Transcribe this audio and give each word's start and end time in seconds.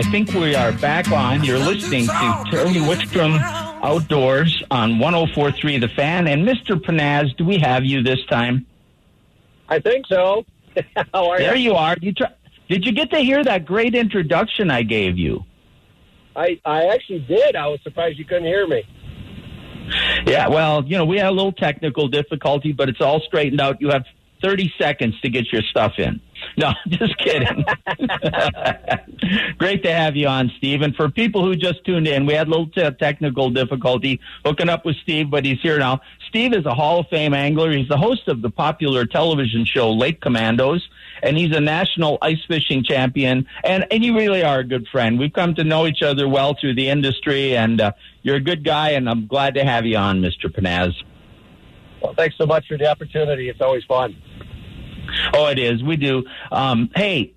I 0.00 0.02
think 0.04 0.32
we 0.32 0.54
are 0.54 0.72
back 0.72 1.12
on. 1.12 1.44
You're 1.44 1.58
listening 1.58 2.06
to 2.06 2.44
Terry 2.50 2.76
Wickstrom 2.76 3.38
Outdoors 3.82 4.64
on 4.70 4.98
1043 4.98 5.76
The 5.76 5.88
Fan. 5.88 6.26
And 6.26 6.48
Mr. 6.48 6.82
Pennaz, 6.82 7.36
do 7.36 7.44
we 7.44 7.58
have 7.58 7.84
you 7.84 8.02
this 8.02 8.24
time? 8.30 8.64
I 9.68 9.78
think 9.78 10.06
so. 10.06 10.46
How 11.12 11.28
are 11.28 11.38
there 11.38 11.54
you? 11.54 11.72
you 11.72 11.76
are. 11.76 11.96
You 12.00 12.14
try, 12.14 12.28
did 12.70 12.86
you 12.86 12.92
get 12.92 13.10
to 13.10 13.18
hear 13.18 13.44
that 13.44 13.66
great 13.66 13.94
introduction 13.94 14.70
I 14.70 14.84
gave 14.84 15.18
you? 15.18 15.44
I, 16.34 16.58
I 16.64 16.86
actually 16.86 17.18
did. 17.18 17.54
I 17.54 17.66
was 17.66 17.80
surprised 17.82 18.18
you 18.18 18.24
couldn't 18.24 18.46
hear 18.46 18.66
me. 18.66 18.82
Yeah, 20.26 20.48
well, 20.48 20.82
you 20.82 20.96
know, 20.96 21.04
we 21.04 21.18
had 21.18 21.26
a 21.26 21.32
little 21.32 21.52
technical 21.52 22.08
difficulty, 22.08 22.72
but 22.72 22.88
it's 22.88 23.02
all 23.02 23.20
straightened 23.20 23.60
out. 23.60 23.82
You 23.82 23.90
have 23.90 24.04
30 24.42 24.72
seconds 24.80 25.20
to 25.20 25.28
get 25.28 25.52
your 25.52 25.60
stuff 25.60 25.98
in. 25.98 26.22
No, 26.56 26.72
just 26.88 27.16
kidding. 27.18 27.64
Great 29.58 29.82
to 29.84 29.92
have 29.92 30.16
you 30.16 30.26
on, 30.26 30.50
Steve. 30.58 30.82
And 30.82 30.94
for 30.94 31.08
people 31.10 31.44
who 31.44 31.54
just 31.56 31.84
tuned 31.84 32.08
in, 32.08 32.26
we 32.26 32.34
had 32.34 32.48
a 32.48 32.50
little 32.50 32.66
t- 32.68 32.90
technical 32.98 33.50
difficulty 33.50 34.20
hooking 34.44 34.68
up 34.68 34.84
with 34.84 34.96
Steve, 34.96 35.30
but 35.30 35.44
he's 35.44 35.60
here 35.60 35.78
now. 35.78 36.00
Steve 36.28 36.52
is 36.52 36.64
a 36.66 36.74
Hall 36.74 37.00
of 37.00 37.08
Fame 37.08 37.34
angler. 37.34 37.72
He's 37.72 37.88
the 37.88 37.96
host 37.96 38.28
of 38.28 38.42
the 38.42 38.50
popular 38.50 39.04
television 39.06 39.64
show 39.64 39.92
Lake 39.92 40.20
Commandos, 40.20 40.88
and 41.22 41.36
he's 41.36 41.54
a 41.54 41.60
national 41.60 42.18
ice 42.22 42.44
fishing 42.46 42.84
champion. 42.84 43.46
And, 43.64 43.86
and 43.90 44.04
you 44.04 44.16
really 44.16 44.42
are 44.42 44.60
a 44.60 44.64
good 44.64 44.86
friend. 44.88 45.18
We've 45.18 45.32
come 45.32 45.54
to 45.56 45.64
know 45.64 45.86
each 45.86 46.02
other 46.02 46.28
well 46.28 46.56
through 46.60 46.74
the 46.74 46.88
industry, 46.88 47.56
and 47.56 47.80
uh, 47.80 47.92
you're 48.22 48.36
a 48.36 48.40
good 48.40 48.64
guy, 48.64 48.90
and 48.90 49.08
I'm 49.08 49.26
glad 49.26 49.54
to 49.54 49.64
have 49.64 49.86
you 49.86 49.96
on, 49.96 50.20
Mr. 50.20 50.46
Pennaz. 50.46 50.94
Well, 52.02 52.14
thanks 52.14 52.36
so 52.38 52.46
much 52.46 52.66
for 52.68 52.78
the 52.78 52.86
opportunity. 52.86 53.48
It's 53.48 53.60
always 53.60 53.84
fun. 53.84 54.16
Oh, 55.34 55.46
it 55.46 55.58
is. 55.58 55.82
We 55.82 55.96
do. 55.96 56.24
Um, 56.50 56.90
hey, 56.94 57.32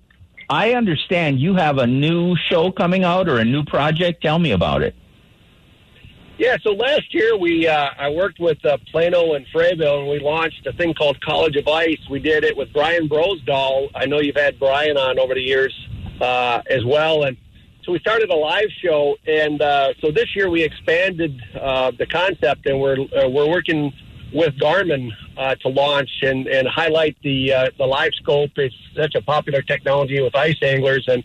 I 0.48 0.72
understand 0.74 1.40
you 1.40 1.54
have 1.54 1.78
a 1.78 1.86
new 1.86 2.36
show 2.50 2.70
coming 2.70 3.04
out 3.04 3.28
or 3.28 3.38
a 3.38 3.44
new 3.44 3.64
project. 3.64 4.22
Tell 4.22 4.38
me 4.38 4.50
about 4.52 4.82
it. 4.82 4.94
Yeah, 6.36 6.56
so 6.62 6.70
last 6.72 7.14
year 7.14 7.36
we 7.36 7.68
uh, 7.68 7.90
I 7.96 8.08
worked 8.08 8.40
with 8.40 8.64
uh, 8.64 8.76
Plano 8.90 9.34
and 9.34 9.46
Frabill, 9.54 10.00
and 10.00 10.08
we 10.08 10.18
launched 10.18 10.66
a 10.66 10.72
thing 10.72 10.92
called 10.92 11.20
College 11.20 11.54
of 11.54 11.68
Ice. 11.68 12.00
We 12.10 12.18
did 12.18 12.42
it 12.42 12.56
with 12.56 12.72
Brian 12.72 13.08
Brosdahl. 13.08 13.90
I 13.94 14.06
know 14.06 14.18
you've 14.18 14.34
had 14.34 14.58
Brian 14.58 14.96
on 14.96 15.20
over 15.20 15.34
the 15.34 15.40
years 15.40 15.72
uh, 16.20 16.60
as 16.68 16.84
well, 16.84 17.22
and 17.22 17.36
so 17.84 17.92
we 17.92 18.00
started 18.00 18.30
a 18.30 18.34
live 18.34 18.68
show. 18.82 19.16
And 19.28 19.62
uh, 19.62 19.94
so 20.00 20.10
this 20.10 20.34
year 20.34 20.50
we 20.50 20.64
expanded 20.64 21.40
uh, 21.54 21.92
the 21.96 22.06
concept, 22.06 22.66
and 22.66 22.80
we're 22.80 22.98
uh, 22.98 23.28
we're 23.28 23.48
working 23.48 23.92
with 24.34 24.58
Garmin 24.58 25.10
uh, 25.36 25.54
to 25.54 25.68
launch 25.68 26.10
and, 26.22 26.46
and 26.48 26.66
highlight 26.68 27.16
the 27.22 27.52
uh, 27.52 27.70
the 27.78 27.86
live 27.86 28.12
scope. 28.14 28.50
It's 28.56 28.74
such 28.96 29.14
a 29.14 29.22
popular 29.22 29.62
technology 29.62 30.20
with 30.20 30.34
ice 30.34 30.58
anglers, 30.62 31.06
and 31.08 31.22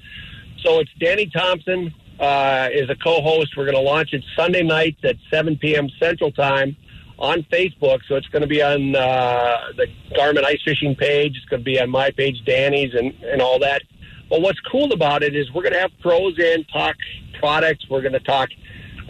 so 0.63 0.79
it's 0.79 0.91
Danny 0.99 1.25
Thompson 1.25 1.93
uh, 2.19 2.69
is 2.71 2.89
a 2.89 2.95
co-host. 2.95 3.57
We're 3.57 3.65
going 3.65 3.75
to 3.75 3.81
launch 3.81 4.13
it 4.13 4.23
Sunday 4.35 4.61
nights 4.61 4.99
at 5.03 5.15
7 5.31 5.57
p.m. 5.57 5.89
Central 5.99 6.31
Time 6.31 6.75
on 7.17 7.43
Facebook. 7.51 7.99
So 8.07 8.15
it's 8.15 8.27
going 8.27 8.41
to 8.41 8.47
be 8.47 8.61
on 8.61 8.95
uh, 8.95 9.57
the 9.75 9.87
Garmin 10.15 10.43
ice 10.43 10.61
fishing 10.63 10.95
page. 10.95 11.35
It's 11.35 11.45
going 11.45 11.61
to 11.61 11.65
be 11.65 11.79
on 11.79 11.89
my 11.89 12.11
page, 12.11 12.43
Danny's, 12.45 12.93
and 12.93 13.13
and 13.23 13.41
all 13.41 13.59
that. 13.59 13.81
But 14.29 14.41
what's 14.41 14.59
cool 14.71 14.93
about 14.93 15.23
it 15.23 15.35
is 15.35 15.51
we're 15.51 15.63
going 15.63 15.73
to 15.73 15.79
have 15.79 15.91
pros 16.01 16.37
in 16.37 16.63
talk 16.65 16.95
products. 17.39 17.89
We're 17.89 18.01
going 18.01 18.13
to 18.13 18.19
talk 18.19 18.49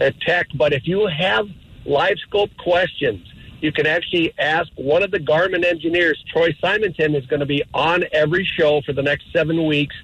uh, 0.00 0.10
tech. 0.24 0.46
But 0.54 0.72
if 0.72 0.86
you 0.86 1.06
have 1.06 1.46
live 1.84 2.16
scope 2.26 2.50
questions 2.56 3.26
you 3.60 3.72
can 3.72 3.86
actually 3.86 4.32
ask 4.38 4.68
one 4.76 5.02
of 5.02 5.10
the 5.10 5.18
Garmin 5.18 5.64
engineers. 5.64 6.22
Troy 6.32 6.54
Simonton 6.60 7.14
is 7.14 7.26
going 7.26 7.40
to 7.40 7.46
be 7.46 7.62
on 7.74 8.04
every 8.12 8.44
show 8.44 8.80
for 8.82 8.92
the 8.92 9.02
next 9.02 9.26
seven 9.32 9.66
weeks, 9.66 9.94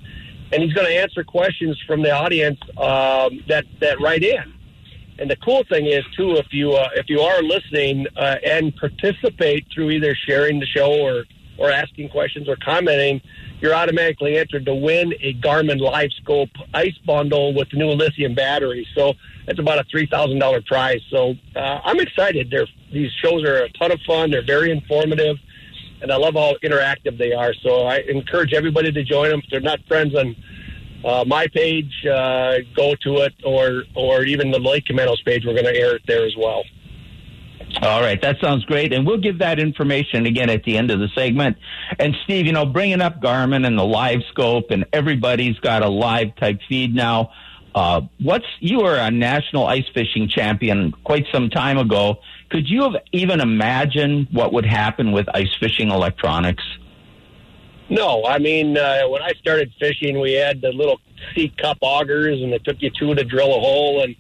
and 0.53 0.63
he's 0.63 0.73
going 0.73 0.87
to 0.87 0.95
answer 0.95 1.25
questions 1.25 1.81
from 1.87 2.03
the 2.03 2.11
audience 2.11 2.61
um, 2.77 3.43
that 3.49 3.65
that 3.81 4.01
write 4.01 4.23
in. 4.23 4.53
And 5.19 5.31
the 5.31 5.37
cool 5.37 5.65
thing 5.65 5.87
is 5.87 6.05
too, 6.17 6.37
if 6.37 6.53
you 6.53 6.73
uh, 6.73 6.91
if 6.95 7.09
you 7.09 7.21
are 7.21 7.43
listening 7.43 8.07
uh, 8.17 8.37
and 8.45 8.77
participate 8.77 9.67
through 9.73 9.91
either 9.91 10.15
sharing 10.15 10.61
the 10.61 10.67
show 10.67 10.93
or 10.93 11.25
or 11.59 11.71
asking 11.71 12.11
questions 12.11 12.49
or 12.49 12.57
commenting, 12.57 13.23
you're 13.61 13.75
automatically 13.75 14.37
entered 14.37 14.67
to 14.67 14.75
win 14.75 15.15
a 15.23 15.33
Garmin 15.35 15.81
LiveScope 15.81 16.51
ice 16.75 16.99
bundle 17.07 17.55
with 17.55 17.71
the 17.71 17.79
new 17.79 17.89
lithium 17.89 18.35
battery. 18.35 18.87
So 18.95 19.15
it's 19.47 19.59
about 19.59 19.79
a 19.79 19.85
three 19.91 20.07
thousand 20.07 20.39
dollar 20.39 20.61
prize. 20.63 21.01
So 21.11 21.35
uh, 21.55 21.81
I'm 21.85 22.01
excited. 22.01 22.51
They're, 22.51 22.67
these 22.93 23.11
shows 23.23 23.45
are 23.45 23.65
a 23.65 23.69
ton 23.71 23.93
of 23.93 24.01
fun. 24.07 24.31
They're 24.31 24.45
very 24.45 24.71
informative, 24.71 25.37
and 26.03 26.13
I 26.13 26.17
love 26.17 26.35
how 26.35 26.55
interactive 26.63 27.19
they 27.19 27.33
are. 27.33 27.55
So 27.63 27.87
I 27.87 27.99
encourage 28.09 28.53
everybody 28.53 28.93
to 28.93 29.03
join 29.05 29.31
them. 29.31 29.41
If 29.45 29.51
they're 29.51 29.61
not 29.61 29.81
friends 29.87 30.15
on 30.15 30.37
uh, 31.05 31.25
my 31.27 31.47
page, 31.49 31.93
uh, 32.07 32.59
go 32.75 32.95
to 33.03 33.19
it, 33.19 33.35
or 33.45 33.85
or 33.95 34.25
even 34.25 34.51
the 34.51 34.59
Lake 34.59 34.87
Commandos 34.87 35.23
page. 35.23 35.45
We're 35.45 35.55
going 35.55 35.65
to 35.65 35.77
air 35.77 35.97
it 35.97 36.03
there 36.07 36.27
as 36.27 36.35
well. 36.37 36.65
All 37.83 38.01
right, 38.01 38.21
that 38.23 38.37
sounds 38.41 38.65
great, 38.65 38.93
and 38.93 39.07
we'll 39.07 39.19
give 39.19 39.39
that 39.41 39.59
information 39.59 40.25
again 40.25 40.49
at 40.49 40.65
the 40.65 40.79
end 40.79 40.91
of 40.91 40.99
the 40.99 41.09
segment. 41.15 41.59
And 41.99 42.17
Steve, 42.25 42.47
you 42.47 42.53
know, 42.53 42.65
bringing 42.65 43.03
up 43.03 43.21
Garmin 43.21 43.67
and 43.67 43.79
the 43.79 43.85
live 43.85 44.21
scope, 44.31 44.71
and 44.71 44.87
everybody's 44.93 45.59
got 45.59 45.83
a 45.83 45.89
live 45.89 46.35
type 46.37 46.61
feed 46.69 46.95
now. 46.95 47.33
Uh, 47.77 48.01
what's 48.21 48.47
you 48.61 48.79
were 48.79 48.97
a 48.97 49.11
national 49.11 49.67
ice 49.67 49.85
fishing 49.93 50.29
champion 50.29 50.93
quite 51.05 51.27
some 51.31 51.51
time 51.51 51.77
ago. 51.77 52.17
Could 52.49 52.67
you 52.71 52.83
have 52.85 52.97
even 53.13 53.39
imagined 53.39 54.29
what 54.33 54.55
would 54.55 54.65
happen 54.65 55.13
with 55.13 55.27
ice 55.35 55.55
fishing 55.61 55.91
electronics? 55.91 56.65
No, 57.91 58.25
I 58.25 58.39
mean 58.39 58.79
uh, 58.79 59.03
when 59.09 59.21
I 59.21 59.33
started 59.39 59.75
fishing, 59.79 60.19
we 60.19 60.33
had 60.33 60.63
the 60.63 60.73
little 60.73 60.99
C 61.35 61.53
cup 61.61 61.77
augers, 61.83 62.43
and 62.43 62.55
it 62.55 62.65
took 62.65 62.81
you 62.81 62.91
two 62.99 63.15
to 63.15 63.23
drill 63.25 63.55
a 63.55 63.61
hole, 63.61 64.03
and 64.03 64.17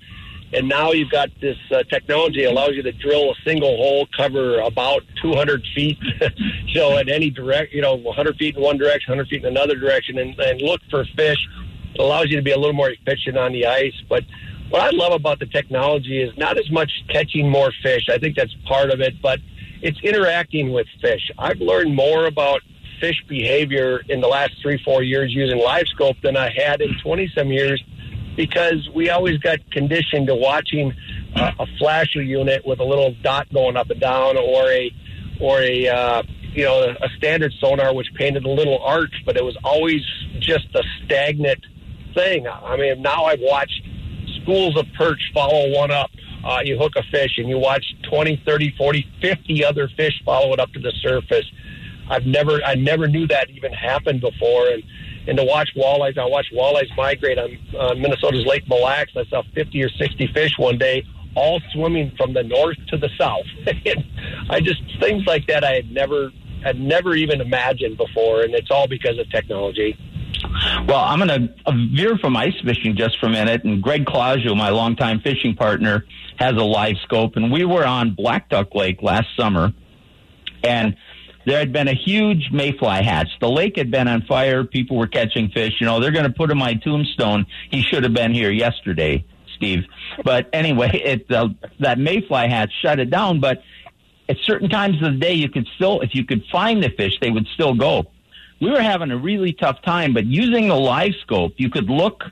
and 0.52 0.68
now 0.68 0.92
you've 0.92 1.10
got 1.10 1.30
this 1.40 1.56
uh, 1.70 1.82
technology 1.84 2.44
allows 2.44 2.74
you 2.74 2.82
to 2.82 2.92
drill 2.92 3.30
a 3.30 3.34
single 3.42 3.74
hole, 3.78 4.06
cover 4.14 4.60
about 4.60 5.02
200 5.22 5.64
feet, 5.74 5.98
so 6.74 6.98
in 6.98 7.08
any 7.08 7.30
direct, 7.30 7.72
you 7.72 7.80
know, 7.80 7.94
100 7.94 8.36
feet 8.36 8.54
in 8.54 8.62
one 8.62 8.76
direction, 8.76 9.12
100 9.12 9.28
feet 9.28 9.44
in 9.44 9.48
another 9.48 9.74
direction, 9.74 10.18
and, 10.18 10.38
and 10.38 10.60
look 10.60 10.80
for 10.88 11.04
fish. 11.16 11.38
It 11.98 12.02
allows 12.02 12.26
you 12.28 12.36
to 12.36 12.42
be 12.42 12.50
a 12.50 12.58
little 12.58 12.74
more 12.74 12.90
efficient 12.90 13.38
on 13.38 13.52
the 13.52 13.64
ice. 13.64 13.94
But 14.06 14.24
what 14.68 14.82
I 14.82 14.90
love 14.90 15.14
about 15.14 15.38
the 15.38 15.46
technology 15.46 16.22
is 16.22 16.36
not 16.36 16.58
as 16.58 16.70
much 16.70 16.90
catching 17.08 17.48
more 17.48 17.72
fish. 17.82 18.08
I 18.10 18.18
think 18.18 18.36
that's 18.36 18.54
part 18.68 18.90
of 18.90 19.00
it, 19.00 19.14
but 19.22 19.40
it's 19.80 19.98
interacting 20.02 20.72
with 20.72 20.86
fish. 21.00 21.30
I've 21.38 21.58
learned 21.58 21.94
more 21.94 22.26
about 22.26 22.60
fish 23.00 23.16
behavior 23.28 24.02
in 24.10 24.20
the 24.20 24.28
last 24.28 24.52
three, 24.60 24.78
four 24.84 25.02
years 25.02 25.32
using 25.32 25.58
live 25.58 25.86
scope 25.88 26.16
than 26.22 26.36
I 26.36 26.50
had 26.54 26.82
in 26.82 26.94
20 27.02 27.32
some 27.34 27.48
years 27.48 27.82
because 28.36 28.88
we 28.94 29.08
always 29.08 29.38
got 29.38 29.58
conditioned 29.70 30.26
to 30.26 30.34
watching 30.34 30.92
uh, 31.34 31.52
a 31.58 31.66
flasher 31.78 32.22
unit 32.22 32.66
with 32.66 32.80
a 32.80 32.84
little 32.84 33.14
dot 33.22 33.50
going 33.54 33.76
up 33.76 33.88
and 33.88 34.00
down 34.00 34.36
or 34.36 34.70
a 34.70 34.92
or 35.40 35.62
a 35.62 35.88
uh, 35.88 36.22
you 36.52 36.64
know 36.64 36.94
a 37.00 37.08
standard 37.16 37.52
sonar 37.60 37.94
which 37.94 38.08
painted 38.14 38.44
a 38.44 38.48
little 38.50 38.78
arc 38.82 39.10
but 39.24 39.36
it 39.36 39.44
was 39.44 39.56
always 39.64 40.02
just 40.38 40.66
a 40.74 40.82
stagnant 41.04 41.64
thing 42.16 42.46
i 42.48 42.76
mean 42.76 43.00
now 43.02 43.24
i've 43.24 43.40
watched 43.40 43.82
schools 44.42 44.76
of 44.76 44.86
perch 44.96 45.30
follow 45.32 45.70
one 45.76 45.90
up 45.90 46.10
uh, 46.44 46.60
you 46.64 46.78
hook 46.78 46.92
a 46.96 47.02
fish 47.10 47.38
and 47.38 47.48
you 47.48 47.58
watch 47.58 47.84
20 48.08 48.42
30 48.44 48.74
40 48.76 49.06
50 49.20 49.64
other 49.64 49.88
fish 49.96 50.14
follow 50.24 50.52
it 50.52 50.60
up 50.60 50.72
to 50.72 50.80
the 50.80 50.92
surface 51.00 51.44
i've 52.08 52.26
never 52.26 52.60
i 52.64 52.74
never 52.74 53.06
knew 53.06 53.26
that 53.26 53.50
even 53.50 53.72
happened 53.72 54.20
before 54.20 54.68
and 54.68 54.82
and 55.26 55.38
to 55.38 55.44
watch 55.44 55.70
walleyes. 55.76 56.18
I 56.18 56.26
watched 56.26 56.52
walleyes 56.52 56.94
migrate 56.96 57.38
on 57.38 57.58
uh, 57.78 57.94
Minnesota's 57.94 58.46
Lake 58.46 58.68
Mille 58.68 58.82
Lacs. 58.82 59.12
I 59.16 59.24
saw 59.26 59.42
50 59.54 59.82
or 59.82 59.88
60 59.88 60.28
fish 60.32 60.52
one 60.58 60.78
day, 60.78 61.04
all 61.34 61.60
swimming 61.72 62.12
from 62.16 62.32
the 62.32 62.42
north 62.42 62.76
to 62.88 62.96
the 62.96 63.10
south. 63.18 63.46
I 64.50 64.60
just 64.60 64.80
things 65.00 65.24
like 65.26 65.46
that 65.48 65.64
I 65.64 65.72
had 65.72 65.90
never 65.90 66.30
had 66.62 66.80
never 66.80 67.14
even 67.14 67.40
imagined 67.40 67.96
before, 67.96 68.42
and 68.42 68.54
it's 68.54 68.70
all 68.70 68.88
because 68.88 69.18
of 69.18 69.30
technology. 69.30 69.96
Well, 70.86 71.00
I'm 71.00 71.18
going 71.18 71.28
to 71.28 71.72
veer 71.94 72.16
from 72.18 72.36
ice 72.36 72.54
fishing 72.64 72.96
just 72.96 73.18
for 73.18 73.26
a 73.26 73.30
minute. 73.30 73.64
And 73.64 73.82
Greg 73.82 74.06
Claudio, 74.06 74.54
my 74.54 74.70
longtime 74.70 75.20
fishing 75.20 75.54
partner, 75.54 76.04
has 76.38 76.52
a 76.52 76.64
live 76.64 76.96
scope, 77.02 77.36
and 77.36 77.50
we 77.50 77.64
were 77.64 77.84
on 77.84 78.14
Black 78.14 78.48
Duck 78.48 78.74
Lake 78.74 79.02
last 79.02 79.28
summer, 79.36 79.72
and 80.62 80.96
there 81.46 81.58
had 81.58 81.72
been 81.72 81.88
a 81.88 81.94
huge 81.94 82.50
mayfly 82.52 83.02
hatch. 83.02 83.28
The 83.40 83.48
lake 83.48 83.76
had 83.76 83.90
been 83.90 84.08
on 84.08 84.22
fire. 84.22 84.64
People 84.64 84.96
were 84.96 85.06
catching 85.06 85.48
fish. 85.50 85.74
You 85.80 85.86
know, 85.86 86.00
they're 86.00 86.10
going 86.10 86.24
to 86.24 86.32
put 86.32 86.50
in 86.50 86.58
my 86.58 86.74
tombstone. 86.74 87.46
He 87.70 87.82
should 87.82 88.02
have 88.02 88.12
been 88.12 88.34
here 88.34 88.50
yesterday, 88.50 89.24
Steve. 89.54 89.84
But 90.24 90.50
anyway, 90.52 90.90
it 91.04 91.30
uh, 91.30 91.48
that 91.80 91.98
mayfly 91.98 92.48
hatch 92.48 92.72
shut 92.82 92.98
it 92.98 93.10
down. 93.10 93.40
But 93.40 93.62
at 94.28 94.36
certain 94.42 94.68
times 94.68 94.96
of 94.96 95.12
the 95.12 95.18
day, 95.18 95.34
you 95.34 95.48
could 95.48 95.68
still, 95.76 96.00
if 96.00 96.14
you 96.14 96.24
could 96.24 96.42
find 96.50 96.82
the 96.82 96.90
fish, 96.90 97.12
they 97.20 97.30
would 97.30 97.46
still 97.54 97.74
go. 97.74 98.06
We 98.60 98.70
were 98.70 98.80
having 98.80 99.10
a 99.10 99.18
really 99.18 99.52
tough 99.52 99.82
time, 99.82 100.14
but 100.14 100.24
using 100.24 100.68
the 100.68 100.76
live 100.76 101.14
scope, 101.20 101.54
you 101.56 101.70
could 101.70 101.90
look 101.90 102.24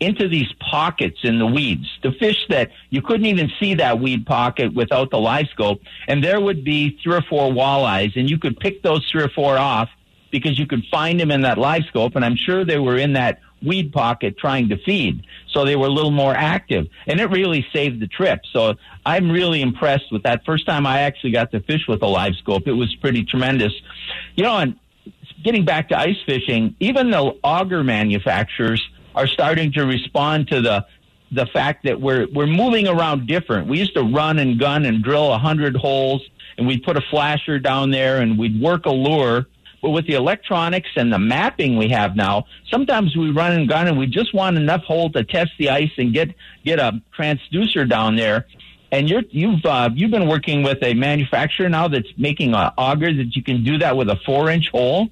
into 0.00 0.28
these 0.28 0.52
pockets 0.70 1.18
in 1.22 1.38
the 1.38 1.46
weeds, 1.46 1.86
the 2.02 2.12
fish 2.12 2.46
that 2.48 2.70
you 2.90 3.00
couldn't 3.00 3.26
even 3.26 3.50
see 3.60 3.74
that 3.74 4.00
weed 4.00 4.26
pocket 4.26 4.74
without 4.74 5.10
the 5.10 5.18
live 5.18 5.46
scope. 5.52 5.80
And 6.08 6.22
there 6.22 6.40
would 6.40 6.64
be 6.64 6.98
three 7.02 7.16
or 7.16 7.22
four 7.22 7.50
walleyes, 7.50 8.16
and 8.16 8.28
you 8.28 8.38
could 8.38 8.58
pick 8.58 8.82
those 8.82 9.08
three 9.10 9.22
or 9.22 9.28
four 9.28 9.56
off 9.56 9.88
because 10.30 10.58
you 10.58 10.66
could 10.66 10.84
find 10.90 11.20
them 11.20 11.30
in 11.30 11.42
that 11.42 11.58
live 11.58 11.84
scope. 11.84 12.16
And 12.16 12.24
I'm 12.24 12.36
sure 12.36 12.64
they 12.64 12.78
were 12.78 12.96
in 12.96 13.12
that 13.12 13.40
weed 13.64 13.92
pocket 13.92 14.36
trying 14.36 14.68
to 14.68 14.76
feed. 14.76 15.24
So 15.48 15.64
they 15.64 15.76
were 15.76 15.86
a 15.86 15.90
little 15.90 16.10
more 16.10 16.34
active 16.34 16.86
and 17.06 17.20
it 17.20 17.30
really 17.30 17.66
saved 17.72 18.00
the 18.00 18.06
trip. 18.06 18.40
So 18.52 18.74
I'm 19.06 19.30
really 19.30 19.62
impressed 19.62 20.12
with 20.12 20.24
that. 20.24 20.44
First 20.44 20.66
time 20.66 20.86
I 20.86 21.00
actually 21.02 21.30
got 21.30 21.50
to 21.52 21.60
fish 21.60 21.86
with 21.88 22.02
a 22.02 22.06
live 22.06 22.34
scope, 22.34 22.66
it 22.66 22.72
was 22.72 22.94
pretty 22.96 23.24
tremendous. 23.24 23.72
You 24.34 24.42
know, 24.42 24.58
and 24.58 24.78
getting 25.44 25.64
back 25.64 25.90
to 25.90 25.98
ice 25.98 26.16
fishing, 26.26 26.74
even 26.80 27.10
the 27.10 27.38
auger 27.44 27.84
manufacturers 27.84 28.82
are 29.14 29.26
starting 29.26 29.72
to 29.72 29.84
respond 29.84 30.48
to 30.48 30.60
the 30.60 30.86
the 31.30 31.46
fact 31.46 31.84
that 31.84 32.00
we're 32.00 32.26
we're 32.32 32.46
moving 32.46 32.88
around 32.88 33.26
different. 33.26 33.68
We 33.68 33.78
used 33.78 33.94
to 33.94 34.02
run 34.02 34.38
and 34.38 34.58
gun 34.58 34.84
and 34.84 35.02
drill 35.02 35.32
a 35.32 35.38
hundred 35.38 35.76
holes, 35.76 36.22
and 36.58 36.66
we'd 36.66 36.82
put 36.82 36.96
a 36.96 37.02
flasher 37.10 37.58
down 37.58 37.90
there 37.90 38.20
and 38.20 38.38
we'd 38.38 38.60
work 38.60 38.86
a 38.86 38.90
lure. 38.90 39.46
But 39.82 39.90
with 39.90 40.06
the 40.06 40.14
electronics 40.14 40.88
and 40.96 41.12
the 41.12 41.18
mapping 41.18 41.76
we 41.76 41.90
have 41.90 42.16
now, 42.16 42.46
sometimes 42.70 43.14
we 43.14 43.30
run 43.30 43.52
and 43.52 43.68
gun 43.68 43.86
and 43.86 43.98
we 43.98 44.06
just 44.06 44.32
want 44.32 44.56
enough 44.56 44.82
hole 44.82 45.10
to 45.10 45.24
test 45.24 45.50
the 45.58 45.68
ice 45.68 45.90
and 45.98 46.12
get 46.12 46.34
get 46.64 46.78
a 46.78 47.02
transducer 47.16 47.86
down 47.86 48.16
there. 48.16 48.46
And 48.90 49.10
you're, 49.10 49.24
you've 49.30 49.64
uh, 49.66 49.90
you've 49.92 50.10
been 50.10 50.28
working 50.28 50.62
with 50.62 50.82
a 50.82 50.94
manufacturer 50.94 51.68
now 51.68 51.88
that's 51.88 52.08
making 52.16 52.54
an 52.54 52.70
auger 52.78 53.12
that 53.12 53.36
you 53.36 53.42
can 53.42 53.62
do 53.62 53.76
that 53.78 53.96
with 53.96 54.08
a 54.08 54.16
four 54.24 54.50
inch 54.50 54.70
hole. 54.70 55.10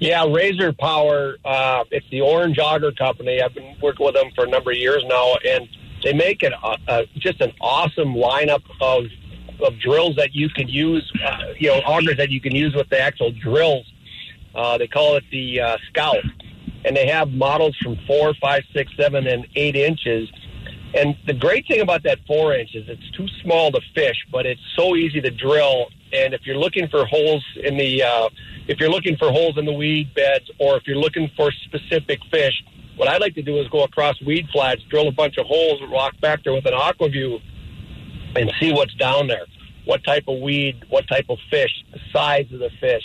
Yeah, 0.00 0.24
Razor 0.26 0.72
Power. 0.72 1.36
Uh, 1.44 1.84
it's 1.90 2.06
the 2.10 2.22
Orange 2.22 2.58
Auger 2.58 2.90
Company. 2.90 3.42
I've 3.42 3.52
been 3.52 3.76
working 3.82 4.06
with 4.06 4.14
them 4.14 4.30
for 4.34 4.44
a 4.44 4.48
number 4.48 4.70
of 4.70 4.78
years 4.78 5.04
now, 5.06 5.34
and 5.46 5.68
they 6.02 6.14
make 6.14 6.42
it 6.42 6.54
uh, 6.62 6.76
uh, 6.88 7.02
just 7.18 7.42
an 7.42 7.52
awesome 7.60 8.14
lineup 8.14 8.62
of 8.80 9.04
of 9.62 9.78
drills 9.78 10.16
that 10.16 10.34
you 10.34 10.48
can 10.48 10.68
use. 10.68 11.12
Uh, 11.22 11.52
you 11.58 11.68
know, 11.68 11.82
augers 11.82 12.16
that 12.16 12.30
you 12.30 12.40
can 12.40 12.54
use 12.54 12.74
with 12.74 12.88
the 12.88 12.98
actual 12.98 13.30
drills. 13.30 13.84
Uh, 14.54 14.78
they 14.78 14.86
call 14.86 15.16
it 15.16 15.24
the 15.30 15.60
uh, 15.60 15.76
Scout, 15.90 16.24
and 16.86 16.96
they 16.96 17.06
have 17.06 17.28
models 17.32 17.76
from 17.82 17.98
four, 18.06 18.32
five, 18.40 18.62
six, 18.72 18.90
seven, 18.96 19.26
and 19.26 19.46
eight 19.54 19.76
inches. 19.76 20.30
And 20.94 21.14
the 21.26 21.34
great 21.34 21.68
thing 21.68 21.82
about 21.82 22.04
that 22.04 22.20
four 22.26 22.54
inch 22.54 22.74
is 22.74 22.88
it's 22.88 23.10
too 23.10 23.28
small 23.42 23.70
to 23.72 23.80
fish, 23.94 24.16
but 24.32 24.46
it's 24.46 24.62
so 24.76 24.96
easy 24.96 25.20
to 25.20 25.30
drill. 25.30 25.88
And 26.12 26.34
if 26.34 26.42
you're 26.44 26.56
looking 26.56 26.88
for 26.88 27.06
holes 27.06 27.44
in 27.62 27.76
the 27.76 28.02
uh, 28.02 28.28
if 28.66 28.78
you're 28.80 28.90
looking 28.90 29.16
for 29.16 29.30
holes 29.30 29.58
in 29.58 29.64
the 29.64 29.72
weed 29.72 30.12
beds 30.14 30.50
or 30.58 30.76
if 30.76 30.86
you're 30.86 30.96
looking 30.96 31.30
for 31.36 31.50
specific 31.52 32.20
fish, 32.30 32.54
what 32.96 33.08
I 33.08 33.16
like 33.18 33.34
to 33.36 33.42
do 33.42 33.58
is 33.58 33.68
go 33.68 33.84
across 33.84 34.20
weed 34.20 34.48
flats, 34.52 34.82
drill 34.90 35.08
a 35.08 35.12
bunch 35.12 35.38
of 35.38 35.46
holes, 35.46 35.80
walk 35.88 36.20
back 36.20 36.44
there 36.44 36.52
with 36.52 36.66
an 36.66 36.74
aqua-vu 36.74 37.38
and 38.36 38.52
see 38.60 38.72
what's 38.72 38.94
down 38.94 39.26
there. 39.26 39.46
What 39.86 40.04
type 40.04 40.24
of 40.28 40.40
weed, 40.40 40.84
what 40.90 41.08
type 41.08 41.26
of 41.30 41.38
fish, 41.50 41.70
the 41.92 41.98
size 42.12 42.46
of 42.52 42.58
the 42.58 42.70
fish. 42.80 43.02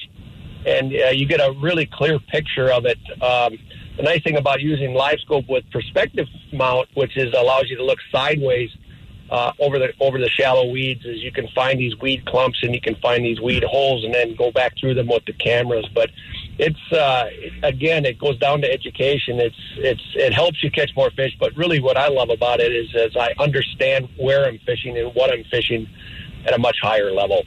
And 0.65 0.93
uh, 0.93 1.09
you 1.09 1.25
get 1.25 1.39
a 1.39 1.53
really 1.61 1.85
clear 1.85 2.19
picture 2.19 2.71
of 2.71 2.85
it. 2.85 2.97
Um, 3.21 3.57
the 3.97 4.03
nice 4.03 4.21
thing 4.23 4.35
about 4.35 4.61
using 4.61 4.93
live 4.93 5.19
scope 5.21 5.45
with 5.47 5.63
perspective 5.71 6.27
mount, 6.51 6.89
which 6.95 7.15
is 7.15 7.33
allows 7.33 7.69
you 7.69 7.77
to 7.77 7.83
look 7.83 7.99
sideways 8.11 8.69
uh, 9.29 9.51
over 9.59 9.79
the 9.79 9.93
over 9.99 10.19
the 10.19 10.29
shallow 10.29 10.69
weeds 10.69 11.03
is 11.05 11.21
you 11.23 11.31
can 11.31 11.47
find 11.49 11.79
these 11.79 11.97
weed 11.99 12.25
clumps 12.25 12.59
and 12.61 12.73
you 12.75 12.81
can 12.81 12.95
find 12.95 13.25
these 13.25 13.41
weed 13.41 13.63
holes 13.63 14.03
and 14.03 14.13
then 14.13 14.35
go 14.35 14.51
back 14.51 14.77
through 14.79 14.93
them 14.93 15.07
with 15.07 15.25
the 15.25 15.33
cameras. 15.33 15.87
But 15.93 16.11
it's 16.59 16.91
uh, 16.91 17.29
again, 17.63 18.05
it 18.05 18.19
goes 18.19 18.37
down 18.37 18.61
to 18.61 18.71
education. 18.71 19.39
It's 19.39 19.55
it's 19.77 20.03
it 20.15 20.33
helps 20.33 20.63
you 20.63 20.69
catch 20.69 20.91
more 20.95 21.09
fish. 21.11 21.35
But 21.39 21.55
really, 21.57 21.79
what 21.79 21.97
I 21.97 22.07
love 22.07 22.29
about 22.29 22.59
it 22.59 22.71
is 22.71 22.93
as 22.95 23.17
I 23.17 23.33
understand 23.39 24.09
where 24.17 24.45
I'm 24.45 24.59
fishing 24.59 24.97
and 24.97 25.13
what 25.15 25.31
I'm 25.33 25.43
fishing 25.45 25.87
at 26.45 26.53
a 26.53 26.59
much 26.59 26.77
higher 26.81 27.11
level. 27.11 27.43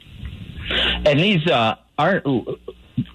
And 0.69 1.19
these 1.19 1.47
uh, 1.47 1.75
aren't 1.97 2.25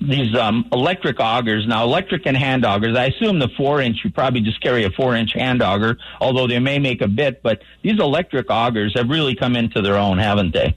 these 0.01 0.37
um, 0.37 0.69
electric 0.73 1.19
augers. 1.19 1.67
Now, 1.67 1.85
electric 1.85 2.27
and 2.27 2.37
hand 2.37 2.65
augers, 2.65 2.97
I 2.97 3.07
assume 3.07 3.39
the 3.39 3.49
four 3.57 3.81
inch, 3.81 3.99
you 4.05 4.11
probably 4.11 4.41
just 4.41 4.61
carry 4.61 4.85
a 4.85 4.91
four 4.91 5.15
inch 5.15 5.33
hand 5.33 5.63
auger, 5.63 5.97
although 6.21 6.47
they 6.47 6.59
may 6.59 6.79
make 6.79 7.01
a 7.01 7.09
bit, 7.09 7.43
but 7.43 7.63
these 7.83 7.99
electric 7.99 8.49
augers 8.49 8.97
have 8.97 9.09
really 9.09 9.35
come 9.35 9.57
into 9.57 9.83
their 9.83 9.97
own, 9.97 10.19
haven't 10.19 10.53
they? 10.53 10.75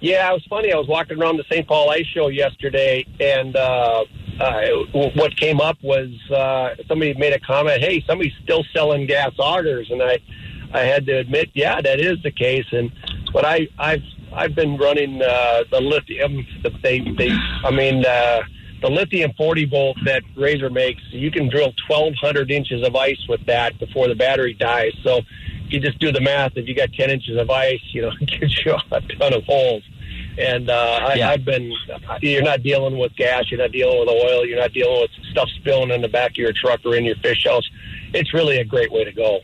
Yeah, 0.00 0.30
it 0.30 0.32
was 0.32 0.46
funny. 0.48 0.72
I 0.72 0.76
was 0.76 0.88
walking 0.88 1.20
around 1.20 1.36
the 1.36 1.44
St. 1.50 1.66
Paul 1.66 1.90
Ice 1.90 2.06
Show 2.06 2.28
yesterday, 2.28 3.04
and 3.20 3.54
uh, 3.54 4.04
uh, 4.40 4.62
what 4.92 5.36
came 5.36 5.60
up 5.60 5.76
was 5.82 6.08
uh, 6.30 6.74
somebody 6.88 7.12
made 7.14 7.34
a 7.34 7.40
comment, 7.40 7.82
"Hey, 7.82 8.02
somebody's 8.06 8.32
still 8.42 8.64
selling 8.72 9.06
gas 9.06 9.32
augers," 9.38 9.90
and 9.90 10.02
I, 10.02 10.18
I 10.72 10.80
had 10.80 11.04
to 11.06 11.18
admit, 11.18 11.50
yeah, 11.52 11.82
that 11.82 12.00
is 12.00 12.16
the 12.22 12.30
case. 12.30 12.64
And 12.72 12.90
but 13.34 13.44
I, 13.44 13.68
I've 13.78 14.02
I've 14.32 14.54
been 14.54 14.76
running 14.76 15.22
uh, 15.22 15.64
the 15.70 15.80
lithium. 15.80 16.46
The, 16.62 16.70
they, 16.82 17.00
they, 17.00 17.30
I 17.64 17.70
mean, 17.70 18.04
uh, 18.04 18.42
the 18.80 18.88
lithium 18.88 19.32
40 19.36 19.66
volt 19.66 19.98
that 20.04 20.22
Razor 20.36 20.70
makes. 20.70 21.02
You 21.10 21.30
can 21.30 21.48
drill 21.48 21.74
1,200 21.88 22.50
inches 22.50 22.86
of 22.86 22.96
ice 22.96 23.20
with 23.28 23.44
that 23.46 23.78
before 23.78 24.08
the 24.08 24.14
battery 24.14 24.54
dies. 24.54 24.92
So 25.02 25.18
if 25.18 25.72
you 25.72 25.80
just 25.80 25.98
do 25.98 26.12
the 26.12 26.20
math, 26.20 26.52
if 26.56 26.66
you 26.66 26.74
got 26.74 26.92
10 26.92 27.10
inches 27.10 27.36
of 27.36 27.50
ice, 27.50 27.80
you 27.92 28.02
know, 28.02 28.12
it 28.20 28.40
gives 28.40 28.64
you 28.64 28.76
a 28.90 29.00
ton 29.00 29.34
of 29.34 29.44
holes. 29.44 29.82
And 30.38 30.70
uh, 30.70 31.00
I, 31.02 31.14
yeah. 31.14 31.30
I've 31.30 31.44
been, 31.44 31.72
you're 32.20 32.42
not 32.42 32.62
dealing 32.62 32.98
with 32.98 33.14
gas, 33.16 33.50
you're 33.50 33.60
not 33.60 33.72
dealing 33.72 34.00
with 34.00 34.08
oil, 34.08 34.46
you're 34.46 34.58
not 34.58 34.72
dealing 34.72 35.02
with 35.02 35.10
stuff 35.30 35.48
spilling 35.56 35.90
in 35.90 36.00
the 36.00 36.08
back 36.08 36.32
of 36.32 36.36
your 36.36 36.52
truck 36.52 36.80
or 36.84 36.94
in 36.94 37.04
your 37.04 37.16
fish 37.16 37.44
house. 37.44 37.68
It's 38.14 38.32
really 38.32 38.58
a 38.58 38.64
great 38.64 38.90
way 38.90 39.04
to 39.04 39.12
go. 39.12 39.40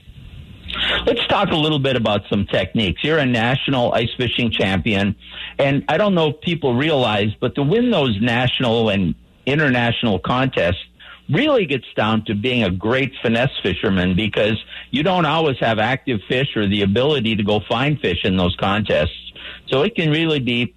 Let's 1.07 1.27
talk 1.29 1.51
a 1.51 1.57
little 1.57 1.79
bit 1.79 1.97
about 1.97 2.23
some 2.29 2.47
techniques. 2.47 3.03
You're 3.05 3.19
a 3.19 3.27
national 3.27 3.93
ice 3.93 4.11
fishing 4.17 4.51
champion, 4.51 5.17
and 5.59 5.85
I 5.89 5.97
don't 5.97 6.15
know 6.15 6.31
if 6.31 6.41
people 6.41 6.75
realize, 6.75 7.29
but 7.41 7.55
to 7.55 7.63
win 7.63 7.91
those 7.91 8.21
national 8.21 8.91
and 8.91 9.15
international 9.47 10.19
contests 10.19 10.83
really 11.29 11.67
gets 11.67 11.87
down 11.97 12.25
to 12.27 12.35
being 12.35 12.63
a 12.63 12.71
great 12.71 13.13
finesse 13.23 13.51
fisherman 13.63 14.15
because 14.15 14.63
you 14.91 15.03
don't 15.03 15.25
always 15.25 15.59
have 15.59 15.79
active 15.79 16.21
fish 16.29 16.57
or 16.57 16.69
the 16.69 16.83
ability 16.83 17.37
to 17.37 17.43
go 17.43 17.61
find 17.69 18.01
fish 18.01 18.25
in 18.25 18.37
those 18.37 18.55
contests. 18.57 19.33
So 19.69 19.83
it 19.83 19.95
can 19.95 20.11
really 20.11 20.41
be 20.41 20.75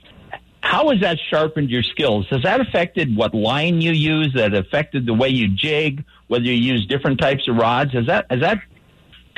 how 0.62 0.90
has 0.90 1.00
that 1.02 1.18
sharpened 1.30 1.69
your 1.69 1.84
skills? 1.84 2.28
Has 2.30 2.44
that 2.44 2.60
affected 2.62 3.16
what 3.16 3.34
line 3.34 3.81
you 3.81 3.92
use? 3.92 4.34
That 4.36 4.54
affected 4.54 5.06
the 5.06 5.13
way 5.13 5.30
you 5.30 5.48
jig? 5.48 6.04
Whether 6.28 6.45
you 6.45 6.54
use 6.54 6.86
different 6.86 7.19
types 7.19 7.48
of 7.48 7.56
rods? 7.56 7.94
Has 7.94 8.07
that 8.07 8.25
has 8.30 8.42
that 8.42 8.60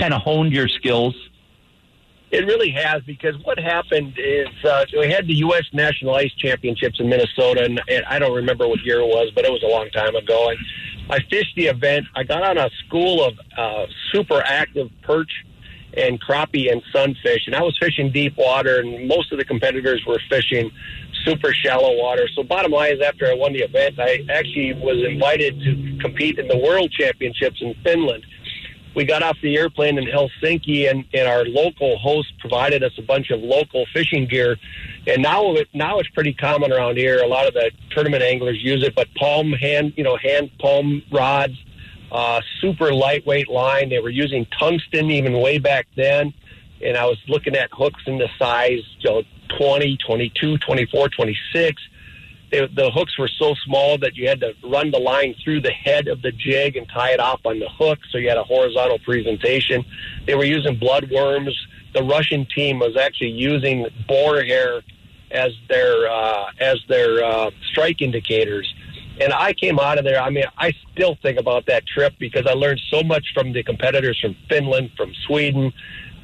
kind 0.02 0.14
of 0.14 0.22
honed 0.22 0.52
your 0.52 0.68
skills? 0.68 1.16
It 2.32 2.46
really 2.46 2.72
has 2.72 3.04
because 3.04 3.36
what 3.44 3.60
happened 3.60 4.14
is 4.18 4.48
uh, 4.66 4.86
we 4.98 5.12
had 5.12 5.28
the 5.28 5.36
U.S. 5.46 5.66
National 5.74 6.16
Ice 6.16 6.32
Championships 6.38 7.00
in 7.00 7.08
Minnesota, 7.10 7.66
and, 7.66 7.82
and 7.88 8.06
I 8.06 8.20
don't 8.20 8.34
remember 8.34 8.68
what 8.68 8.80
year 8.84 9.02
it 9.02 9.08
was, 9.08 9.32
but 9.36 9.46
it 9.46 9.52
was 9.52 9.62
a 9.64 9.68
long 9.68 9.90
time 9.90 10.16
ago. 10.16 10.50
And 10.50 10.58
I 11.10 11.20
fished 11.30 11.56
the 11.56 11.68
event. 11.68 12.08
I 12.16 12.24
got 12.24 12.42
on 12.42 12.58
a 12.58 12.70
school 12.86 13.24
of 13.24 13.34
uh, 13.58 13.86
super 14.12 14.42
active 14.46 14.90
perch 15.04 15.32
and 15.96 16.22
crappie 16.22 16.72
and 16.72 16.82
sunfish, 16.94 17.48
and 17.48 17.56
I 17.56 17.62
was 17.62 17.78
fishing 17.78 18.12
deep 18.12 18.38
water, 18.38 18.80
and 18.80 19.08
most 19.10 19.32
of 19.34 19.38
the 19.38 19.46
competitors 19.46 20.02
were 20.08 20.22
fishing 20.30 20.72
super 21.26 21.54
shallow 21.54 21.98
water. 21.98 22.28
So 22.34 22.44
bottom 22.44 22.72
line 22.72 22.94
is, 22.94 23.02
after 23.02 23.28
I 23.28 23.34
won 23.34 23.52
the 23.52 23.60
event, 23.60 24.00
I 24.00 24.26
actually 24.30 24.74
was 24.74 25.04
invited 25.06 25.60
to 25.60 25.98
compete 26.00 26.40
in 26.40 26.48
the 26.48 26.58
World 26.58 26.92
Championships 26.94 27.62
in 27.62 27.76
Finland 27.84 28.26
we 28.96 29.06
got 29.06 29.24
off 29.24 29.38
the 29.42 29.58
airplane 29.58 29.98
in 29.98 30.06
Helsinki, 30.06 30.90
and, 30.90 31.06
and 31.14 31.28
our 31.28 31.46
local 31.46 31.98
host 31.98 32.34
provided 32.40 32.84
us 32.84 32.92
a 32.98 33.02
bunch 33.02 33.32
of 33.32 33.40
local 33.40 33.86
fishing 33.94 34.28
gear. 34.28 34.58
And 35.08 35.22
now, 35.22 35.54
it, 35.54 35.70
now 35.74 36.00
it's 36.00 36.10
pretty 36.10 36.34
common 36.34 36.72
around 36.74 36.98
here. 36.98 37.20
A 37.20 37.28
lot 37.28 37.48
of 37.48 37.54
the 37.54 37.72
tournament 37.92 38.24
anglers 38.24 38.62
use 38.62 38.84
it, 38.84 38.94
but 38.94 39.08
palm 39.16 39.54
hand, 39.54 39.94
you 39.96 40.04
know, 40.04 40.18
hand 40.18 40.52
palm 40.60 41.04
rods, 41.12 41.54
uh, 42.12 42.42
super 42.60 42.94
lightweight 42.94 43.50
line. 43.50 43.90
They 43.90 44.00
were 44.00 44.10
using 44.10 44.46
tungsten 44.60 45.10
even 45.10 45.40
way 45.40 45.58
back 45.58 45.88
then. 45.96 46.34
And 46.84 46.98
I 46.98 47.06
was 47.06 47.18
looking 47.28 47.56
at 47.56 47.70
hooks 47.72 48.02
in 48.08 48.18
the 48.18 48.28
size, 48.38 48.82
you 49.00 49.10
know, 49.10 49.24
20, 49.58 49.98
22, 50.06 50.58
24, 50.58 51.10
26 51.10 51.82
they, 52.52 52.68
the 52.68 52.92
hooks 52.92 53.18
were 53.18 53.30
so 53.40 53.56
small 53.66 53.98
that 54.00 54.16
you 54.16 54.28
had 54.28 54.42
to 54.42 54.54
run 54.64 54.92
the 54.92 55.00
line 55.00 55.36
through 55.44 55.62
the 55.62 55.72
head 55.72 56.08
of 56.08 56.22
the 56.22 56.32
jig 56.32 56.76
and 56.76 56.88
tie 56.90 57.12
it 57.12 57.20
off 57.20 57.40
on 57.46 57.60
the 57.60 57.70
hook, 57.70 58.00
so 58.12 58.18
you 58.18 58.28
had 58.28 58.38
a 58.38 58.44
horizontal 58.44 59.00
presentation. 59.00 59.86
They 60.28 60.36
were 60.36 60.44
using 60.44 60.78
bloodworms. 60.78 61.54
The 61.94 62.04
Russian 62.04 62.46
team 62.54 62.80
was 62.80 62.98
actually 62.98 63.32
using 63.32 63.88
boar 64.08 64.44
hair 64.44 64.82
as 65.32 65.52
their 65.70 66.10
uh, 66.10 66.52
as 66.60 66.78
their 66.90 67.24
uh, 67.24 67.52
strike 67.72 68.02
indicators. 68.02 68.72
And 69.20 69.34
I 69.34 69.54
came 69.54 69.80
out 69.80 69.98
of 69.98 70.04
there. 70.04 70.22
I 70.22 70.30
mean, 70.30 70.46
I 70.58 70.74
still 70.94 71.18
think 71.22 71.40
about 71.40 71.66
that 71.68 71.86
trip 71.86 72.14
because 72.20 72.48
I 72.48 72.54
learned 72.54 72.82
so 72.90 73.04
much 73.04 73.26
from 73.34 73.54
the 73.54 73.64
competitors 73.64 74.20
from 74.20 74.36
Finland, 74.50 74.92
from 74.98 75.14
Sweden, 75.26 75.72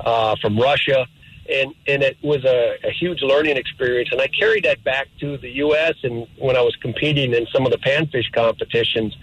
uh, 0.02 0.36
from 0.42 0.58
Russia 0.58 1.08
and 1.50 1.74
and 1.88 2.04
it 2.04 2.18
was 2.22 2.44
a, 2.46 2.78
a 2.84 2.92
huge 2.92 3.22
learning 3.22 3.58
experience. 3.58 4.10
And 4.12 4.22
I 4.22 4.28
carried 4.28 4.66
that 4.66 4.84
back 4.84 5.08
to 5.20 5.38
the 5.38 5.50
U.S. 5.66 5.96
and 6.04 6.28
when 6.38 6.56
I 6.56 6.62
was 6.62 6.76
competing 6.82 7.34
in 7.34 7.46
some 7.54 7.66
of 7.66 7.72
the 7.72 7.78
panfish 7.78 8.32
competitions, 8.34 9.16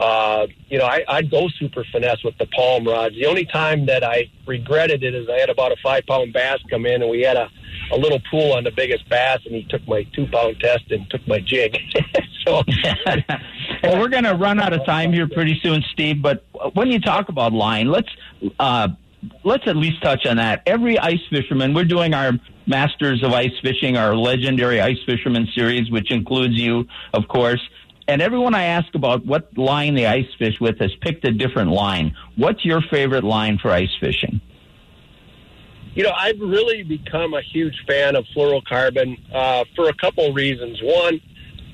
uh, 0.00 0.46
you 0.68 0.78
know, 0.78 0.86
I, 0.86 1.04
I'd 1.08 1.30
go 1.30 1.48
super 1.48 1.84
finesse 1.92 2.22
with 2.24 2.36
the 2.38 2.46
palm 2.46 2.86
rods. 2.86 3.14
The 3.14 3.26
only 3.26 3.44
time 3.44 3.86
that 3.86 4.02
I 4.02 4.30
regretted 4.46 5.04
it 5.04 5.14
is 5.14 5.28
I 5.28 5.38
had 5.38 5.50
about 5.50 5.72
a 5.72 5.76
five 5.82 6.04
pound 6.06 6.32
bass 6.32 6.58
come 6.68 6.86
in, 6.86 7.02
and 7.02 7.10
we 7.10 7.22
had 7.22 7.36
a 7.36 7.50
a 7.92 7.96
little 7.96 8.20
pool 8.30 8.52
on 8.52 8.64
the 8.64 8.70
biggest 8.70 9.08
bass, 9.08 9.40
and 9.44 9.54
he 9.54 9.64
took 9.64 9.86
my 9.86 10.04
two 10.14 10.26
pound 10.26 10.58
test 10.60 10.90
and 10.90 11.08
took 11.10 11.26
my 11.28 11.38
jig. 11.40 11.76
so, 12.46 12.62
well, 13.82 14.00
we're 14.00 14.08
going 14.08 14.24
to 14.24 14.34
run 14.34 14.60
out 14.60 14.72
of 14.72 14.84
time 14.84 15.12
here 15.12 15.28
pretty 15.28 15.58
soon, 15.62 15.82
Steve. 15.92 16.22
But 16.22 16.44
when 16.74 16.90
you 16.90 17.00
talk 17.00 17.28
about 17.28 17.52
line, 17.52 17.88
let's 17.88 18.08
uh, 18.58 18.88
let's 19.44 19.66
at 19.66 19.76
least 19.76 20.02
touch 20.02 20.26
on 20.26 20.36
that. 20.36 20.62
Every 20.66 20.98
ice 20.98 21.20
fisherman, 21.30 21.74
we're 21.74 21.84
doing 21.84 22.14
our 22.14 22.32
Masters 22.66 23.22
of 23.22 23.32
Ice 23.32 23.52
Fishing, 23.62 23.96
our 23.96 24.16
legendary 24.16 24.80
ice 24.80 24.98
fisherman 25.06 25.48
series, 25.54 25.90
which 25.90 26.10
includes 26.10 26.54
you, 26.54 26.86
of 27.12 27.28
course. 27.28 27.60
And 28.06 28.20
everyone 28.20 28.54
I 28.54 28.64
ask 28.64 28.94
about 28.94 29.24
what 29.24 29.56
line 29.56 29.94
they 29.94 30.06
ice 30.06 30.26
fish 30.38 30.60
with 30.60 30.78
has 30.78 30.94
picked 31.00 31.26
a 31.26 31.32
different 31.32 31.70
line. 31.70 32.14
What's 32.36 32.64
your 32.64 32.82
favorite 32.82 33.24
line 33.24 33.58
for 33.58 33.70
ice 33.70 33.94
fishing? 33.98 34.40
You 35.94 36.02
know, 36.02 36.12
I've 36.12 36.40
really 36.40 36.82
become 36.82 37.34
a 37.34 37.40
huge 37.40 37.84
fan 37.86 38.16
of 38.16 38.24
fluorocarbon 38.36 39.16
uh, 39.32 39.64
for 39.76 39.88
a 39.88 39.94
couple 39.94 40.32
reasons. 40.32 40.80
One, 40.82 41.20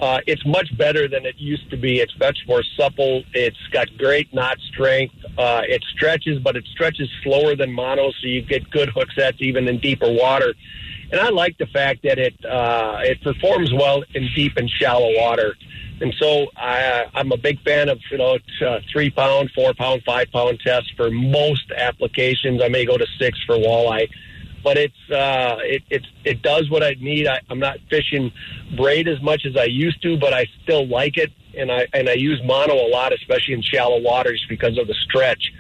uh, 0.01 0.21
it's 0.27 0.45
much 0.47 0.77
better 0.79 1.09
than 1.09 1.27
it 1.27 1.37
used 1.37 1.69
to 1.71 1.77
be. 1.77 2.01
It's 2.01 2.19
much 2.19 2.39
more 2.49 2.63
supple. 2.77 3.23
It's 3.35 3.59
got 3.71 3.87
great 3.99 4.33
knot 4.33 4.59
strength. 4.73 5.15
Uh, 5.37 5.63
it 5.69 5.85
stretches, 5.95 6.39
but 6.39 6.57
it 6.57 6.67
stretches 6.73 7.09
slower 7.23 7.55
than 7.55 7.71
mono, 7.73 8.11
so 8.11 8.27
you 8.27 8.41
get 8.41 8.69
good 8.71 8.89
hook 8.89 9.09
sets 9.15 9.39
even 9.41 9.69
in 9.69 9.79
deeper 9.79 10.11
water. 10.11 10.55
And 11.13 11.21
I 11.21 11.29
like 11.29 11.59
the 11.59 11.67
fact 11.67 12.03
that 12.05 12.19
it 12.19 12.35
uh, 12.45 13.01
it 13.03 13.23
performs 13.23 13.73
well 13.73 14.03
in 14.15 14.29
deep 14.35 14.57
and 14.57 14.71
shallow 14.71 15.13
water. 15.17 15.55
And 16.01 16.15
so 16.19 16.47
I, 16.57 17.05
I'm 17.15 17.31
a 17.31 17.37
big 17.37 17.61
fan 17.63 17.91
of 17.91 18.01
you 18.11 18.19
know 18.19 18.39
uh, 18.67 18.81
three 18.91 19.11
pound, 19.11 19.51
four 19.55 19.75
pound, 19.75 20.03
five 20.07 20.29
pound 20.33 20.61
tests 20.65 20.91
for 20.97 21.11
most 21.11 21.71
applications. 21.77 22.63
I 22.63 22.69
may 22.69 22.87
go 22.87 22.97
to 22.97 23.07
six 23.19 23.39
for 23.45 23.57
walleye 23.57 24.09
but 24.63 24.77
it's 24.77 25.11
uh, 25.11 25.57
it 25.63 25.83
it 25.91 26.07
it 26.25 26.43
does 26.43 26.71
what 26.71 26.83
I 26.83 26.95
need. 27.01 27.27
I, 27.27 27.41
I'm 27.49 27.59
not 27.59 27.79
fishing 27.89 28.33
braid 28.77 29.09
as 29.09 29.21
much 29.23 29.47
as 29.47 29.57
I 29.57 29.65
used 29.65 30.03
to, 30.03 30.19
but 30.19 30.33
I 30.33 30.47
still 30.63 30.87
like 30.87 31.17
it, 31.17 31.31
and 31.57 31.71
I 31.71 31.87
and 31.93 32.09
I 32.09 32.15
use 32.15 32.41
mono 32.45 32.75
a 32.75 32.89
lot, 32.89 33.13
especially 33.13 33.55
in 33.55 33.63
shallow 33.63 34.01
waters 34.01 34.45
because 34.49 34.79
of 34.79 34.87
the 34.87 34.95
stretch. 34.95 35.53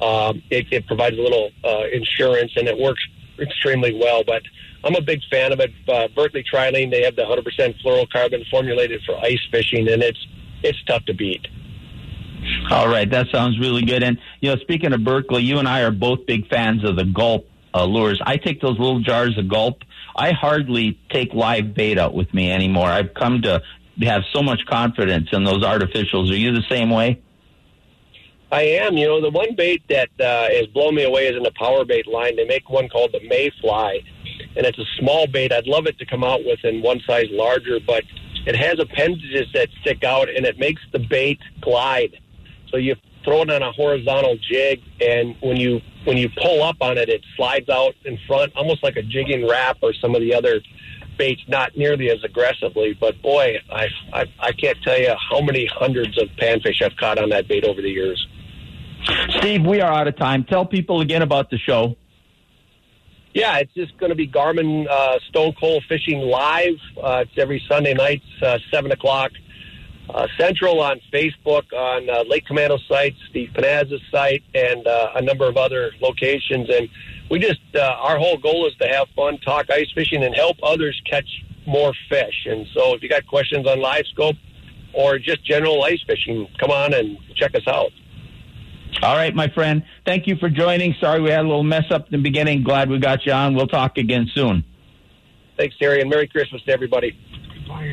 Um, 0.00 0.42
it, 0.50 0.66
it 0.70 0.86
provides 0.86 1.18
a 1.18 1.20
little 1.20 1.50
uh, 1.64 1.84
insurance, 1.92 2.52
and 2.56 2.68
it 2.68 2.78
works 2.78 3.02
extremely 3.40 3.98
well. 3.98 4.22
But 4.24 4.42
I'm 4.84 4.94
a 4.94 5.00
big 5.00 5.20
fan 5.30 5.52
of 5.52 5.60
it. 5.60 5.72
Uh, 5.88 6.08
Berkley 6.14 6.44
Trilene, 6.44 6.90
they 6.90 7.02
have 7.02 7.16
the 7.16 7.22
100% 7.22 7.82
fluorocarbon 7.82 8.48
formulated 8.48 9.02
for 9.04 9.16
ice 9.18 9.40
fishing, 9.50 9.88
and 9.88 10.02
it's 10.02 10.24
it's 10.62 10.82
tough 10.84 11.04
to 11.06 11.14
beat. 11.14 11.46
All 12.70 12.88
right, 12.88 13.10
that 13.10 13.26
sounds 13.32 13.58
really 13.58 13.82
good. 13.82 14.02
And 14.02 14.18
you 14.40 14.50
know, 14.50 14.60
speaking 14.60 14.92
of 14.92 15.04
Berkley, 15.04 15.42
you 15.42 15.58
and 15.58 15.68
I 15.68 15.82
are 15.82 15.90
both 15.90 16.26
big 16.26 16.48
fans 16.48 16.84
of 16.84 16.96
the 16.96 17.04
Gulp 17.04 17.46
uh, 17.74 17.84
lures. 17.84 18.20
I 18.24 18.36
take 18.36 18.60
those 18.60 18.78
little 18.78 19.00
jars 19.00 19.36
of 19.38 19.48
gulp. 19.48 19.82
I 20.16 20.32
hardly 20.32 20.98
take 21.10 21.32
live 21.32 21.74
bait 21.74 21.98
out 21.98 22.14
with 22.14 22.32
me 22.34 22.50
anymore. 22.50 22.88
I've 22.88 23.14
come 23.14 23.42
to 23.42 23.62
have 24.02 24.22
so 24.32 24.42
much 24.42 24.64
confidence 24.66 25.28
in 25.32 25.44
those 25.44 25.62
artificials. 25.62 26.30
Are 26.30 26.36
you 26.36 26.52
the 26.52 26.64
same 26.68 26.90
way? 26.90 27.20
I 28.50 28.62
am. 28.62 28.96
You 28.96 29.06
know, 29.06 29.20
the 29.20 29.30
one 29.30 29.54
bait 29.54 29.82
that 29.88 30.08
uh, 30.18 30.48
has 30.48 30.66
blown 30.68 30.94
me 30.94 31.04
away 31.04 31.26
is 31.26 31.36
in 31.36 31.42
the 31.42 31.52
power 31.52 31.84
bait 31.84 32.06
line. 32.06 32.36
They 32.36 32.46
make 32.46 32.70
one 32.70 32.88
called 32.88 33.12
the 33.12 33.20
Mayfly, 33.20 34.02
and 34.56 34.64
it's 34.64 34.78
a 34.78 34.86
small 34.98 35.26
bait. 35.26 35.52
I'd 35.52 35.66
love 35.66 35.86
it 35.86 35.98
to 35.98 36.06
come 36.06 36.24
out 36.24 36.44
with 36.44 36.64
in 36.64 36.80
one 36.80 37.00
size 37.06 37.26
larger, 37.30 37.78
but 37.86 38.04
it 38.46 38.56
has 38.56 38.78
appendages 38.78 39.48
that 39.52 39.68
stick 39.82 40.02
out, 40.02 40.30
and 40.30 40.46
it 40.46 40.58
makes 40.58 40.80
the 40.92 40.98
bait 40.98 41.38
glide. 41.60 42.18
So 42.70 42.78
you 42.78 42.96
throw 43.28 43.42
it 43.42 43.50
on 43.50 43.62
a 43.62 43.72
horizontal 43.72 44.36
jig, 44.50 44.80
and 45.00 45.36
when 45.40 45.56
you 45.56 45.80
when 46.04 46.16
you 46.16 46.30
pull 46.40 46.62
up 46.62 46.76
on 46.80 46.96
it, 46.96 47.08
it 47.10 47.22
slides 47.36 47.68
out 47.68 47.94
in 48.04 48.18
front, 48.26 48.52
almost 48.56 48.82
like 48.82 48.96
a 48.96 49.02
jigging 49.02 49.46
Rap 49.46 49.78
or 49.82 49.92
some 49.92 50.14
of 50.14 50.22
the 50.22 50.34
other 50.34 50.60
baits. 51.18 51.42
Not 51.46 51.76
nearly 51.76 52.10
as 52.10 52.24
aggressively, 52.24 52.96
but 52.98 53.20
boy, 53.20 53.58
I 53.70 53.88
I, 54.12 54.24
I 54.40 54.52
can't 54.52 54.78
tell 54.82 54.98
you 54.98 55.14
how 55.30 55.42
many 55.42 55.66
hundreds 55.66 56.16
of 56.20 56.28
panfish 56.40 56.80
I've 56.82 56.96
caught 56.96 57.18
on 57.18 57.28
that 57.30 57.48
bait 57.48 57.64
over 57.64 57.82
the 57.82 57.90
years. 57.90 58.26
Steve, 59.38 59.64
we 59.64 59.80
are 59.80 59.92
out 59.92 60.08
of 60.08 60.16
time. 60.16 60.44
Tell 60.44 60.64
people 60.64 61.00
again 61.00 61.22
about 61.22 61.50
the 61.50 61.58
show. 61.58 61.96
Yeah, 63.34 63.58
it's 63.58 63.72
just 63.74 63.96
going 63.98 64.10
to 64.10 64.16
be 64.16 64.26
Garmin 64.26 64.88
uh, 64.88 65.18
Stone 65.28 65.54
Cold 65.60 65.84
Fishing 65.88 66.18
Live. 66.18 66.78
Uh, 67.00 67.24
it's 67.26 67.30
every 67.36 67.62
Sunday 67.68 67.94
nights, 67.94 68.24
uh, 68.42 68.58
7 68.72 68.90
o'clock 68.90 69.30
uh, 70.10 70.26
Central 70.38 70.80
on 70.80 71.00
Facebook, 71.12 71.72
on 71.72 72.08
uh, 72.08 72.24
Lake 72.26 72.46
Commando 72.46 72.78
site, 72.88 73.14
Steve 73.30 73.50
Pennaz's 73.54 74.00
site, 74.10 74.42
and 74.54 74.86
uh, 74.86 75.12
a 75.16 75.22
number 75.22 75.46
of 75.46 75.56
other 75.56 75.92
locations. 76.00 76.68
And 76.70 76.88
we 77.30 77.38
just, 77.38 77.60
uh, 77.74 77.80
our 77.80 78.18
whole 78.18 78.38
goal 78.38 78.66
is 78.66 78.74
to 78.76 78.88
have 78.88 79.08
fun, 79.14 79.38
talk 79.38 79.70
ice 79.70 79.90
fishing, 79.94 80.22
and 80.24 80.34
help 80.34 80.56
others 80.62 81.00
catch 81.08 81.28
more 81.66 81.92
fish. 82.08 82.46
And 82.46 82.66
so 82.74 82.94
if 82.94 83.02
you 83.02 83.08
got 83.08 83.26
questions 83.26 83.66
on 83.66 83.80
live 83.80 84.06
scope 84.12 84.36
or 84.94 85.18
just 85.18 85.44
general 85.44 85.84
ice 85.84 86.02
fishing, 86.06 86.48
come 86.58 86.70
on 86.70 86.94
and 86.94 87.18
check 87.34 87.54
us 87.54 87.66
out. 87.66 87.90
All 89.02 89.14
right, 89.14 89.34
my 89.34 89.48
friend. 89.48 89.84
Thank 90.06 90.26
you 90.26 90.36
for 90.36 90.48
joining. 90.48 90.94
Sorry 90.98 91.20
we 91.20 91.30
had 91.30 91.40
a 91.40 91.48
little 91.48 91.62
mess 91.62 91.84
up 91.90 92.06
in 92.06 92.12
the 92.12 92.22
beginning. 92.22 92.64
Glad 92.64 92.88
we 92.88 92.98
got 92.98 93.26
you 93.26 93.32
on. 93.32 93.54
We'll 93.54 93.66
talk 93.66 93.98
again 93.98 94.30
soon. 94.34 94.64
Thanks, 95.58 95.76
Terry, 95.78 96.00
and 96.00 96.08
Merry 96.08 96.26
Christmas 96.26 96.62
to 96.62 96.72
everybody. 96.72 97.16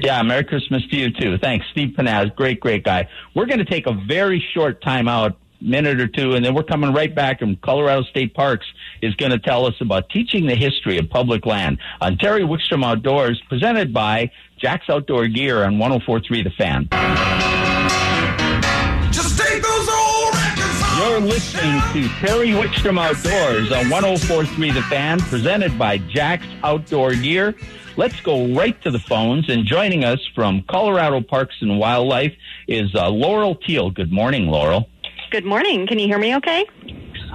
Yeah, 0.01 0.21
Merry 0.23 0.43
Christmas 0.43 0.85
to 0.87 0.95
you 0.97 1.11
too. 1.11 1.37
Thanks, 1.37 1.65
Steve 1.71 1.95
Pennaz, 1.97 2.35
great, 2.35 2.59
great 2.59 2.83
guy. 2.83 3.07
We're 3.33 3.45
going 3.45 3.59
to 3.59 3.65
take 3.65 3.87
a 3.87 3.93
very 3.93 4.43
short 4.53 4.81
time 4.81 5.07
out, 5.07 5.37
minute 5.61 5.99
or 5.99 6.07
two, 6.07 6.33
and 6.35 6.45
then 6.45 6.53
we're 6.53 6.63
coming 6.63 6.93
right 6.93 7.13
back. 7.13 7.41
And 7.41 7.59
Colorado 7.61 8.03
State 8.03 8.33
Parks 8.33 8.65
is 9.01 9.15
going 9.15 9.31
to 9.31 9.39
tell 9.39 9.65
us 9.65 9.75
about 9.81 10.09
teaching 10.09 10.45
the 10.45 10.55
history 10.55 10.97
of 10.97 11.09
public 11.09 11.45
land 11.45 11.79
on 12.01 12.17
Terry 12.17 12.41
Wickstrom 12.41 12.83
Outdoors, 12.85 13.41
presented 13.49 13.93
by 13.93 14.31
Jack's 14.57 14.89
Outdoor 14.89 15.27
Gear 15.27 15.63
on 15.63 15.75
104.3 15.77 16.43
The 16.43 16.49
Fan. 16.51 16.87
Just 19.11 19.39
take 19.39 19.61
those 19.61 19.89
old 19.89 20.33
records 20.35 20.97
You're 20.97 21.19
listening 21.21 21.81
to 21.93 22.09
Terry 22.19 22.49
Wickstrom 22.49 22.99
Outdoors 22.99 23.71
on 23.71 23.85
104.3 23.85 24.73
The 24.73 24.81
Fan, 24.83 25.19
presented 25.19 25.77
by 25.79 25.97
Jack's 25.97 26.47
Outdoor 26.63 27.13
Gear. 27.15 27.55
Let's 27.97 28.19
go 28.19 28.53
right 28.53 28.79
to 28.81 28.91
the 28.91 28.99
phones. 28.99 29.49
And 29.49 29.65
joining 29.65 30.03
us 30.03 30.19
from 30.35 30.63
Colorado 30.69 31.21
Parks 31.21 31.55
and 31.61 31.79
Wildlife 31.79 32.33
is 32.67 32.93
uh, 32.93 33.09
Laurel 33.09 33.55
Teal. 33.55 33.89
Good 33.89 34.11
morning, 34.11 34.47
Laurel. 34.47 34.89
Good 35.31 35.45
morning. 35.45 35.87
Can 35.87 35.97
you 35.99 36.07
hear 36.07 36.19
me 36.19 36.35
okay? 36.35 36.65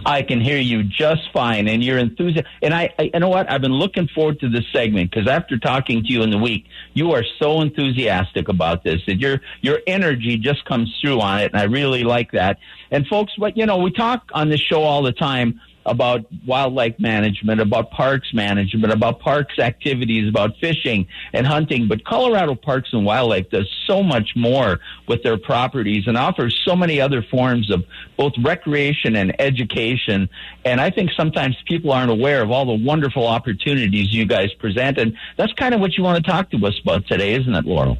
I 0.05 0.23
can 0.23 0.41
hear 0.41 0.59
you 0.59 0.83
just 0.83 1.23
fine, 1.33 1.69
and 1.69 1.83
you're 1.83 1.99
enthusiastic. 1.99 2.47
And 2.63 2.73
I, 2.73 2.91
I, 2.99 3.11
you 3.13 3.21
know 3.21 3.29
what? 3.29 3.51
I've 3.51 3.61
been 3.61 3.75
looking 3.75 4.09
forward 4.09 4.41
to 4.41 4.49
this 4.49 4.65
segment 4.73 5.11
because 5.11 5.29
after 5.29 5.59
talking 5.59 6.03
to 6.03 6.09
you 6.09 6.23
in 6.23 6.31
the 6.31 6.39
week, 6.39 6.67
you 6.95 7.13
are 7.13 7.25
so 7.39 7.61
enthusiastic 7.61 8.49
about 8.49 8.85
this 8.85 9.01
that 9.07 9.19
your 9.19 9.41
your 9.61 9.81
energy 9.87 10.37
just 10.37 10.65
comes 10.65 10.95
through 11.01 11.21
on 11.21 11.41
it, 11.41 11.53
and 11.53 11.61
I 11.61 11.65
really 11.65 12.05
like 12.05 12.33
that. 12.33 12.59
And 12.91 13.07
folks, 13.07 13.37
what 13.39 13.57
you 13.57 13.67
know, 13.67 13.79
we 13.79 13.93
talk 13.93 14.31
on 14.33 14.49
this 14.49 14.61
show 14.61 14.83
all 14.83 15.03
the 15.03 15.13
time 15.13 15.61
about 15.87 16.27
wildlife 16.47 16.99
management, 16.99 17.61
about 17.61 17.91
parks 17.91 18.33
management, 18.35 18.93
about 18.93 19.21
parks 19.21 19.59
activities, 19.59 20.29
about 20.29 20.57
fishing 20.61 21.07
and 21.33 21.47
hunting. 21.47 21.89
But 21.89 22.05
Colorado 22.05 22.55
Parks 22.55 22.91
and 22.93 23.05
Wildlife 23.05 23.51
does 23.51 23.69
so 23.87 24.03
much 24.03 24.31
more 24.37 24.81
with 25.09 25.23
their 25.23 25.39
properties 25.39 26.07
and 26.07 26.17
offers 26.17 26.61
so 26.65 26.77
many 26.77 27.01
other 27.01 27.23
forms 27.23 27.71
of 27.71 27.85
both 28.17 28.33
recreation 28.43 29.17
and 29.17 29.41
education. 29.41 30.29
And 30.65 30.81
I 30.81 30.91
think 30.91 31.11
sometimes 31.17 31.57
people 31.67 31.93
aren't 31.93 32.11
aware 32.11 32.43
of 32.43 32.51
all 32.51 32.67
the 32.67 32.85
wonderful 32.85 33.27
opportunities 33.27 34.13
you 34.13 34.27
guys 34.27 34.53
present. 34.55 34.99
And 34.99 35.17
that's 35.37 35.53
kind 35.55 35.75
of 35.75 35.81
what 35.81 35.97
you 35.97 36.05
want 36.05 36.25
to 36.25 36.31
talk 36.31 36.51
to 36.51 36.67
us 36.67 36.79
about 36.83 37.07
today, 37.07 37.35
isn't 37.35 37.55
it, 37.55 37.65
Laurel? 37.65 37.99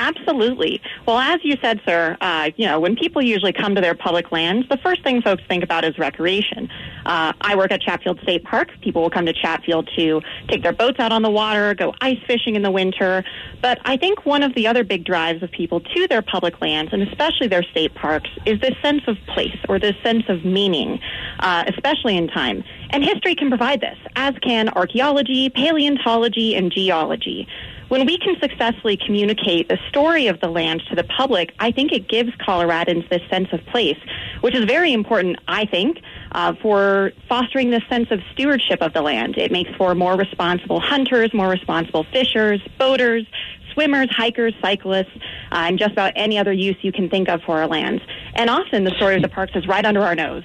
Absolutely. 0.00 0.80
Well, 1.06 1.18
as 1.18 1.40
you 1.44 1.56
said, 1.60 1.78
sir, 1.84 2.16
uh, 2.22 2.50
you 2.56 2.66
know, 2.66 2.80
when 2.80 2.96
people 2.96 3.20
usually 3.20 3.52
come 3.52 3.74
to 3.74 3.82
their 3.82 3.94
public 3.94 4.32
lands, 4.32 4.66
the 4.70 4.78
first 4.78 5.02
thing 5.04 5.20
folks 5.20 5.42
think 5.46 5.62
about 5.62 5.84
is 5.84 5.98
recreation. 5.98 6.70
Uh, 7.04 7.34
I 7.42 7.54
work 7.54 7.70
at 7.70 7.82
Chatfield 7.82 8.18
State 8.22 8.42
Park. 8.42 8.70
People 8.80 9.02
will 9.02 9.10
come 9.10 9.26
to 9.26 9.34
Chatfield 9.34 9.90
to 9.96 10.22
take 10.48 10.62
their 10.62 10.72
boats 10.72 10.98
out 11.00 11.12
on 11.12 11.20
the 11.20 11.30
water, 11.30 11.74
go 11.74 11.92
ice 12.00 12.18
fishing 12.26 12.56
in 12.56 12.62
the 12.62 12.70
winter. 12.70 13.22
But 13.60 13.78
I 13.84 13.98
think 13.98 14.24
one 14.24 14.42
of 14.42 14.54
the 14.54 14.66
other 14.66 14.84
big 14.84 15.04
drives 15.04 15.42
of 15.42 15.50
people 15.50 15.80
to 15.80 16.08
their 16.08 16.22
public 16.22 16.62
lands, 16.62 16.94
and 16.94 17.02
especially 17.02 17.48
their 17.48 17.62
state 17.62 17.94
parks, 17.94 18.30
is 18.46 18.58
this 18.60 18.74
sense 18.80 19.02
of 19.06 19.18
place 19.26 19.58
or 19.68 19.78
this 19.78 19.96
sense 20.02 20.24
of 20.28 20.46
meaning, 20.46 20.98
uh, 21.40 21.64
especially 21.66 22.16
in 22.16 22.26
time. 22.26 22.64
And 22.88 23.04
history 23.04 23.34
can 23.34 23.50
provide 23.50 23.82
this, 23.82 23.98
as 24.16 24.34
can 24.38 24.70
archaeology, 24.70 25.50
paleontology, 25.50 26.54
and 26.54 26.72
geology 26.72 27.46
when 27.90 28.06
we 28.06 28.16
can 28.18 28.38
successfully 28.40 28.96
communicate 28.96 29.68
the 29.68 29.76
story 29.88 30.28
of 30.28 30.40
the 30.40 30.46
land 30.46 30.80
to 30.88 30.94
the 30.94 31.02
public, 31.02 31.52
I 31.58 31.72
think 31.72 31.90
it 31.90 32.08
gives 32.08 32.30
Coloradans 32.36 33.08
this 33.10 33.20
sense 33.28 33.48
of 33.52 33.66
place, 33.66 33.98
which 34.42 34.54
is 34.54 34.64
very 34.64 34.92
important, 34.92 35.38
I 35.48 35.66
think, 35.66 36.00
uh, 36.30 36.54
for 36.62 37.10
fostering 37.28 37.70
this 37.70 37.82
sense 37.90 38.12
of 38.12 38.20
stewardship 38.32 38.80
of 38.80 38.92
the 38.92 39.02
land. 39.02 39.36
It 39.36 39.50
makes 39.50 39.70
for 39.76 39.96
more 39.96 40.14
responsible 40.16 40.78
hunters, 40.78 41.34
more 41.34 41.48
responsible 41.48 42.06
fishers, 42.12 42.60
boaters, 42.78 43.26
swimmers, 43.72 44.08
hikers, 44.14 44.54
cyclists, 44.62 45.10
uh, 45.50 45.66
and 45.66 45.76
just 45.76 45.90
about 45.90 46.12
any 46.14 46.38
other 46.38 46.52
use 46.52 46.76
you 46.82 46.92
can 46.92 47.10
think 47.10 47.28
of 47.28 47.42
for 47.42 47.60
our 47.60 47.66
lands. 47.66 48.02
And 48.34 48.48
often 48.48 48.84
the 48.84 48.92
story 48.92 49.16
of 49.16 49.22
the 49.22 49.28
parks 49.28 49.52
is 49.56 49.66
right 49.66 49.84
under 49.84 50.02
our 50.02 50.14
nose. 50.14 50.44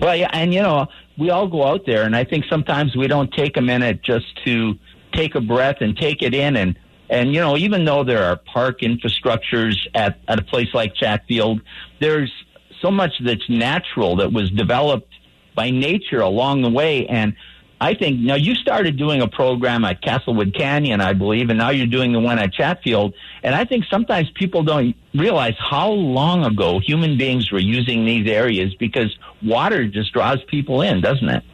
Well, 0.00 0.16
yeah, 0.16 0.30
and 0.32 0.52
you 0.52 0.62
know, 0.62 0.88
we 1.16 1.30
all 1.30 1.46
go 1.46 1.64
out 1.64 1.86
there, 1.86 2.02
and 2.02 2.16
I 2.16 2.24
think 2.24 2.46
sometimes 2.50 2.96
we 2.96 3.06
don't 3.06 3.32
take 3.32 3.56
a 3.56 3.62
minute 3.62 4.02
just 4.02 4.26
to 4.44 4.74
take 5.12 5.34
a 5.34 5.40
breath 5.40 5.76
and 5.80 5.96
take 5.96 6.22
it 6.22 6.34
in 6.34 6.56
and 6.56 6.76
And, 7.10 7.34
you 7.34 7.40
know, 7.40 7.58
even 7.58 7.84
though 7.84 8.04
there 8.04 8.24
are 8.24 8.36
park 8.36 8.80
infrastructures 8.80 9.76
at, 9.94 10.18
at 10.28 10.38
a 10.38 10.42
place 10.42 10.68
like 10.72 10.94
Chatfield, 10.94 11.60
there's 12.00 12.32
so 12.80 12.90
much 12.90 13.12
that's 13.22 13.48
natural 13.50 14.16
that 14.16 14.32
was 14.32 14.50
developed 14.50 15.12
by 15.54 15.70
nature 15.70 16.20
along 16.20 16.62
the 16.62 16.70
way. 16.70 17.06
And 17.06 17.34
I 17.78 17.94
think 17.94 18.20
now 18.20 18.36
you 18.36 18.54
started 18.54 18.96
doing 18.96 19.20
a 19.20 19.28
program 19.28 19.84
at 19.84 20.00
Castlewood 20.00 20.54
Canyon, 20.54 21.00
I 21.02 21.12
believe, 21.12 21.50
and 21.50 21.58
now 21.58 21.70
you're 21.70 21.86
doing 21.98 22.12
the 22.12 22.20
one 22.20 22.38
at 22.38 22.52
Chatfield. 22.54 23.12
And 23.42 23.54
I 23.54 23.64
think 23.66 23.84
sometimes 23.90 24.30
people 24.30 24.62
don't 24.62 24.96
realize 25.12 25.56
how 25.58 25.90
long 25.90 26.46
ago 26.46 26.80
human 26.80 27.18
beings 27.18 27.52
were 27.52 27.58
using 27.58 28.06
these 28.06 28.26
areas 28.26 28.74
because 28.76 29.14
water 29.42 29.86
just 29.86 30.12
draws 30.14 30.42
people 30.44 30.80
in, 30.80 31.02
doesn't 31.02 31.28
it? 31.28 31.44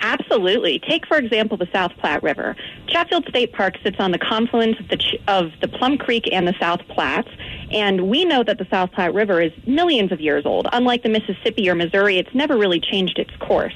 Absolutely. 0.00 0.78
Take, 0.78 1.06
for 1.06 1.16
example, 1.16 1.56
the 1.56 1.68
South 1.72 1.92
Platte 1.98 2.22
River. 2.22 2.54
Chatfield 2.86 3.26
State 3.28 3.52
Park 3.52 3.76
sits 3.82 3.96
on 3.98 4.12
the 4.12 4.18
confluence 4.18 4.78
of 4.78 4.88
the, 4.88 5.18
of 5.26 5.52
the 5.60 5.68
Plum 5.68 5.98
Creek 5.98 6.28
and 6.32 6.46
the 6.46 6.54
South 6.60 6.80
Platte, 6.88 7.28
and 7.70 8.08
we 8.08 8.24
know 8.24 8.44
that 8.44 8.58
the 8.58 8.66
South 8.70 8.92
Platte 8.92 9.14
River 9.14 9.40
is 9.40 9.52
millions 9.66 10.12
of 10.12 10.20
years 10.20 10.44
old. 10.46 10.68
Unlike 10.72 11.02
the 11.02 11.08
Mississippi 11.08 11.68
or 11.68 11.74
Missouri, 11.74 12.18
it's 12.18 12.34
never 12.34 12.56
really 12.56 12.80
changed 12.80 13.18
its 13.18 13.34
course. 13.38 13.74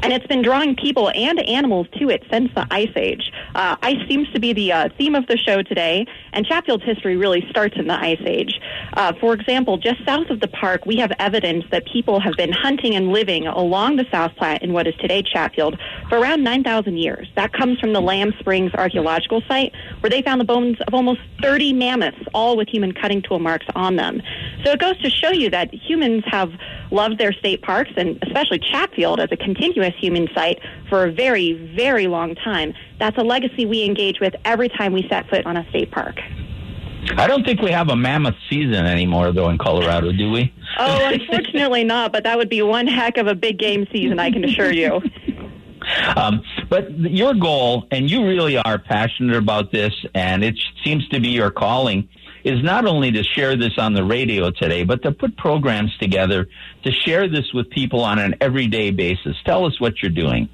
And 0.00 0.12
it's 0.12 0.26
been 0.26 0.42
drawing 0.42 0.76
people 0.76 1.10
and 1.14 1.40
animals 1.40 1.86
to 1.98 2.10
it 2.10 2.22
since 2.30 2.50
the 2.54 2.66
Ice 2.70 2.92
Age. 2.96 3.32
Uh, 3.54 3.76
ice 3.82 3.98
seems 4.08 4.30
to 4.32 4.40
be 4.40 4.52
the 4.52 4.72
uh, 4.72 4.88
theme 4.98 5.14
of 5.14 5.26
the 5.26 5.36
show 5.36 5.62
today, 5.62 6.06
and 6.32 6.44
Chatfield's 6.46 6.84
history 6.84 7.16
really 7.16 7.46
starts 7.50 7.76
in 7.76 7.86
the 7.86 7.98
Ice 7.98 8.22
Age. 8.24 8.60
Uh, 8.94 9.12
for 9.20 9.32
example, 9.32 9.78
just 9.78 10.04
south 10.04 10.30
of 10.30 10.40
the 10.40 10.48
park, 10.48 10.86
we 10.86 10.96
have 10.96 11.12
evidence 11.18 11.64
that 11.70 11.86
people 11.86 12.20
have 12.20 12.34
been 12.36 12.52
hunting 12.52 12.94
and 12.94 13.12
living 13.12 13.46
along 13.46 13.96
the 13.96 14.06
South 14.10 14.34
Platte 14.36 14.62
in 14.62 14.72
what 14.72 14.86
is 14.86 14.94
today 14.96 15.22
Chatfield 15.22 15.61
for 16.08 16.18
around 16.18 16.42
9,000 16.42 16.96
years. 16.96 17.28
That 17.36 17.52
comes 17.52 17.78
from 17.78 17.92
the 17.92 18.00
Lamb 18.00 18.32
Springs 18.40 18.72
archaeological 18.74 19.42
site, 19.48 19.72
where 20.00 20.10
they 20.10 20.22
found 20.22 20.40
the 20.40 20.44
bones 20.44 20.78
of 20.86 20.94
almost 20.94 21.20
30 21.40 21.72
mammoths, 21.72 22.18
all 22.34 22.56
with 22.56 22.68
human 22.68 22.92
cutting 22.92 23.22
tool 23.22 23.38
marks 23.38 23.66
on 23.74 23.96
them. 23.96 24.20
So 24.64 24.72
it 24.72 24.80
goes 24.80 24.98
to 25.02 25.10
show 25.10 25.30
you 25.30 25.50
that 25.50 25.72
humans 25.72 26.24
have 26.26 26.52
loved 26.90 27.18
their 27.18 27.32
state 27.32 27.62
parks, 27.62 27.90
and 27.96 28.18
especially 28.22 28.58
Chatfield 28.58 29.20
as 29.20 29.30
a 29.32 29.36
continuous 29.36 29.94
human 29.96 30.28
site, 30.34 30.60
for 30.88 31.04
a 31.04 31.12
very, 31.12 31.52
very 31.76 32.06
long 32.06 32.34
time. 32.34 32.74
That's 32.98 33.16
a 33.16 33.22
legacy 33.22 33.64
we 33.66 33.84
engage 33.84 34.20
with 34.20 34.34
every 34.44 34.68
time 34.68 34.92
we 34.92 35.06
set 35.08 35.28
foot 35.28 35.46
on 35.46 35.56
a 35.56 35.68
state 35.70 35.90
park. 35.90 36.20
I 37.16 37.26
don't 37.26 37.44
think 37.44 37.60
we 37.60 37.70
have 37.72 37.88
a 37.88 37.96
mammoth 37.96 38.36
season 38.48 38.86
anymore, 38.86 39.32
though, 39.32 39.48
in 39.48 39.58
Colorado, 39.58 40.12
do 40.12 40.30
we? 40.30 40.52
Oh, 40.78 41.12
unfortunately 41.12 41.84
not, 41.84 42.12
but 42.12 42.22
that 42.24 42.38
would 42.38 42.48
be 42.48 42.62
one 42.62 42.86
heck 42.86 43.16
of 43.16 43.26
a 43.26 43.34
big 43.34 43.58
game 43.58 43.86
season, 43.92 44.18
I 44.18 44.30
can 44.30 44.44
assure 44.44 44.72
you. 44.72 45.02
Um, 46.16 46.42
but 46.68 46.90
your 46.98 47.34
goal, 47.34 47.86
and 47.90 48.10
you 48.10 48.26
really 48.26 48.56
are 48.56 48.78
passionate 48.78 49.36
about 49.36 49.72
this, 49.72 49.92
and 50.14 50.44
it 50.44 50.58
seems 50.84 51.06
to 51.08 51.20
be 51.20 51.28
your 51.28 51.50
calling, 51.50 52.08
is 52.44 52.62
not 52.62 52.86
only 52.86 53.10
to 53.12 53.22
share 53.22 53.56
this 53.56 53.78
on 53.78 53.94
the 53.94 54.04
radio 54.04 54.50
today, 54.50 54.84
but 54.84 55.02
to 55.02 55.12
put 55.12 55.36
programs 55.36 55.96
together 55.98 56.48
to 56.82 56.92
share 56.92 57.28
this 57.28 57.52
with 57.52 57.70
people 57.70 58.02
on 58.02 58.18
an 58.18 58.34
everyday 58.40 58.90
basis. 58.90 59.36
Tell 59.44 59.64
us 59.64 59.80
what 59.80 60.02
you're 60.02 60.10
doing. 60.10 60.48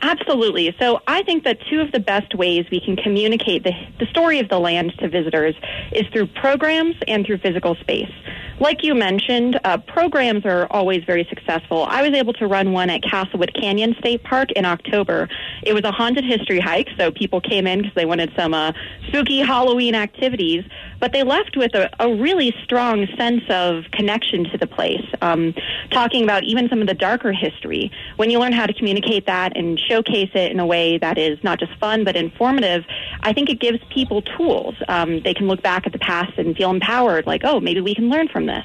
Absolutely. 0.00 0.74
So 0.78 1.00
I 1.08 1.22
think 1.22 1.44
that 1.44 1.58
two 1.68 1.80
of 1.80 1.90
the 1.90 1.98
best 1.98 2.34
ways 2.34 2.66
we 2.70 2.80
can 2.80 2.96
communicate 2.96 3.64
the, 3.64 3.72
the 3.98 4.06
story 4.06 4.38
of 4.38 4.48
the 4.48 4.58
land 4.58 4.92
to 4.98 5.08
visitors 5.08 5.56
is 5.92 6.06
through 6.12 6.28
programs 6.28 6.94
and 7.08 7.26
through 7.26 7.38
physical 7.38 7.74
space. 7.76 8.12
Like 8.60 8.82
you 8.82 8.94
mentioned, 8.94 9.58
uh, 9.62 9.78
programs 9.78 10.44
are 10.44 10.66
always 10.70 11.04
very 11.04 11.24
successful. 11.28 11.84
I 11.84 12.02
was 12.02 12.12
able 12.12 12.32
to 12.34 12.46
run 12.46 12.72
one 12.72 12.90
at 12.90 13.02
Castlewood 13.02 13.54
Canyon 13.54 13.94
State 14.00 14.24
Park 14.24 14.50
in 14.52 14.64
October. 14.64 15.28
It 15.62 15.74
was 15.74 15.84
a 15.84 15.92
haunted 15.92 16.24
history 16.24 16.58
hike, 16.58 16.88
so 16.96 17.12
people 17.12 17.40
came 17.40 17.68
in 17.68 17.82
because 17.82 17.94
they 17.94 18.04
wanted 18.04 18.32
some 18.36 18.54
uh, 18.54 18.72
spooky 19.06 19.38
Halloween 19.38 19.94
activities, 19.94 20.64
but 20.98 21.12
they 21.12 21.22
left 21.22 21.56
with 21.56 21.72
a, 21.74 21.88
a 22.00 22.12
really 22.12 22.52
strong 22.64 23.06
sense 23.16 23.42
of 23.48 23.84
connection 23.92 24.44
to 24.50 24.58
the 24.58 24.66
place, 24.66 25.06
um, 25.22 25.54
talking 25.90 26.24
about 26.24 26.42
even 26.42 26.68
some 26.68 26.80
of 26.80 26.88
the 26.88 26.94
darker 26.94 27.32
history. 27.32 27.92
When 28.16 28.28
you 28.28 28.40
learn 28.40 28.52
how 28.52 28.66
to 28.66 28.72
communicate 28.72 29.26
that 29.26 29.56
and 29.56 29.78
showcase 29.88 30.30
it 30.34 30.52
in 30.52 30.60
a 30.60 30.66
way 30.66 30.98
that 30.98 31.18
is 31.18 31.42
not 31.42 31.58
just 31.58 31.74
fun 31.78 32.04
but 32.04 32.16
informative, 32.16 32.84
I 33.22 33.32
think 33.32 33.50
it 33.50 33.60
gives 33.60 33.78
people 33.90 34.22
tools. 34.22 34.74
Um, 34.88 35.20
they 35.22 35.34
can 35.34 35.48
look 35.48 35.62
back 35.62 35.86
at 35.86 35.92
the 35.92 35.98
past 35.98 36.38
and 36.38 36.56
feel 36.56 36.70
empowered, 36.70 37.26
like, 37.26 37.42
oh, 37.44 37.60
maybe 37.60 37.80
we 37.80 37.94
can 37.94 38.08
learn 38.08 38.28
from 38.28 38.46
this. 38.46 38.64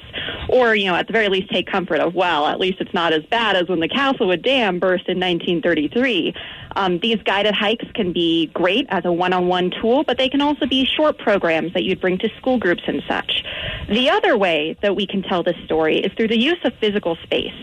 Or, 0.50 0.76
you 0.76 0.86
know, 0.86 0.96
at 0.96 1.08
the 1.08 1.14
very 1.14 1.30
least 1.30 1.50
take 1.50 1.68
comfort 1.68 2.00
of, 2.00 2.14
well, 2.14 2.48
at 2.48 2.60
least 2.60 2.80
it's 2.80 2.94
not 2.94 3.14
as 3.14 3.24
bad 3.26 3.56
as 3.56 3.68
when 3.68 3.80
the 3.80 3.88
Castlewood 3.88 4.42
Dam 4.42 4.80
burst 4.80 5.08
in 5.08 5.20
1933. 5.20 6.34
Um, 6.76 7.00
these 7.00 7.22
guided 7.24 7.54
hikes 7.54 7.86
can 7.94 8.14
be 8.14 8.48
great 8.48 8.88
as 8.90 9.06
a 9.06 9.12
one-on-one 9.12 9.72
tool, 9.82 10.04
but 10.04 10.18
they 10.18 10.30
can 10.30 10.42
also 10.42 10.66
be 10.66 10.86
short 10.86 11.18
programs 11.18 11.74
that 11.74 11.84
you'd 11.84 12.02
bring 12.02 12.18
to 12.20 12.30
school 12.38 12.58
groups 12.58 12.84
and 12.88 13.02
such. 13.08 13.44
The 13.90 14.10
other 14.10 14.38
way 14.38 14.78
that 14.82 14.96
we 14.96 15.06
can 15.06 15.22
tell 15.22 15.44
this 15.44 15.58
story 15.66 16.00
is 16.00 16.12
through 16.14 16.30
the 16.30 16.40
use 16.40 16.60
of 16.64 16.74
physical 16.80 17.16
space. 17.24 17.54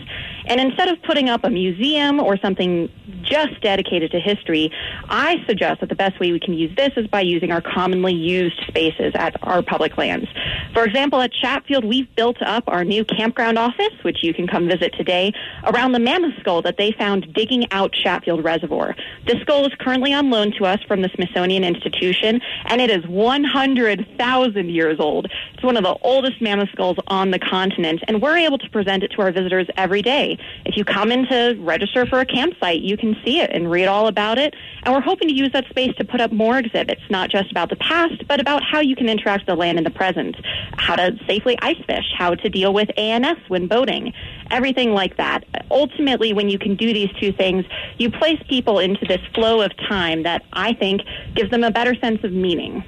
And 0.45 0.59
instead 0.59 0.87
of 0.89 1.01
putting 1.03 1.29
up 1.29 1.43
a 1.43 1.49
museum 1.49 2.19
or 2.19 2.37
something 2.37 2.89
just 3.21 3.61
dedicated 3.61 4.11
to 4.11 4.19
history, 4.19 4.71
I 5.09 5.43
suggest 5.47 5.81
that 5.81 5.89
the 5.89 5.95
best 5.95 6.19
way 6.19 6.31
we 6.31 6.39
can 6.39 6.53
use 6.53 6.75
this 6.75 6.91
is 6.97 7.07
by 7.07 7.21
using 7.21 7.51
our 7.51 7.61
commonly 7.61 8.13
used 8.13 8.59
spaces 8.67 9.13
at 9.15 9.35
our 9.43 9.61
public 9.61 9.97
lands. 9.97 10.27
For 10.73 10.85
example, 10.85 11.19
at 11.19 11.33
Chatfield, 11.33 11.83
we've 11.83 12.13
built 12.15 12.41
up 12.41 12.63
our 12.67 12.85
new 12.85 13.03
campground 13.03 13.57
office, 13.57 13.93
which 14.03 14.23
you 14.23 14.33
can 14.33 14.47
come 14.47 14.69
visit 14.69 14.93
today, 14.93 15.33
around 15.65 15.91
the 15.91 15.99
mammoth 15.99 16.33
skull 16.39 16.61
that 16.61 16.77
they 16.77 16.93
found 16.93 17.33
digging 17.33 17.69
out 17.71 17.91
Chatfield 17.91 18.41
Reservoir. 18.43 18.95
This 19.27 19.41
skull 19.41 19.65
is 19.65 19.73
currently 19.79 20.13
on 20.13 20.29
loan 20.29 20.53
to 20.53 20.65
us 20.65 20.79
from 20.87 21.01
the 21.01 21.09
Smithsonian 21.13 21.65
Institution, 21.65 22.39
and 22.65 22.79
it 22.79 22.89
is 22.89 23.05
100,000 23.07 24.69
years 24.69 24.97
old. 24.99 25.27
It's 25.53 25.63
one 25.63 25.75
of 25.75 25.83
the 25.83 25.97
oldest 26.03 26.41
mammoth 26.41 26.69
skulls 26.69 26.97
on 27.07 27.31
the 27.31 27.39
continent, 27.39 28.01
and 28.07 28.21
we're 28.21 28.37
able 28.37 28.57
to 28.57 28.69
present 28.69 29.03
it 29.03 29.09
to 29.09 29.21
our 29.23 29.31
visitors 29.31 29.67
every 29.75 30.01
day. 30.01 30.37
If 30.65 30.77
you 30.77 30.85
come 30.85 31.11
in 31.11 31.27
to 31.27 31.57
register 31.59 32.05
for 32.05 32.21
a 32.21 32.25
campsite, 32.25 32.79
you 32.79 32.95
can 32.95 33.17
see 33.25 33.41
it 33.41 33.51
and 33.51 33.69
read 33.69 33.87
all 33.87 34.07
about 34.07 34.37
it. 34.37 34.55
And 34.83 34.93
we're 34.93 35.01
hoping 35.01 35.27
to 35.27 35.33
use 35.33 35.51
that 35.51 35.67
space 35.69 35.93
to 35.97 36.05
put 36.05 36.21
up 36.21 36.31
more 36.31 36.57
exhibits, 36.57 37.01
not 37.09 37.29
just 37.29 37.51
about 37.51 37.69
the 37.69 37.75
past, 37.75 38.25
but 38.27 38.39
about 38.39 38.63
how 38.63 38.79
you 38.79 38.95
can 38.95 39.09
interact 39.09 39.41
with 39.41 39.47
the 39.47 39.55
land 39.55 39.77
in 39.77 39.83
the 39.83 39.89
present, 39.89 40.37
how 40.77 40.95
to 40.95 41.17
safely 41.27 41.57
ice 41.61 41.81
fish, 41.85 42.05
how 42.17 42.35
to 42.35 42.49
deal 42.49 42.73
with 42.73 42.89
ANS 42.97 43.37
when 43.47 43.67
boating, 43.67 44.13
everything 44.49 44.93
like 44.93 45.17
that. 45.17 45.43
Ultimately, 45.69 46.33
when 46.33 46.49
you 46.49 46.59
can 46.59 46.75
do 46.75 46.93
these 46.93 47.09
two 47.19 47.31
things, 47.31 47.65
you 47.97 48.09
place 48.11 48.41
people 48.49 48.79
into 48.79 49.05
this 49.05 49.21
flow 49.33 49.61
of 49.61 49.71
time 49.89 50.23
that 50.23 50.43
I 50.53 50.73
think 50.73 51.01
gives 51.35 51.51
them 51.51 51.63
a 51.63 51.71
better 51.71 51.95
sense 51.95 52.23
of 52.23 52.31
meaning. 52.31 52.83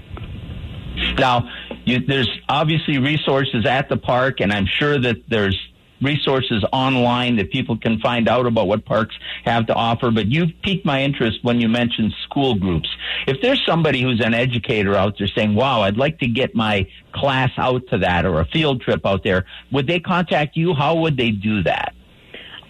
Now, 1.18 1.50
you, 1.86 2.06
there's 2.06 2.30
obviously 2.50 2.98
resources 3.00 3.66
at 3.66 3.90
the 3.90 3.98
park, 3.98 4.40
and 4.40 4.54
I'm 4.54 4.68
sure 4.68 5.00
that 5.00 5.28
there's 5.28 5.58
resources 6.04 6.64
online 6.72 7.38
that 7.38 7.52
people 7.52 7.78
can 7.78 8.00
find 8.00 8.28
out 8.28 8.46
about 8.46 8.68
what 8.68 8.86
parks 8.86 9.16
have 9.46 9.66
to 9.68 9.74
offer. 9.74 10.12
But 10.12 10.28
you 10.28 10.48
piqued 10.64 10.86
my 10.86 11.02
interest 11.02 11.40
when 11.44 11.60
you 11.60 11.70
mentioned 11.70 12.14
school 12.24 12.56
groups. 12.56 12.90
If 13.28 13.42
there's 13.42 13.64
somebody 13.66 14.02
who's 14.02 14.22
an 14.24 14.34
educator 14.34 14.96
out 14.96 15.18
there 15.18 15.28
saying, 15.28 15.56
wow, 15.56 15.82
I'd 15.82 15.98
like 15.98 16.20
to 16.20 16.28
get 16.28 16.56
my 16.56 16.88
class 17.14 17.52
out 17.58 17.88
to 17.88 17.98
that 18.00 18.26
or 18.26 18.40
a 18.40 18.46
field 18.46 18.82
trip 18.82 19.06
out 19.06 19.24
there, 19.24 19.46
would 19.72 19.88
they 19.88 20.00
contact 20.00 20.58
you? 20.58 20.74
How 20.74 20.96
would 20.96 21.18
they 21.18 21.32
do 21.32 21.64
that? 21.64 21.94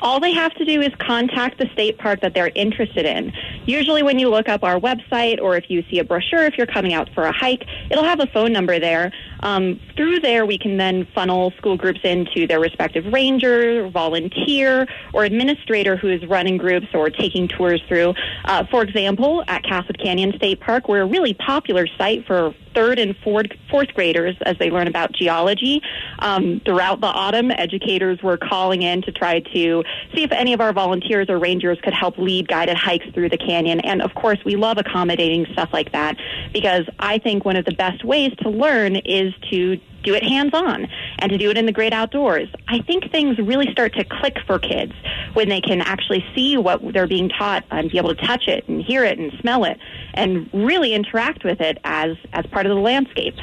All 0.04 0.20
they 0.20 0.34
have 0.34 0.54
to 0.56 0.66
do 0.66 0.82
is 0.82 0.92
contact 1.00 1.58
the 1.58 1.68
state 1.74 1.98
park 1.98 2.20
that 2.22 2.34
they're 2.34 2.52
interested 2.56 3.06
in. 3.06 3.32
Usually, 3.66 4.04
when 4.04 4.20
you 4.20 4.30
look 4.30 4.50
up 4.50 4.64
our 4.64 4.78
website 4.80 5.42
or 5.42 5.56
if 5.56 5.70
you 5.70 5.84
see 5.90 6.00
a 6.00 6.04
brochure, 6.04 6.44
if 6.44 6.58
you're 6.58 6.68
coming 6.68 6.94
out 6.94 7.10
for 7.14 7.24
a 7.24 7.32
hike, 7.32 7.66
it'll 7.90 8.04
have 8.04 8.20
a 8.20 8.28
phone 8.28 8.52
number 8.52 8.80
there. 8.80 9.14
Um, 9.40 9.80
through 9.96 10.20
there, 10.20 10.46
we 10.46 10.58
can 10.58 10.78
then 10.78 11.08
funnel 11.16 11.52
school 11.58 11.78
groups 11.78 12.02
into 12.04 12.46
their 12.46 12.60
respective 12.60 13.06
ranger, 13.12 13.88
volunteer, 13.90 14.88
or 15.14 15.24
administrator 15.24 15.96
who 15.96 16.10
is 16.10 16.26
running 16.26 16.58
groups 16.58 16.88
or 16.94 17.10
taking 17.10 17.48
tours 17.48 17.82
through. 17.88 18.14
Uh, 18.46 18.66
for 18.70 18.84
example, 18.84 19.44
at 19.48 19.64
Castlewood 19.64 20.00
Canyon 20.00 20.34
State 20.36 20.60
Park, 20.60 20.90
we're 20.90 21.02
a 21.02 21.06
really 21.06 21.34
popular 21.34 21.88
site 21.98 22.26
for 22.26 22.54
third 22.74 23.00
and 23.00 23.16
fourth, 23.18 23.48
fourth 23.70 23.90
graders 23.94 24.36
as 24.46 24.58
they 24.58 24.70
learn 24.70 24.88
about 24.88 25.12
geology. 25.14 25.82
Um, 26.20 26.62
throughout 26.66 27.02
the 27.02 27.08
autumn, 27.08 27.52
educators 27.52 28.22
were 28.24 28.38
calling 28.38 28.82
in 28.82 29.02
to 29.04 29.12
try 29.12 29.40
to 29.40 29.84
see 30.14 30.24
if 30.24 30.32
any 30.32 30.54
of 30.54 30.62
our 30.62 30.74
volunteers 30.74 31.30
or 31.30 31.38
rangers 31.38 31.78
could 31.84 31.94
help 31.94 32.18
lead 32.18 32.48
guided 32.48 32.78
hikes 32.78 33.06
through 33.14 33.30
the 33.30 33.38
canyon. 33.38 33.80
And 33.82 34.02
of 34.02 34.14
course, 34.16 34.40
we 34.46 34.56
love 34.56 34.78
accommodating 34.78 35.46
stuff 35.54 35.70
like 35.74 35.92
that 35.92 36.18
because 36.52 36.86
I 37.00 37.18
think 37.18 37.46
one 37.46 37.56
of 37.56 37.66
the 37.66 37.74
best 37.74 38.04
ways 38.04 38.34
to 38.42 38.50
learn 38.50 38.96
is 38.98 39.34
to 39.52 39.80
do 40.04 40.14
it 40.14 40.24
hands 40.24 40.54
on 40.54 40.88
and 41.20 41.32
to 41.32 41.38
do 41.38 41.50
it 41.50 41.58
in 41.58 41.66
the 41.66 41.72
great 41.72 41.94
outdoors. 41.94 42.50
I 42.68 42.80
think 42.80 43.10
things 43.12 43.38
really 43.38 43.72
start 43.72 43.94
to 43.96 44.04
click 44.04 44.38
for 44.46 44.60
kids 44.60 44.94
when 45.34 45.50
they 45.50 45.62
can 45.62 45.82
actually 45.82 46.26
see 46.36 46.58
what 46.58 46.82
they're 46.94 47.08
being 47.08 47.30
taught 47.30 47.64
and 47.72 47.90
be 47.90 47.98
able 47.98 48.14
to 48.14 48.26
touch 48.28 48.48
it 48.48 48.68
and 48.68 48.82
hear 48.82 49.04
it 49.04 49.18
and 49.18 49.32
smell 49.40 49.64
it 49.64 49.80
and 50.14 50.50
really 50.54 50.94
interact 50.94 51.44
with 51.44 51.62
it 51.62 51.80
as 51.84 52.18
as 52.34 52.46
part 52.48 52.66
of 52.66 52.76
the 52.76 52.82
landscape. 52.82 53.36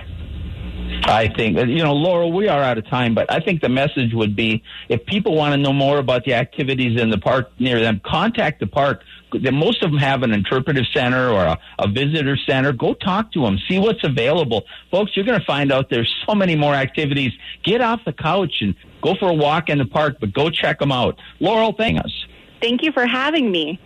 I 1.04 1.28
think, 1.28 1.56
uh, 1.58 1.64
you 1.64 1.82
know, 1.82 1.94
Laurel, 1.94 2.32
we 2.32 2.48
are 2.48 2.62
out 2.62 2.78
of 2.78 2.86
time, 2.88 3.14
but 3.14 3.32
I 3.32 3.40
think 3.40 3.60
the 3.62 3.68
message 3.68 4.12
would 4.14 4.36
be 4.36 4.62
if 4.88 5.04
people 5.06 5.34
want 5.34 5.52
to 5.54 5.56
know 5.56 5.72
more 5.72 5.98
about 5.98 6.24
the 6.24 6.34
activities 6.34 7.00
in 7.00 7.10
the 7.10 7.18
park 7.18 7.50
near 7.58 7.80
them, 7.80 8.00
contact 8.04 8.60
the 8.60 8.66
park 8.66 9.02
most 9.32 9.82
of 9.82 9.90
them 9.90 10.00
have 10.00 10.22
an 10.22 10.32
interpretive 10.32 10.84
center 10.92 11.30
or 11.30 11.44
a, 11.44 11.58
a 11.78 11.88
visitor 11.88 12.36
center. 12.36 12.72
Go 12.72 12.94
talk 12.94 13.32
to 13.32 13.42
them, 13.42 13.58
see 13.68 13.78
what's 13.78 14.02
available, 14.04 14.64
folks. 14.90 15.12
You're 15.14 15.24
going 15.24 15.38
to 15.38 15.46
find 15.46 15.72
out 15.72 15.90
there's 15.90 16.12
so 16.26 16.34
many 16.34 16.56
more 16.56 16.74
activities. 16.74 17.32
Get 17.62 17.80
off 17.80 18.00
the 18.04 18.12
couch 18.12 18.54
and 18.60 18.74
go 19.02 19.14
for 19.14 19.30
a 19.30 19.34
walk 19.34 19.68
in 19.68 19.78
the 19.78 19.84
park, 19.84 20.16
but 20.20 20.32
go 20.32 20.50
check 20.50 20.78
them 20.78 20.92
out. 20.92 21.18
Laurel, 21.38 21.72
thank 21.72 21.98
us. 22.00 22.12
Thank 22.60 22.82
you 22.82 22.92
for 22.92 23.06
having 23.06 23.50
me. 23.50 23.80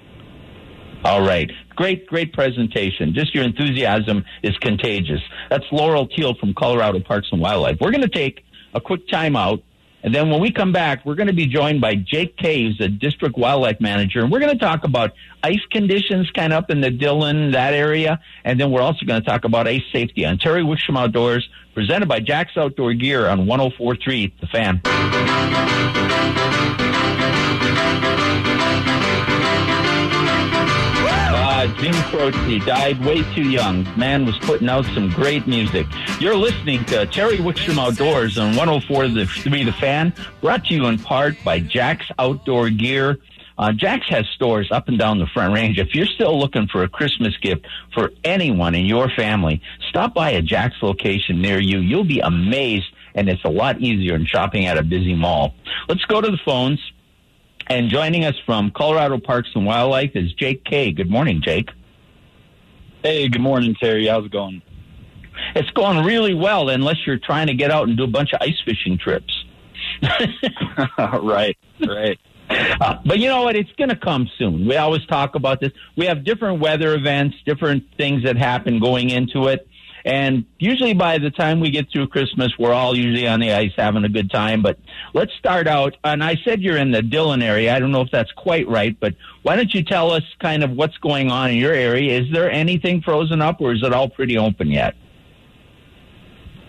All 1.05 1.21
right. 1.21 1.51
Great, 1.77 2.07
great 2.07 2.33
presentation. 2.33 3.12
Just 3.12 3.35
your 3.35 3.45
enthusiasm 3.45 4.25
is 4.43 4.57
contagious. 4.59 5.21
That's 5.51 5.64
Laurel 5.71 6.07
Teal 6.09 6.35
from 6.35 6.55
Colorado 6.55 7.01
Parks 7.01 7.29
and 7.31 7.43
Wildlife. 7.43 7.77
We're 7.81 7.90
going 7.90 8.03
to 8.03 8.09
take 8.09 8.43
a 8.73 8.81
quick 8.81 9.07
time 9.09 9.37
out. 9.37 9.62
And 10.03 10.14
then 10.14 10.31
when 10.31 10.40
we 10.40 10.51
come 10.51 10.73
back, 10.73 11.05
we're 11.05 11.14
going 11.14 11.29
to 11.29 11.35
be 11.35 11.47
joined 11.47 11.81
by 11.81 11.95
Jake 11.95 12.37
Caves, 12.37 12.79
a 12.81 12.88
district 12.88 13.38
wildlife 13.38 13.81
manager. 13.81 14.21
And 14.21 14.31
we're 14.31 14.40
going 14.40 14.53
to 14.53 14.59
talk 14.59 14.85
about 14.85 15.12
ice 15.43 15.64
conditions 15.71 16.31
kind 16.31 16.53
of 16.53 16.64
up 16.64 16.71
in 16.71 16.81
the 16.83 16.90
Dillon, 16.90 17.53
that 17.53 17.73
area. 17.73 18.21
And 18.45 18.61
then 18.61 18.71
we're 18.71 18.83
also 18.83 19.07
going 19.07 19.23
to 19.23 19.27
talk 19.27 19.45
about 19.45 19.67
ice 19.67 19.83
safety 19.93 20.27
on 20.27 20.38
Terry 20.38 20.62
Wickstrom 20.62 20.99
Outdoors, 20.99 21.49
presented 21.75 22.07
by 22.07 22.21
Jack's 22.21 22.57
Outdoor 22.57 22.93
Gear 22.93 23.29
on 23.29 23.47
1043 23.47 24.35
The 24.40 24.47
Fan. 24.47 24.81
Jim 31.85 31.92
Croce 32.05 32.61
died 32.61 32.99
way 33.05 33.23
too 33.35 33.42
young. 33.42 33.87
Man 33.99 34.25
was 34.25 34.38
putting 34.38 34.70
out 34.70 34.87
some 34.94 35.11
great 35.11 35.47
music. 35.47 35.87
You're 36.18 36.35
listening 36.35 36.83
to 36.87 37.05
Terry 37.05 37.37
Wickstrom 37.37 37.77
Outdoors 37.77 38.38
on 38.38 38.57
104 38.57 39.09
the 39.09 39.27
3 39.27 39.64
The 39.64 39.73
Fan, 39.73 40.14
brought 40.40 40.64
to 40.64 40.75
you 40.75 40.87
in 40.87 40.99
part 40.99 41.37
by 41.44 41.61
Jack's 41.61 42.07
Outdoor 42.18 42.70
Gear. 42.70 43.18
Uh, 43.59 43.70
Jack's 43.73 44.09
has 44.09 44.25
stores 44.35 44.66
up 44.73 44.88
and 44.88 44.99
down 44.99 45.18
the 45.18 45.27
Front 45.27 45.53
Range. 45.53 45.79
If 45.79 45.94
you're 45.94 46.07
still 46.07 46.38
looking 46.38 46.68
for 46.68 46.85
a 46.85 46.88
Christmas 46.88 47.37
gift 47.37 47.66
for 47.92 48.12
anyone 48.25 48.75
in 48.75 48.87
your 48.87 49.11
family, 49.11 49.61
stop 49.90 50.14
by 50.14 50.31
a 50.31 50.40
Jack's 50.40 50.83
location 50.83 51.42
near 51.42 51.61
you. 51.61 51.81
You'll 51.81 52.05
be 52.05 52.20
amazed, 52.20 52.87
and 53.14 53.29
it's 53.29 53.44
a 53.44 53.51
lot 53.51 53.79
easier 53.83 54.16
than 54.16 54.27
shopping 54.27 54.64
at 54.64 54.79
a 54.79 54.83
busy 54.83 55.14
mall. 55.14 55.55
Let's 55.87 56.07
go 56.07 56.23
to 56.23 56.31
the 56.31 56.40
phones. 56.47 56.81
And 57.66 57.88
joining 57.88 58.24
us 58.24 58.35
from 58.44 58.70
Colorado 58.70 59.18
Parks 59.18 59.48
and 59.55 59.64
Wildlife 59.64 60.12
is 60.14 60.33
Jake 60.35 60.64
Kay. 60.64 60.92
Good 60.92 61.11
morning, 61.11 61.40
Jake. 61.42 61.70
Hey, 63.03 63.29
good 63.29 63.40
morning, 63.40 63.74
Terry. 63.81 64.07
How's 64.07 64.27
it 64.27 64.33
going? 64.33 64.61
It's 65.55 65.70
going 65.70 66.05
really 66.05 66.35
well, 66.35 66.68
unless 66.68 67.07
you're 67.07 67.18
trying 67.18 67.46
to 67.46 67.55
get 67.55 67.70
out 67.70 67.88
and 67.88 67.96
do 67.96 68.05
a 68.05 68.09
bunch 68.09 68.33
of 68.33 68.40
ice 68.42 68.61
fishing 68.64 68.98
trips. 68.98 69.44
right, 70.98 71.57
right. 71.87 72.18
Uh, 72.50 72.98
but 73.05 73.18
you 73.18 73.29
know 73.29 73.42
what? 73.42 73.57
It's 73.57 73.72
going 73.72 73.88
to 73.88 73.96
come 73.96 74.29
soon. 74.38 74.66
We 74.66 74.77
always 74.77 75.05
talk 75.07 75.35
about 75.35 75.61
this. 75.61 75.72
We 75.96 76.07
have 76.07 76.24
different 76.24 76.61
weather 76.61 76.94
events, 76.94 77.37
different 77.46 77.85
things 77.96 78.24
that 78.24 78.37
happen 78.37 78.79
going 78.79 79.11
into 79.11 79.48
it. 79.48 79.66
And 80.05 80.45
usually 80.59 80.93
by 80.93 81.17
the 81.17 81.31
time 81.31 81.61
we 81.61 81.71
get 81.71 81.90
through 81.90 82.09
Christmas, 82.09 82.53
we're 82.59 82.75
all 82.75 82.95
usually 82.95 83.27
on 83.27 83.40
the 83.40 83.53
ice 83.53 83.73
having 83.75 84.05
a 84.05 84.09
good 84.09 84.31
time. 84.31 84.61
But 84.61 84.79
let's 85.14 85.33
start 85.38 85.67
out. 85.67 85.97
And 86.05 86.23
I 86.23 86.37
said 86.45 86.61
you're 86.61 86.77
in 86.77 86.90
the 86.90 87.01
Dillon 87.01 87.40
area. 87.40 87.75
I 87.75 87.79
don't 87.79 87.90
know 87.90 88.03
if 88.03 88.11
that's 88.11 88.33
quite 88.33 88.69
right, 88.69 88.99
but 89.01 89.14
why 89.43 89.57
don't 89.57 89.73
you 89.73 89.83
tell 89.83 90.11
us 90.11 90.23
kind 90.40 90.62
of 90.62 90.73
what's 90.73 90.99
going 90.99 91.31
on 91.31 91.51
in 91.51 91.57
your 91.57 91.73
area? 91.73 92.21
Is 92.21 92.31
there 92.33 92.51
anything 92.51 93.01
frozen 93.01 93.40
up 93.40 93.61
or 93.61 93.73
is 93.73 93.83
it 93.83 93.95
all 93.95 94.11
pretty 94.11 94.37
open 94.37 94.69
yet? 94.69 94.95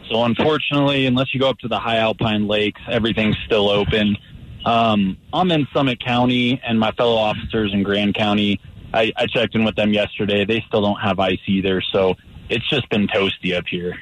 So 0.10 0.24
unfortunately, 0.24 1.06
unless 1.06 1.34
you 1.34 1.40
go 1.40 1.50
up 1.50 1.60
to 1.60 1.68
the 1.68 1.80
high 1.80 1.98
alpine 1.98 2.48
lakes, 2.48 2.80
everything's 2.88 3.38
still 3.46 3.70
open. 3.70 4.18
Um, 4.66 5.18
I'm 5.34 5.52
in 5.52 5.68
Summit 5.74 6.00
County, 6.00 6.62
and 6.66 6.80
my 6.80 6.92
fellow 6.92 7.16
officers 7.16 7.74
in 7.74 7.84
Grand 7.84 8.16
County. 8.16 8.60
I, 8.94 9.12
I 9.16 9.28
checked 9.28 9.56
in 9.56 9.66
with 9.66 9.76
them 9.76 9.94
yesterday. 9.94 10.46
They 10.46 10.64
still 10.68 10.82
don't 10.82 11.00
have 11.00 11.20
ice 11.20 11.40
either. 11.48 11.82
So 11.92 12.16
it's 12.50 12.68
just 12.70 12.90
been 12.90 13.08
toasty 13.08 13.56
up 13.56 13.66
here. 13.68 13.98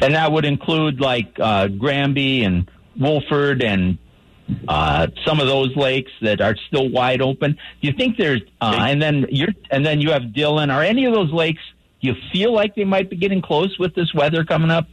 And 0.00 0.14
that 0.14 0.32
would 0.32 0.44
include 0.44 1.00
like 1.00 1.38
uh, 1.38 1.68
Granby 1.68 2.44
and 2.44 2.70
Wolford 2.98 3.62
and 3.62 3.98
uh, 4.68 5.08
some 5.24 5.40
of 5.40 5.46
those 5.46 5.74
lakes 5.76 6.10
that 6.22 6.40
are 6.40 6.56
still 6.68 6.88
wide 6.90 7.20
open. 7.20 7.52
Do 7.52 7.88
you 7.88 7.92
think 7.92 8.16
there's 8.16 8.42
uh, 8.60 8.76
and 8.80 9.00
then 9.00 9.26
you're 9.30 9.54
and 9.70 9.84
then 9.84 10.00
you 10.00 10.10
have 10.12 10.32
Dillon? 10.32 10.70
Are 10.70 10.82
any 10.82 11.04
of 11.04 11.14
those 11.14 11.32
lakes? 11.32 11.62
Do 12.00 12.08
you 12.08 12.14
feel 12.32 12.52
like 12.52 12.74
they 12.74 12.84
might 12.84 13.10
be 13.10 13.16
getting 13.16 13.42
close 13.42 13.78
with 13.78 13.94
this 13.94 14.12
weather 14.14 14.44
coming 14.44 14.70
up? 14.70 14.86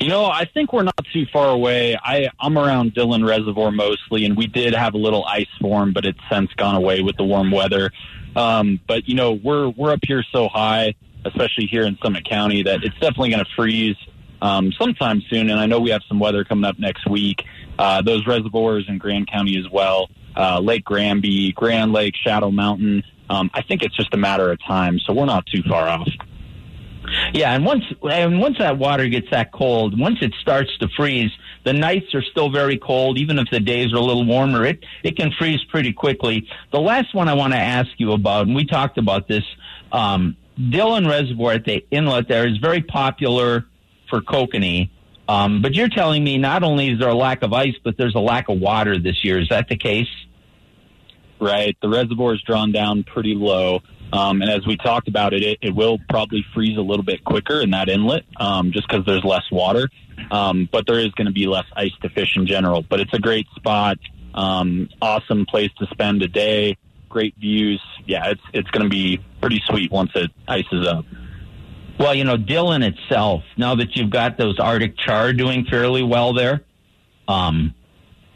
You 0.00 0.08
know, 0.08 0.26
I 0.26 0.44
think 0.44 0.72
we're 0.72 0.84
not 0.84 1.04
too 1.12 1.26
far 1.32 1.48
away. 1.48 1.98
I, 2.00 2.30
I'm 2.38 2.56
around 2.56 2.94
Dillon 2.94 3.24
Reservoir 3.24 3.72
mostly, 3.72 4.24
and 4.24 4.36
we 4.36 4.46
did 4.46 4.72
have 4.72 4.94
a 4.94 4.98
little 4.98 5.24
ice 5.24 5.48
form, 5.60 5.92
but 5.92 6.04
it's 6.04 6.20
since 6.30 6.52
gone 6.54 6.76
away 6.76 7.00
with 7.00 7.16
the 7.16 7.24
warm 7.24 7.50
weather. 7.50 7.90
Um, 8.38 8.78
but 8.86 9.08
you 9.08 9.16
know, 9.16 9.32
we're 9.32 9.68
we're 9.70 9.90
up 9.90 9.98
here 10.02 10.22
so 10.32 10.48
high, 10.48 10.94
especially 11.24 11.66
here 11.66 11.82
in 11.82 11.98
Summit 12.02 12.24
County, 12.24 12.62
that 12.62 12.84
it's 12.84 12.94
definitely 13.00 13.30
going 13.30 13.44
to 13.44 13.50
freeze 13.56 13.96
um, 14.40 14.70
sometime 14.72 15.22
soon. 15.28 15.50
And 15.50 15.58
I 15.58 15.66
know 15.66 15.80
we 15.80 15.90
have 15.90 16.02
some 16.08 16.20
weather 16.20 16.44
coming 16.44 16.64
up 16.64 16.78
next 16.78 17.08
week. 17.08 17.44
Uh, 17.78 18.00
those 18.00 18.26
reservoirs 18.28 18.84
in 18.88 18.98
Grand 18.98 19.28
County 19.28 19.58
as 19.58 19.68
well, 19.70 20.08
uh, 20.36 20.60
Lake 20.60 20.84
Granby, 20.84 21.52
Grand 21.52 21.92
Lake, 21.92 22.14
Shadow 22.16 22.52
Mountain. 22.52 23.02
Um, 23.28 23.50
I 23.54 23.62
think 23.62 23.82
it's 23.82 23.96
just 23.96 24.14
a 24.14 24.16
matter 24.16 24.52
of 24.52 24.58
time, 24.64 25.00
so 25.00 25.12
we're 25.12 25.26
not 25.26 25.44
too 25.46 25.62
far 25.68 25.88
off. 25.88 26.08
Yeah, 27.32 27.54
and 27.54 27.64
once 27.64 27.84
and 28.02 28.40
once 28.40 28.58
that 28.58 28.78
water 28.78 29.08
gets 29.08 29.30
that 29.30 29.52
cold, 29.52 29.98
once 29.98 30.18
it 30.20 30.34
starts 30.40 30.76
to 30.78 30.88
freeze, 30.96 31.30
the 31.64 31.72
nights 31.72 32.14
are 32.14 32.22
still 32.22 32.50
very 32.50 32.78
cold. 32.78 33.18
Even 33.18 33.38
if 33.38 33.50
the 33.50 33.60
days 33.60 33.92
are 33.92 33.96
a 33.96 34.00
little 34.00 34.24
warmer, 34.24 34.64
it 34.64 34.84
it 35.02 35.16
can 35.16 35.30
freeze 35.32 35.62
pretty 35.64 35.92
quickly. 35.92 36.48
The 36.72 36.80
last 36.80 37.14
one 37.14 37.28
I 37.28 37.34
want 37.34 37.52
to 37.52 37.58
ask 37.58 37.90
you 37.98 38.12
about, 38.12 38.46
and 38.46 38.56
we 38.56 38.64
talked 38.64 38.98
about 38.98 39.28
this, 39.28 39.44
um, 39.92 40.36
Dillon 40.70 41.06
Reservoir 41.06 41.52
at 41.52 41.64
the 41.64 41.84
inlet 41.90 42.28
there 42.28 42.46
is 42.48 42.58
very 42.58 42.82
popular 42.82 43.66
for 44.08 44.20
kokanee. 44.20 44.90
Um, 45.28 45.60
but 45.60 45.74
you're 45.74 45.90
telling 45.90 46.24
me 46.24 46.38
not 46.38 46.62
only 46.62 46.90
is 46.90 46.98
there 46.98 47.10
a 47.10 47.14
lack 47.14 47.42
of 47.42 47.52
ice, 47.52 47.74
but 47.84 47.96
there's 47.98 48.14
a 48.14 48.20
lack 48.20 48.48
of 48.48 48.58
water 48.58 48.98
this 48.98 49.24
year. 49.24 49.38
Is 49.38 49.50
that 49.50 49.68
the 49.68 49.76
case? 49.76 50.08
Right. 51.38 51.76
The 51.82 51.88
reservoir 51.88 52.34
is 52.34 52.42
drawn 52.42 52.72
down 52.72 53.04
pretty 53.04 53.34
low. 53.34 53.80
Um, 54.12 54.40
and 54.42 54.50
as 54.50 54.66
we 54.66 54.76
talked 54.76 55.08
about 55.08 55.34
it, 55.34 55.42
it, 55.42 55.58
it 55.60 55.74
will 55.74 55.98
probably 56.08 56.44
freeze 56.54 56.78
a 56.78 56.82
little 56.82 57.04
bit 57.04 57.24
quicker 57.24 57.60
in 57.60 57.70
that 57.70 57.88
inlet 57.88 58.24
um, 58.38 58.72
just 58.72 58.88
because 58.88 59.04
there's 59.04 59.24
less 59.24 59.44
water. 59.50 59.88
Um, 60.30 60.68
but 60.70 60.86
there 60.86 60.98
is 60.98 61.10
going 61.12 61.26
to 61.26 61.32
be 61.32 61.46
less 61.46 61.66
ice 61.76 61.92
to 62.02 62.08
fish 62.08 62.36
in 62.36 62.46
general. 62.46 62.82
But 62.82 63.00
it's 63.00 63.12
a 63.12 63.18
great 63.18 63.46
spot, 63.56 63.98
um, 64.34 64.88
awesome 65.00 65.46
place 65.46 65.70
to 65.78 65.86
spend 65.86 66.22
a 66.22 66.28
day, 66.28 66.76
great 67.08 67.34
views. 67.36 67.82
Yeah, 68.06 68.30
it's 68.30 68.42
it's 68.52 68.70
going 68.70 68.84
to 68.84 68.90
be 68.90 69.20
pretty 69.40 69.62
sweet 69.66 69.90
once 69.90 70.10
it 70.14 70.30
ices 70.46 70.86
up. 70.86 71.04
Well, 71.98 72.14
you 72.14 72.24
know, 72.24 72.36
Dillon 72.36 72.82
itself, 72.82 73.42
now 73.56 73.74
that 73.74 73.96
you've 73.96 74.10
got 74.10 74.38
those 74.38 74.58
Arctic 74.58 74.96
char 74.96 75.32
doing 75.32 75.64
fairly 75.64 76.02
well 76.02 76.32
there, 76.32 76.64
um, 77.26 77.74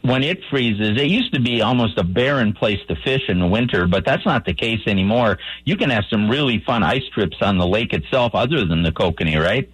when 0.03 0.21
it 0.21 0.39
freezes, 0.49 0.99
it 0.99 1.07
used 1.07 1.33
to 1.33 1.39
be 1.39 1.61
almost 1.61 1.97
a 1.97 2.03
barren 2.03 2.51
place 2.51 2.79
to 2.89 2.95
fish 2.95 3.23
in 3.29 3.39
the 3.39 3.47
winter, 3.47 3.87
but 3.87 4.05
that's 4.05 4.25
not 4.25 4.45
the 4.45 4.53
case 4.53 4.81
anymore. 4.85 5.37
You 5.63 5.77
can 5.77 5.89
have 5.89 6.03
some 6.09 6.29
really 6.29 6.61
fun 6.65 6.83
ice 6.83 7.07
trips 7.13 7.37
on 7.41 7.57
the 7.57 7.65
lake 7.65 7.93
itself 7.93 8.35
other 8.35 8.65
than 8.65 8.83
the 8.83 8.91
kokanee, 8.91 9.41
right? 9.41 9.71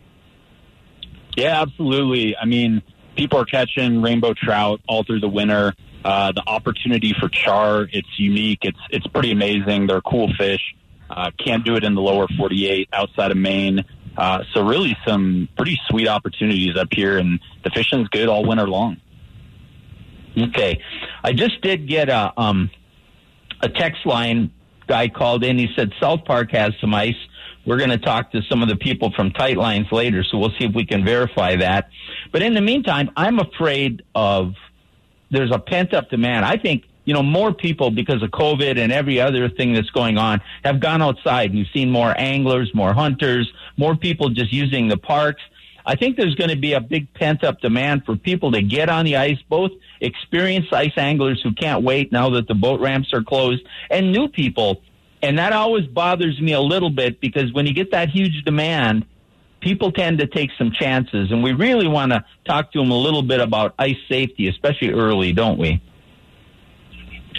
Yeah, 1.35 1.61
absolutely. 1.61 2.37
I 2.37 2.45
mean, 2.45 2.83
people 3.15 3.39
are 3.39 3.45
catching 3.45 4.03
rainbow 4.03 4.35
trout 4.35 4.81
all 4.87 5.03
through 5.03 5.19
the 5.19 5.29
winter. 5.29 5.73
Uh, 6.05 6.31
the 6.31 6.43
opportunity 6.45 7.13
for 7.19 7.27
char, 7.27 7.87
it's 7.91 8.19
unique. 8.19 8.59
It's 8.61 8.79
it's 8.91 9.07
pretty 9.07 9.31
amazing. 9.31 9.87
They're 9.87 10.01
cool 10.01 10.31
fish. 10.37 10.61
Uh, 11.09 11.31
can't 11.43 11.65
do 11.65 11.75
it 11.75 11.83
in 11.83 11.95
the 11.95 12.01
lower 12.01 12.27
48 12.37 12.87
outside 12.93 13.31
of 13.31 13.37
Maine. 13.37 13.83
Uh, 14.15 14.43
so 14.53 14.63
really 14.63 14.95
some 15.07 15.49
pretty 15.57 15.79
sweet 15.89 16.07
opportunities 16.07 16.77
up 16.77 16.89
here, 16.91 17.17
and 17.17 17.39
the 17.63 17.71
fishing's 17.71 18.07
good 18.09 18.29
all 18.29 18.45
winter 18.45 18.67
long. 18.67 18.97
Okay, 20.37 20.81
I 21.23 21.33
just 21.33 21.61
did 21.61 21.87
get 21.87 22.09
a 22.09 22.33
um, 22.39 22.69
a 23.61 23.69
text 23.69 24.05
line 24.05 24.51
guy 24.87 25.07
called 25.07 25.43
in. 25.43 25.57
He 25.57 25.69
said 25.75 25.91
South 25.99 26.25
Park 26.25 26.51
has 26.51 26.73
some 26.79 26.93
ice. 26.93 27.15
We're 27.65 27.77
going 27.77 27.89
to 27.89 27.97
talk 27.97 28.31
to 28.31 28.41
some 28.49 28.63
of 28.63 28.69
the 28.69 28.75
people 28.75 29.11
from 29.11 29.31
Tight 29.31 29.57
Lines 29.57 29.91
later, 29.91 30.23
so 30.23 30.37
we'll 30.37 30.53
see 30.57 30.65
if 30.65 30.73
we 30.73 30.85
can 30.85 31.03
verify 31.05 31.55
that. 31.57 31.89
But 32.31 32.41
in 32.41 32.53
the 32.53 32.61
meantime, 32.61 33.11
I'm 33.15 33.39
afraid 33.39 34.03
of 34.15 34.55
there's 35.29 35.51
a 35.51 35.59
pent 35.59 35.93
up 35.93 36.09
demand. 36.09 36.45
I 36.45 36.57
think 36.57 36.85
you 37.05 37.13
know 37.13 37.23
more 37.23 37.53
people 37.53 37.91
because 37.91 38.23
of 38.23 38.29
COVID 38.31 38.77
and 38.77 38.91
every 38.91 39.19
other 39.19 39.49
thing 39.49 39.73
that's 39.73 39.89
going 39.89 40.17
on 40.17 40.41
have 40.63 40.79
gone 40.79 41.01
outside. 41.01 41.51
And 41.51 41.59
you've 41.59 41.69
seen 41.73 41.91
more 41.91 42.13
anglers, 42.17 42.73
more 42.73 42.93
hunters, 42.93 43.51
more 43.77 43.95
people 43.95 44.29
just 44.29 44.51
using 44.53 44.87
the 44.87 44.97
parks. 44.97 45.41
I 45.89 45.95
think 45.95 46.17
there's 46.17 46.35
going 46.35 46.51
to 46.51 46.55
be 46.55 46.73
a 46.73 46.79
big 46.79 47.11
pent 47.15 47.43
up 47.43 47.61
demand 47.61 48.05
for 48.05 48.15
people 48.15 48.51
to 48.51 48.61
get 48.61 48.89
on 48.89 49.05
the 49.05 49.15
ice, 49.15 49.39
both 49.49 49.71
experienced 49.99 50.71
ice 50.71 50.93
anglers 50.97 51.41
who 51.41 51.51
can't 51.51 51.83
wait 51.83 52.11
now 52.11 52.29
that 52.29 52.47
the 52.47 52.53
boat 52.53 52.79
ramps 52.79 53.11
are 53.11 53.23
closed, 53.23 53.63
and 53.89 54.11
new 54.11 54.27
people. 54.27 54.83
And 55.23 55.39
that 55.39 55.51
always 55.51 55.87
bothers 55.87 56.39
me 56.39 56.53
a 56.53 56.61
little 56.61 56.91
bit 56.91 57.19
because 57.19 57.51
when 57.53 57.65
you 57.65 57.73
get 57.73 57.89
that 57.89 58.09
huge 58.09 58.43
demand, 58.43 59.03
people 59.61 59.91
tend 59.91 60.19
to 60.19 60.27
take 60.27 60.51
some 60.59 60.71
chances. 60.71 61.31
And 61.31 61.41
we 61.41 61.53
really 61.53 61.87
want 61.87 62.11
to 62.11 62.23
talk 62.45 62.71
to 62.73 62.79
them 62.79 62.91
a 62.91 62.97
little 62.97 63.23
bit 63.23 63.39
about 63.39 63.73
ice 63.79 63.97
safety, 64.07 64.47
especially 64.47 64.91
early, 64.91 65.33
don't 65.33 65.57
we? 65.57 65.81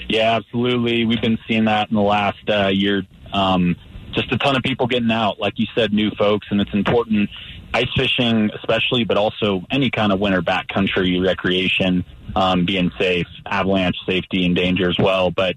Yeah, 0.08 0.34
absolutely. 0.34 1.04
We've 1.04 1.22
been 1.22 1.38
seeing 1.46 1.66
that 1.66 1.88
in 1.88 1.94
the 1.94 2.02
last 2.02 2.50
uh, 2.50 2.66
year. 2.66 3.04
Um, 3.32 3.76
just 4.10 4.32
a 4.32 4.38
ton 4.38 4.56
of 4.56 4.64
people 4.64 4.88
getting 4.88 5.12
out, 5.12 5.38
like 5.38 5.60
you 5.60 5.68
said, 5.72 5.92
new 5.92 6.10
folks, 6.18 6.48
and 6.50 6.60
it's 6.60 6.74
important. 6.74 7.30
Ice 7.72 7.88
fishing, 7.96 8.50
especially, 8.54 9.04
but 9.04 9.16
also 9.16 9.64
any 9.70 9.90
kind 9.90 10.12
of 10.12 10.18
winter 10.18 10.42
backcountry 10.42 11.24
recreation, 11.24 12.04
um, 12.34 12.64
being 12.64 12.90
safe, 12.98 13.26
avalanche 13.46 13.96
safety 14.06 14.44
and 14.44 14.56
danger 14.56 14.88
as 14.88 14.98
well. 14.98 15.30
But 15.30 15.56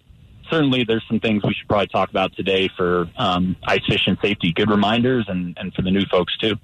certainly, 0.50 0.84
there's 0.84 1.04
some 1.08 1.20
things 1.20 1.44
we 1.44 1.54
should 1.54 1.68
probably 1.68 1.88
talk 1.88 2.10
about 2.10 2.36
today 2.36 2.70
for 2.78 3.10
um, 3.18 3.56
ice 3.66 3.82
fishing 3.88 4.18
safety. 4.22 4.54
Good 4.54 4.70
reminders, 4.70 5.26
and, 5.28 5.58
and 5.60 5.74
for 5.74 5.82
the 5.82 5.92
new 5.92 6.06
folks 6.12 6.38
too. 6.38 6.56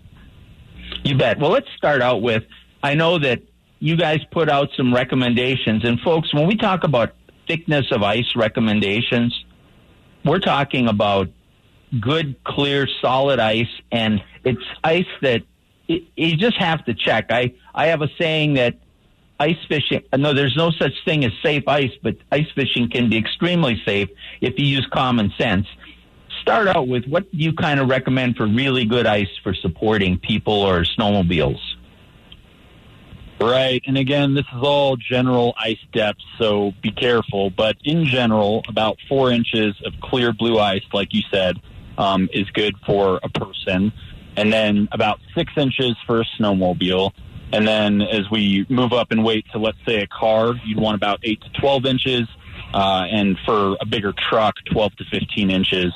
You 1.04 1.18
bet. 1.18 1.40
Well, 1.40 1.52
let's 1.52 1.70
start 1.78 2.02
out 2.02 2.22
with 2.22 2.44
I 2.84 2.94
know 2.96 3.20
that 3.20 3.42
you 3.80 3.96
guys 3.98 4.20
put 4.32 4.50
out 4.50 4.70
some 4.76 4.94
recommendations, 4.94 5.84
and 5.84 6.00
folks, 6.02 6.34
when 6.34 6.48
we 6.48 6.56
talk 6.56 6.84
about 6.84 7.14
thickness 7.48 7.86
of 7.92 8.04
ice 8.04 8.36
recommendations, 8.36 9.46
we're 10.24 10.40
talking 10.40 10.88
about 10.88 11.30
good, 12.00 12.44
clear, 12.44 12.88
solid 13.02 13.40
ice, 13.40 13.68
and 13.92 14.22
it's 14.44 14.64
ice 14.84 15.08
that 15.22 15.44
it, 15.88 16.04
you 16.16 16.38
just 16.38 16.58
have 16.58 16.86
to 16.86 16.94
check. 16.94 17.28
I 17.30 17.54
I 17.74 17.88
have 17.88 18.02
a 18.02 18.10
saying 18.18 18.56
that 18.56 18.76
ice 19.40 19.58
fishing. 19.68 20.04
Uh, 20.12 20.18
no, 20.18 20.34
there's 20.34 20.56
no 20.56 20.72
such 20.72 20.94
thing 21.06 21.26
as 21.26 21.32
safe 21.42 21.68
ice, 21.68 21.92
but 22.04 22.18
ice 22.32 22.50
fishing 22.54 22.90
can 22.90 23.10
be 23.10 23.18
extremely 23.18 23.82
safe 23.86 24.10
if 24.42 24.60
you 24.60 24.66
use 24.66 24.88
common 24.92 25.34
sense. 25.38 25.68
Start 26.42 26.68
out 26.68 26.88
with 26.88 27.06
what 27.06 27.26
you 27.34 27.54
kind 27.54 27.80
of 27.80 27.90
recommend 27.90 28.38
for 28.38 28.46
really 28.46 28.86
good 28.86 29.06
ice 29.06 29.30
for 29.44 29.54
supporting 29.54 30.18
people 30.18 30.54
or 30.54 30.84
snowmobiles? 30.84 31.60
Right. 33.42 33.82
And 33.88 33.98
again, 33.98 34.34
this 34.34 34.46
is 34.54 34.62
all 34.62 34.98
general 34.98 35.54
ice 35.58 35.80
depth, 35.94 36.20
so 36.38 36.74
be 36.82 36.92
careful. 36.92 37.50
But 37.50 37.78
in 37.84 38.06
general, 38.06 38.64
about 38.68 38.98
four 39.08 39.32
inches 39.32 39.76
of 39.86 39.94
clear 40.02 40.34
blue 40.34 40.60
ice, 40.60 40.84
like 40.92 41.14
you 41.14 41.22
said, 41.32 41.58
um, 42.00 42.30
is 42.34 42.50
good 42.52 42.76
for 42.86 43.20
a 43.22 43.30
person. 43.30 43.92
And 44.36 44.52
then 44.52 44.88
about 44.92 45.20
six 45.36 45.52
inches 45.58 45.96
for 46.08 46.22
a 46.22 46.26
snowmobile. 46.40 47.12
And 47.52 47.68
then 47.68 48.02
as 48.02 48.30
we 48.32 48.66
move 48.70 48.94
up 48.94 49.12
in 49.12 49.22
weight 49.22 49.46
to, 49.52 49.60
let's 49.60 49.78
say, 49.86 50.02
a 50.02 50.08
car, 50.08 50.54
you'd 50.66 50.80
want 50.80 50.96
about 50.96 51.20
8 51.24 51.42
to 51.42 51.50
12 51.60 51.86
inches. 51.86 52.28
Uh, 52.74 53.06
and 53.12 53.38
for 53.46 53.76
a 53.82 53.86
bigger 53.86 54.14
truck, 54.30 54.56
12 54.72 54.96
to 54.98 55.06
15 55.12 55.52
inches. 55.52 55.92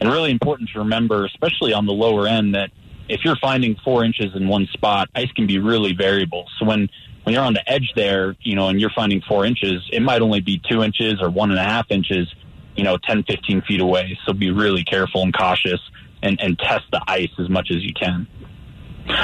And 0.00 0.10
really 0.10 0.30
important 0.30 0.70
to 0.74 0.78
remember, 0.78 1.24
especially 1.24 1.72
on 1.72 1.86
the 1.86 1.92
lower 1.92 2.26
end, 2.26 2.54
that 2.54 2.70
if 3.08 3.24
you're 3.24 3.36
finding 3.36 3.74
four 3.82 4.04
inches 4.04 4.36
in 4.36 4.46
one 4.46 4.66
spot, 4.72 5.08
ice 5.14 5.32
can 5.32 5.46
be 5.46 5.58
really 5.58 5.92
variable. 5.92 6.46
So 6.58 6.66
when 6.66 6.88
when 7.24 7.34
you're 7.34 7.44
on 7.44 7.52
the 7.52 7.68
edge 7.70 7.92
there, 7.94 8.36
you 8.40 8.54
know, 8.54 8.68
and 8.68 8.80
you're 8.80 8.92
finding 8.94 9.20
four 9.20 9.44
inches, 9.44 9.86
it 9.92 10.00
might 10.00 10.22
only 10.22 10.40
be 10.40 10.62
two 10.70 10.82
inches 10.82 11.20
or 11.20 11.28
one 11.28 11.50
and 11.50 11.58
a 11.58 11.64
half 11.64 11.90
inches 11.90 12.32
you 12.78 12.84
know, 12.84 12.96
10, 12.96 13.24
15 13.24 13.62
feet 13.62 13.80
away. 13.80 14.16
So 14.24 14.32
be 14.32 14.52
really 14.52 14.84
careful 14.84 15.22
and 15.22 15.36
cautious 15.36 15.80
and, 16.22 16.40
and 16.40 16.56
test 16.56 16.84
the 16.92 17.02
ice 17.08 17.32
as 17.40 17.50
much 17.50 17.72
as 17.72 17.82
you 17.82 17.92
can. 17.92 18.28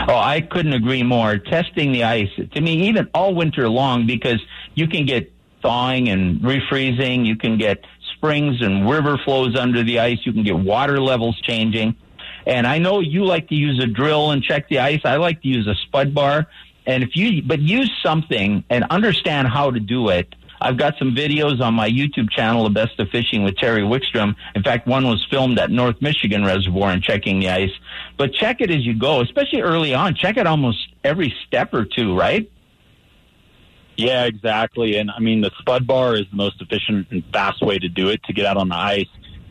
Oh, 0.08 0.16
I 0.16 0.40
couldn't 0.40 0.72
agree 0.72 1.04
more. 1.04 1.38
Testing 1.38 1.92
the 1.92 2.02
ice, 2.02 2.30
to 2.36 2.60
me, 2.60 2.88
even 2.88 3.08
all 3.14 3.32
winter 3.32 3.68
long, 3.68 4.08
because 4.08 4.42
you 4.74 4.88
can 4.88 5.06
get 5.06 5.32
thawing 5.62 6.08
and 6.08 6.40
refreezing. 6.40 7.24
You 7.24 7.36
can 7.36 7.56
get 7.56 7.84
springs 8.16 8.60
and 8.60 8.90
river 8.90 9.18
flows 9.24 9.56
under 9.56 9.84
the 9.84 10.00
ice. 10.00 10.18
You 10.24 10.32
can 10.32 10.42
get 10.42 10.58
water 10.58 11.00
levels 11.00 11.40
changing. 11.40 11.94
And 12.46 12.66
I 12.66 12.78
know 12.78 12.98
you 12.98 13.24
like 13.24 13.48
to 13.50 13.54
use 13.54 13.80
a 13.82 13.86
drill 13.86 14.32
and 14.32 14.42
check 14.42 14.68
the 14.68 14.80
ice. 14.80 15.00
I 15.04 15.16
like 15.16 15.42
to 15.42 15.48
use 15.48 15.68
a 15.68 15.76
spud 15.86 16.12
bar. 16.12 16.48
And 16.86 17.04
if 17.04 17.10
you, 17.14 17.40
but 17.42 17.60
use 17.60 17.90
something 18.02 18.64
and 18.68 18.84
understand 18.90 19.46
how 19.46 19.70
to 19.70 19.78
do 19.78 20.08
it 20.08 20.34
I've 20.64 20.79
got 20.79 20.94
some 20.98 21.14
videos 21.14 21.61
on 21.61 21.74
my 21.74 21.90
YouTube 21.90 22.31
channel, 22.31 22.64
The 22.64 22.70
Best 22.70 22.98
of 22.98 23.11
Fishing 23.11 23.44
with 23.44 23.55
Terry 23.59 23.83
Wickstrom. 23.83 24.35
In 24.55 24.62
fact, 24.62 24.87
one 24.87 25.07
was 25.07 25.22
filmed 25.29 25.59
at 25.59 25.70
North 25.70 26.00
Michigan 26.00 26.42
Reservoir 26.42 26.90
and 26.90 27.03
checking 27.03 27.38
the 27.40 27.50
ice. 27.50 27.70
But 28.16 28.33
check 28.33 28.62
it 28.62 28.70
as 28.70 28.83
you 28.87 28.98
go, 28.98 29.20
especially 29.20 29.61
early 29.61 29.92
on. 29.92 30.14
Check 30.14 30.38
it 30.38 30.46
almost 30.46 30.79
every 31.05 31.35
step 31.46 31.74
or 31.74 31.85
two, 31.85 32.18
right? 32.18 32.50
Yeah, 33.98 34.24
exactly. 34.24 34.96
And 34.96 35.11
I 35.11 35.20
mean, 35.20 35.42
the 35.42 35.50
spud 35.59 35.87
bar 35.87 36.14
is 36.14 36.24
the 36.31 36.37
most 36.37 36.62
efficient 36.62 37.09
and 37.11 37.22
fast 37.31 37.61
way 37.61 37.79
to 37.79 37.88
do 37.90 38.09
it 38.09 38.22
to 38.24 38.33
get 38.33 38.46
out 38.46 38.57
on 38.57 38.70
the 38.70 38.77
ice. 38.77 39.07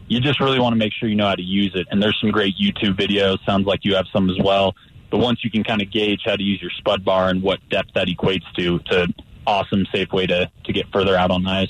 You 0.07 0.19
just 0.19 0.39
really 0.39 0.59
want 0.59 0.73
to 0.73 0.77
make 0.77 0.93
sure 0.93 1.07
you 1.07 1.15
know 1.15 1.27
how 1.27 1.35
to 1.35 1.43
use 1.43 1.73
it. 1.75 1.85
And 1.91 2.01
there's 2.01 2.17
some 2.19 2.31
great 2.31 2.55
YouTube 2.59 2.97
videos. 2.97 3.37
Sounds 3.45 3.67
like 3.67 3.81
you 3.85 3.93
have 3.93 4.07
some 4.11 4.31
as 4.31 4.39
well. 4.43 4.73
But 5.11 5.19
once 5.19 5.43
you 5.43 5.51
can 5.51 5.63
kind 5.63 5.83
of 5.83 5.91
gauge 5.91 6.21
how 6.25 6.35
to 6.35 6.43
use 6.43 6.59
your 6.59 6.71
spud 6.71 7.05
bar 7.05 7.29
and 7.29 7.43
what 7.43 7.59
depth 7.69 7.93
that 7.93 8.07
equates 8.07 8.51
to, 8.55 8.79
to 8.79 9.13
awesome, 9.45 9.85
safe 9.93 10.11
way 10.11 10.27
to 10.27 10.49
to 10.65 10.73
get 10.73 10.85
further 10.91 11.15
out 11.15 11.31
on 11.31 11.45
ice. 11.47 11.69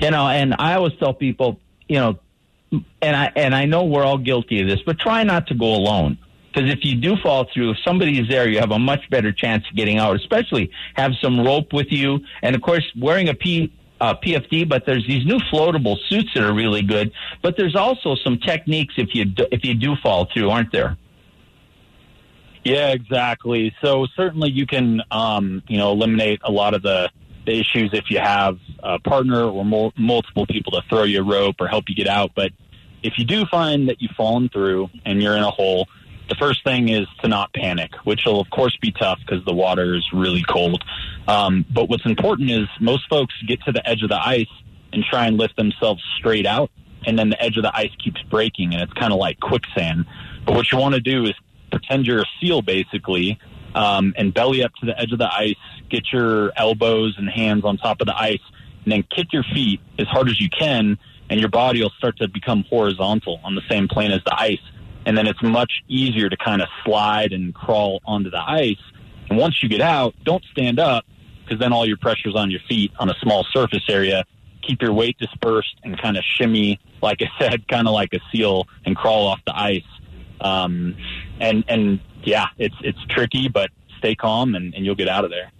You 0.00 0.10
know, 0.10 0.28
and 0.28 0.54
I 0.58 0.74
always 0.74 0.92
tell 0.98 1.14
people, 1.14 1.58
you 1.88 1.96
know, 1.96 2.18
and 3.00 3.16
I 3.16 3.32
and 3.36 3.54
I 3.54 3.64
know 3.66 3.84
we're 3.84 4.04
all 4.04 4.18
guilty 4.18 4.60
of 4.60 4.68
this, 4.68 4.80
but 4.84 4.98
try 4.98 5.22
not 5.24 5.46
to 5.48 5.54
go 5.54 5.74
alone. 5.74 6.18
Because 6.52 6.70
if 6.70 6.80
you 6.84 6.94
do 6.96 7.16
fall 7.16 7.48
through, 7.52 7.72
if 7.72 7.78
somebody 7.84 8.20
is 8.20 8.28
there, 8.28 8.48
you 8.48 8.60
have 8.60 8.70
a 8.70 8.78
much 8.78 9.10
better 9.10 9.32
chance 9.32 9.64
of 9.68 9.76
getting 9.76 9.98
out. 9.98 10.14
Especially 10.16 10.70
have 10.94 11.12
some 11.20 11.40
rope 11.40 11.72
with 11.72 11.88
you, 11.90 12.20
and 12.42 12.54
of 12.54 12.62
course, 12.62 12.84
wearing 12.96 13.28
a 13.28 13.34
P 13.34 13.72
uh, 14.00 14.14
PFD, 14.14 14.68
but 14.68 14.84
there's 14.86 15.06
these 15.06 15.24
new 15.24 15.38
floatable 15.52 15.96
suits 16.08 16.28
that 16.34 16.44
are 16.44 16.52
really 16.52 16.82
good. 16.82 17.12
But 17.42 17.56
there's 17.56 17.76
also 17.76 18.16
some 18.22 18.38
techniques 18.38 18.94
if 18.96 19.14
you 19.14 19.24
do, 19.24 19.46
if 19.50 19.64
you 19.64 19.74
do 19.74 19.96
fall 20.02 20.28
through, 20.32 20.50
aren't 20.50 20.72
there? 20.72 20.96
Yeah, 22.64 22.88
exactly. 22.92 23.74
So 23.82 24.06
certainly 24.16 24.50
you 24.50 24.66
can, 24.66 25.02
um, 25.10 25.62
you 25.68 25.76
know, 25.76 25.92
eliminate 25.92 26.40
a 26.42 26.50
lot 26.50 26.72
of 26.72 26.82
the, 26.82 27.10
the 27.44 27.60
issues 27.60 27.90
if 27.92 28.10
you 28.10 28.18
have 28.18 28.58
a 28.82 28.98
partner 28.98 29.44
or 29.44 29.64
more, 29.64 29.92
multiple 29.96 30.46
people 30.46 30.72
to 30.72 30.82
throw 30.88 31.02
you 31.02 31.20
a 31.20 31.24
rope 31.24 31.56
or 31.60 31.68
help 31.68 31.84
you 31.88 31.94
get 31.94 32.08
out. 32.08 32.32
But 32.34 32.52
if 33.02 33.18
you 33.18 33.26
do 33.26 33.44
find 33.46 33.88
that 33.90 34.00
you've 34.00 34.16
fallen 34.16 34.48
through 34.48 34.88
and 35.04 35.22
you're 35.22 35.36
in 35.36 35.42
a 35.42 35.50
hole, 35.50 35.88
the 36.30 36.34
first 36.36 36.64
thing 36.64 36.88
is 36.88 37.06
to 37.20 37.28
not 37.28 37.52
panic, 37.52 37.90
which 38.04 38.22
will 38.24 38.40
of 38.40 38.48
course 38.48 38.76
be 38.80 38.92
tough 38.92 39.18
because 39.26 39.44
the 39.44 39.52
water 39.52 39.94
is 39.94 40.04
really 40.14 40.42
cold. 40.48 40.82
Um, 41.28 41.66
but 41.70 41.90
what's 41.90 42.06
important 42.06 42.50
is 42.50 42.66
most 42.80 43.08
folks 43.10 43.34
get 43.46 43.62
to 43.64 43.72
the 43.72 43.86
edge 43.86 44.02
of 44.02 44.08
the 44.08 44.26
ice 44.26 44.48
and 44.92 45.04
try 45.04 45.26
and 45.26 45.36
lift 45.36 45.56
themselves 45.56 46.02
straight 46.16 46.46
out, 46.46 46.70
and 47.04 47.18
then 47.18 47.28
the 47.28 47.42
edge 47.42 47.58
of 47.58 47.62
the 47.62 47.76
ice 47.76 47.90
keeps 48.02 48.22
breaking, 48.22 48.72
and 48.72 48.82
it's 48.82 48.92
kind 48.94 49.12
of 49.12 49.18
like 49.18 49.38
quicksand. 49.38 50.06
But 50.46 50.54
what 50.54 50.72
you 50.72 50.78
want 50.78 50.94
to 50.94 51.00
do 51.00 51.24
is 51.24 51.34
pretend 51.74 52.06
you're 52.06 52.22
a 52.22 52.26
seal 52.40 52.62
basically, 52.62 53.38
um, 53.74 54.14
and 54.16 54.32
belly 54.32 54.62
up 54.62 54.72
to 54.76 54.86
the 54.86 54.98
edge 54.98 55.12
of 55.12 55.18
the 55.18 55.32
ice. 55.32 55.56
Get 55.90 56.12
your 56.12 56.52
elbows 56.56 57.16
and 57.18 57.28
hands 57.28 57.64
on 57.64 57.76
top 57.76 58.00
of 58.00 58.06
the 58.06 58.16
ice, 58.16 58.40
and 58.84 58.92
then 58.92 59.04
kick 59.14 59.32
your 59.32 59.44
feet 59.54 59.80
as 59.98 60.06
hard 60.06 60.28
as 60.28 60.40
you 60.40 60.48
can, 60.48 60.98
and 61.30 61.40
your 61.40 61.48
body 61.48 61.82
will 61.82 61.92
start 61.98 62.16
to 62.18 62.28
become 62.28 62.64
horizontal 62.70 63.40
on 63.44 63.54
the 63.54 63.62
same 63.68 63.88
plane 63.88 64.12
as 64.12 64.22
the 64.24 64.34
ice. 64.38 64.60
And 65.06 65.18
then 65.18 65.26
it's 65.26 65.42
much 65.42 65.82
easier 65.88 66.30
to 66.30 66.36
kind 66.36 66.62
of 66.62 66.68
slide 66.84 67.32
and 67.32 67.54
crawl 67.54 68.00
onto 68.06 68.30
the 68.30 68.40
ice. 68.40 68.80
And 69.28 69.38
once 69.38 69.62
you 69.62 69.68
get 69.68 69.80
out, 69.80 70.14
don't 70.24 70.42
stand 70.52 70.78
up 70.78 71.04
because 71.44 71.58
then 71.58 71.72
all 71.72 71.86
your 71.86 71.98
pressure's 71.98 72.34
on 72.34 72.50
your 72.50 72.60
feet 72.68 72.90
on 72.98 73.10
a 73.10 73.14
small 73.20 73.44
surface 73.52 73.84
area. 73.88 74.24
Keep 74.62 74.80
your 74.80 74.94
weight 74.94 75.18
dispersed 75.18 75.76
and 75.84 76.00
kind 76.00 76.16
of 76.16 76.24
shimmy, 76.24 76.80
like 77.02 77.20
I 77.20 77.28
said, 77.38 77.68
kind 77.68 77.86
of 77.86 77.92
like 77.92 78.14
a 78.14 78.20
seal 78.32 78.66
and 78.86 78.96
crawl 78.96 79.26
off 79.26 79.40
the 79.46 79.54
ice. 79.54 79.82
Um, 80.40 80.96
and 81.40 81.64
and 81.68 82.00
yeah, 82.22 82.46
it's 82.58 82.76
it's 82.80 82.98
tricky, 83.08 83.48
but 83.48 83.70
stay 83.98 84.14
calm 84.14 84.54
and, 84.54 84.74
and 84.74 84.84
you'll 84.84 84.94
get 84.94 85.08
out 85.08 85.24
of 85.24 85.30
there. 85.30 85.50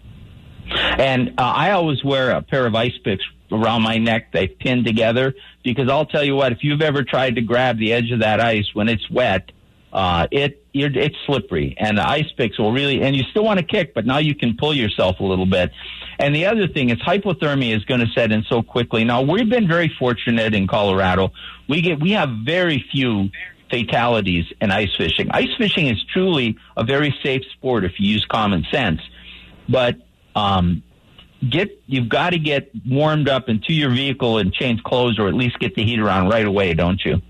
And 0.98 1.30
uh, 1.38 1.42
I 1.42 1.72
always 1.72 2.02
wear 2.02 2.30
a 2.30 2.42
pair 2.42 2.66
of 2.66 2.74
ice 2.74 2.96
picks 3.02 3.24
around 3.52 3.82
my 3.82 3.98
neck. 3.98 4.32
They 4.32 4.48
pin 4.48 4.84
together 4.84 5.34
because 5.62 5.88
I'll 5.88 6.06
tell 6.06 6.24
you 6.24 6.34
what, 6.34 6.52
if 6.52 6.58
you've 6.62 6.82
ever 6.82 7.02
tried 7.02 7.36
to 7.36 7.42
grab 7.42 7.78
the 7.78 7.92
edge 7.92 8.10
of 8.10 8.20
that 8.20 8.40
ice 8.40 8.66
when 8.72 8.88
it's 8.88 9.08
wet, 9.10 9.52
uh, 9.92 10.26
it 10.30 10.60
it's 10.72 11.16
slippery, 11.24 11.76
and 11.78 11.96
the 11.98 12.08
ice 12.08 12.30
picks 12.36 12.58
will 12.58 12.72
really. 12.72 13.00
And 13.02 13.14
you 13.14 13.22
still 13.30 13.44
want 13.44 13.60
to 13.60 13.64
kick, 13.64 13.94
but 13.94 14.04
now 14.04 14.18
you 14.18 14.34
can 14.34 14.56
pull 14.56 14.74
yourself 14.74 15.20
a 15.20 15.24
little 15.24 15.46
bit. 15.46 15.70
And 16.18 16.34
the 16.34 16.46
other 16.46 16.66
thing 16.66 16.90
is 16.90 16.98
hypothermia 16.98 17.76
is 17.76 17.84
going 17.84 18.00
to 18.00 18.08
set 18.08 18.32
in 18.32 18.42
so 18.48 18.62
quickly. 18.62 19.04
Now 19.04 19.22
we've 19.22 19.48
been 19.48 19.68
very 19.68 19.88
fortunate 19.96 20.52
in 20.52 20.66
Colorado. 20.66 21.32
We 21.68 21.80
get 21.80 22.00
we 22.00 22.10
have 22.12 22.28
very 22.44 22.84
few 22.90 23.30
fatalities 23.74 24.46
in 24.60 24.70
ice 24.70 24.94
fishing. 24.96 25.28
Ice 25.30 25.54
fishing 25.58 25.88
is 25.88 26.02
truly 26.12 26.56
a 26.76 26.84
very 26.84 27.14
safe 27.22 27.42
sport 27.52 27.84
if 27.84 27.92
you 27.98 28.08
use 28.08 28.24
common 28.26 28.64
sense. 28.70 29.00
But 29.68 29.96
um, 30.36 30.82
get 31.48 31.82
you've 31.86 32.08
got 32.08 32.30
to 32.30 32.38
get 32.38 32.70
warmed 32.86 33.28
up 33.28 33.48
into 33.48 33.72
your 33.72 33.90
vehicle 33.90 34.38
and 34.38 34.52
change 34.52 34.82
clothes, 34.82 35.18
or 35.18 35.26
at 35.28 35.34
least 35.34 35.58
get 35.58 35.74
the 35.74 35.84
heater 35.84 36.08
on 36.08 36.28
right 36.28 36.46
away, 36.46 36.74
don't 36.74 37.00
you? 37.04 37.20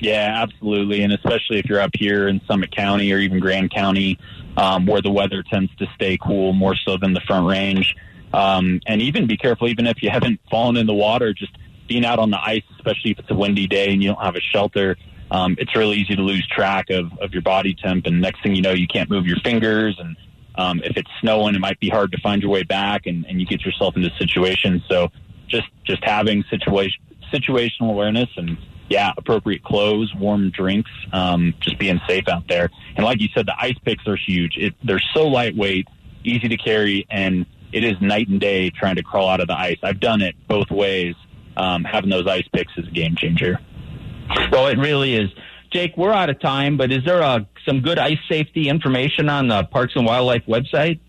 Yeah, 0.00 0.42
absolutely, 0.42 1.02
and 1.02 1.12
especially 1.12 1.58
if 1.58 1.64
you're 1.64 1.80
up 1.80 1.90
here 1.94 2.28
in 2.28 2.40
Summit 2.46 2.70
County 2.70 3.12
or 3.12 3.18
even 3.18 3.40
Grand 3.40 3.72
County, 3.72 4.16
um, 4.56 4.86
where 4.86 5.02
the 5.02 5.10
weather 5.10 5.42
tends 5.42 5.74
to 5.76 5.86
stay 5.96 6.16
cool 6.18 6.52
more 6.52 6.76
so 6.76 6.96
than 6.96 7.14
the 7.14 7.20
Front 7.26 7.48
Range. 7.48 7.96
Um, 8.32 8.80
and 8.86 9.02
even 9.02 9.26
be 9.26 9.36
careful, 9.36 9.66
even 9.68 9.88
if 9.88 10.00
you 10.02 10.10
haven't 10.10 10.38
fallen 10.50 10.76
in 10.76 10.86
the 10.86 10.94
water, 10.94 11.32
just 11.32 11.52
being 11.88 12.04
out 12.04 12.18
on 12.18 12.30
the 12.30 12.38
ice, 12.40 12.62
especially 12.76 13.12
if 13.12 13.18
it's 13.18 13.30
a 13.30 13.34
windy 13.34 13.66
day 13.66 13.92
and 13.92 14.02
you 14.02 14.10
don't 14.10 14.22
have 14.22 14.36
a 14.36 14.40
shelter, 14.40 14.96
um, 15.30 15.56
it's 15.58 15.74
really 15.74 15.96
easy 15.96 16.16
to 16.16 16.22
lose 16.22 16.46
track 16.46 16.90
of, 16.90 17.10
of 17.20 17.32
your 17.32 17.42
body 17.42 17.74
temp. 17.74 18.06
And 18.06 18.20
next 18.20 18.42
thing 18.42 18.54
you 18.54 18.62
know, 18.62 18.72
you 18.72 18.86
can't 18.86 19.10
move 19.10 19.26
your 19.26 19.38
fingers. 19.40 19.98
And 19.98 20.16
um, 20.54 20.80
if 20.84 20.96
it's 20.96 21.10
snowing, 21.20 21.54
it 21.54 21.60
might 21.60 21.80
be 21.80 21.88
hard 21.88 22.12
to 22.12 22.20
find 22.20 22.42
your 22.42 22.50
way 22.50 22.62
back 22.62 23.06
and, 23.06 23.26
and 23.26 23.40
you 23.40 23.46
get 23.46 23.64
yourself 23.64 23.96
into 23.96 24.10
situations. 24.18 24.82
So 24.88 25.08
just 25.48 25.68
just 25.84 26.04
having 26.04 26.44
situation 26.50 27.00
situational 27.32 27.90
awareness 27.90 28.28
and 28.36 28.56
yeah, 28.88 29.12
appropriate 29.16 29.62
clothes, 29.62 30.14
warm 30.14 30.50
drinks, 30.50 30.90
um, 31.12 31.54
just 31.60 31.78
being 31.78 32.00
safe 32.08 32.26
out 32.26 32.48
there. 32.48 32.70
And 32.96 33.04
like 33.04 33.20
you 33.20 33.28
said, 33.34 33.46
the 33.46 33.54
ice 33.58 33.76
picks 33.84 34.06
are 34.06 34.16
huge. 34.16 34.56
It, 34.56 34.74
they're 34.82 35.02
so 35.12 35.26
lightweight, 35.26 35.88
easy 36.24 36.48
to 36.48 36.56
carry, 36.56 37.06
and 37.10 37.44
it 37.70 37.84
is 37.84 38.00
night 38.00 38.28
and 38.28 38.40
day 38.40 38.70
trying 38.70 38.96
to 38.96 39.02
crawl 39.02 39.28
out 39.28 39.40
of 39.40 39.48
the 39.48 39.58
ice. 39.58 39.76
I've 39.82 40.00
done 40.00 40.22
it 40.22 40.36
both 40.48 40.70
ways. 40.70 41.14
Um, 41.58 41.84
having 41.84 42.08
those 42.08 42.26
ice 42.26 42.48
picks 42.52 42.72
is 42.76 42.86
a 42.86 42.90
game 42.90 43.16
changer. 43.16 43.58
So 44.52 44.66
it 44.66 44.78
really 44.78 45.14
is. 45.14 45.30
Jake, 45.72 45.96
we're 45.96 46.12
out 46.12 46.30
of 46.30 46.40
time, 46.40 46.76
but 46.76 46.92
is 46.92 47.04
there 47.04 47.22
uh, 47.22 47.40
some 47.66 47.80
good 47.80 47.98
ice 47.98 48.18
safety 48.28 48.68
information 48.68 49.28
on 49.28 49.48
the 49.48 49.64
Parks 49.64 49.94
and 49.96 50.06
Wildlife 50.06 50.44
website? 50.46 51.00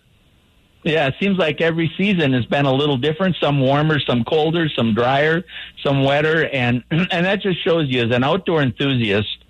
yeah, 0.83 1.07
it 1.09 1.15
seems 1.21 1.37
like 1.37 1.61
every 1.61 1.93
season 1.97 2.33
has 2.33 2.47
been 2.47 2.65
a 2.65 2.73
little 2.73 2.97
different. 2.97 3.37
Some 3.41 3.61
warmer, 3.61 4.01
some 4.01 4.25
colder, 4.25 4.69
some 4.69 4.95
drier, 4.95 5.45
some 5.83 6.05
wetter, 6.05 6.49
and 6.49 6.83
and 6.91 7.27
that 7.27 7.43
just 7.43 7.63
shows 7.63 7.89
you 7.89 8.03
as 8.05 8.15
an 8.15 8.25
outdoor 8.25 8.63
enthusiast, 8.63 9.45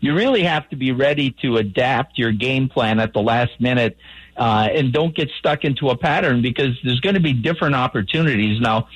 you 0.00 0.14
really 0.14 0.42
have 0.42 0.68
to 0.70 0.76
be 0.76 0.92
ready 0.92 1.34
to 1.42 1.56
adapt 1.56 2.18
your 2.18 2.32
game 2.32 2.68
plan 2.68 3.00
at 3.00 3.12
the 3.12 3.20
last 3.20 3.60
minute. 3.60 3.96
Uh, 4.36 4.68
and 4.72 4.92
don't 4.92 5.16
get 5.16 5.28
stuck 5.40 5.64
into 5.64 5.88
a 5.88 5.96
pattern 5.96 6.40
because 6.40 6.78
there's 6.84 7.00
going 7.00 7.16
to 7.16 7.20
be 7.20 7.32
different 7.32 7.74
opportunities. 7.74 8.60
Now, 8.60 8.86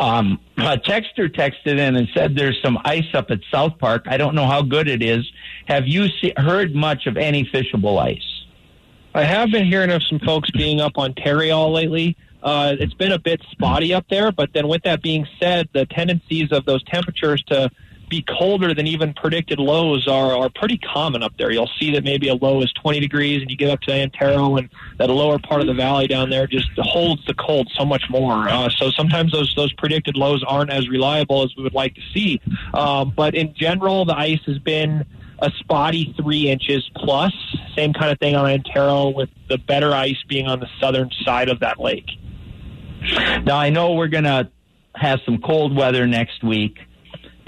um, 0.00 0.40
a 0.56 0.78
texter 0.78 1.28
texted 1.28 1.78
in 1.78 1.96
and 1.96 2.08
said 2.14 2.34
there's 2.34 2.58
some 2.62 2.78
ice 2.84 3.12
up 3.12 3.30
at 3.30 3.40
South 3.50 3.78
Park. 3.78 4.04
I 4.06 4.16
don't 4.16 4.34
know 4.34 4.46
how 4.46 4.62
good 4.62 4.88
it 4.88 5.02
is. 5.02 5.30
Have 5.66 5.86
you 5.86 6.08
see, 6.20 6.32
heard 6.36 6.74
much 6.74 7.06
of 7.06 7.18
any 7.18 7.44
fishable 7.44 7.98
ice? 8.00 8.44
I 9.14 9.24
have 9.24 9.50
been 9.50 9.66
hearing 9.66 9.90
of 9.90 10.02
some 10.04 10.20
folks 10.20 10.50
being 10.52 10.80
up 10.80 10.92
on 10.96 11.12
Tarryall 11.14 11.72
lately. 11.72 12.16
Uh, 12.42 12.76
it's 12.78 12.94
been 12.94 13.12
a 13.12 13.18
bit 13.18 13.42
spotty 13.50 13.92
up 13.92 14.06
there, 14.08 14.30
but 14.30 14.50
then 14.54 14.68
with 14.68 14.82
that 14.84 15.02
being 15.02 15.26
said, 15.40 15.68
the 15.72 15.86
tendencies 15.86 16.52
of 16.52 16.64
those 16.64 16.82
temperatures 16.84 17.42
to 17.48 17.68
be 18.08 18.22
colder 18.22 18.74
than 18.74 18.86
even 18.86 19.14
predicted 19.14 19.58
lows 19.58 20.06
are, 20.08 20.36
are 20.36 20.50
pretty 20.50 20.78
common 20.78 21.22
up 21.22 21.32
there. 21.38 21.50
You'll 21.50 21.70
see 21.78 21.92
that 21.92 22.04
maybe 22.04 22.28
a 22.28 22.34
low 22.34 22.62
is 22.62 22.72
20 22.72 23.00
degrees 23.00 23.42
and 23.42 23.50
you 23.50 23.56
get 23.56 23.70
up 23.70 23.80
to 23.82 23.92
Antero 23.92 24.56
and 24.56 24.68
that 24.98 25.10
lower 25.10 25.38
part 25.38 25.60
of 25.60 25.66
the 25.66 25.74
valley 25.74 26.06
down 26.06 26.30
there 26.30 26.46
just 26.46 26.68
holds 26.78 27.24
the 27.26 27.34
cold 27.34 27.70
so 27.74 27.84
much 27.84 28.04
more. 28.10 28.48
Uh, 28.48 28.68
so 28.70 28.90
sometimes 28.90 29.32
those, 29.32 29.52
those 29.54 29.72
predicted 29.74 30.16
lows 30.16 30.44
aren't 30.46 30.70
as 30.70 30.88
reliable 30.88 31.42
as 31.42 31.54
we 31.56 31.62
would 31.62 31.74
like 31.74 31.94
to 31.94 32.02
see. 32.14 32.40
Um, 32.74 33.12
but 33.16 33.34
in 33.34 33.54
general, 33.54 34.04
the 34.04 34.16
ice 34.16 34.40
has 34.46 34.58
been 34.58 35.04
a 35.40 35.50
spotty 35.58 36.14
three 36.20 36.48
inches 36.48 36.88
plus. 36.96 37.32
Same 37.76 37.92
kind 37.92 38.10
of 38.10 38.18
thing 38.18 38.34
on 38.34 38.50
Antero 38.50 39.10
with 39.10 39.30
the 39.48 39.58
better 39.58 39.92
ice 39.92 40.16
being 40.28 40.46
on 40.46 40.60
the 40.60 40.68
southern 40.80 41.10
side 41.24 41.48
of 41.48 41.60
that 41.60 41.78
lake. 41.78 42.08
Now 43.44 43.56
I 43.56 43.70
know 43.70 43.94
we're 43.94 44.08
to 44.24 44.50
have 44.94 45.20
some 45.24 45.40
cold 45.40 45.76
weather 45.76 46.06
next 46.06 46.42
week 46.42 46.78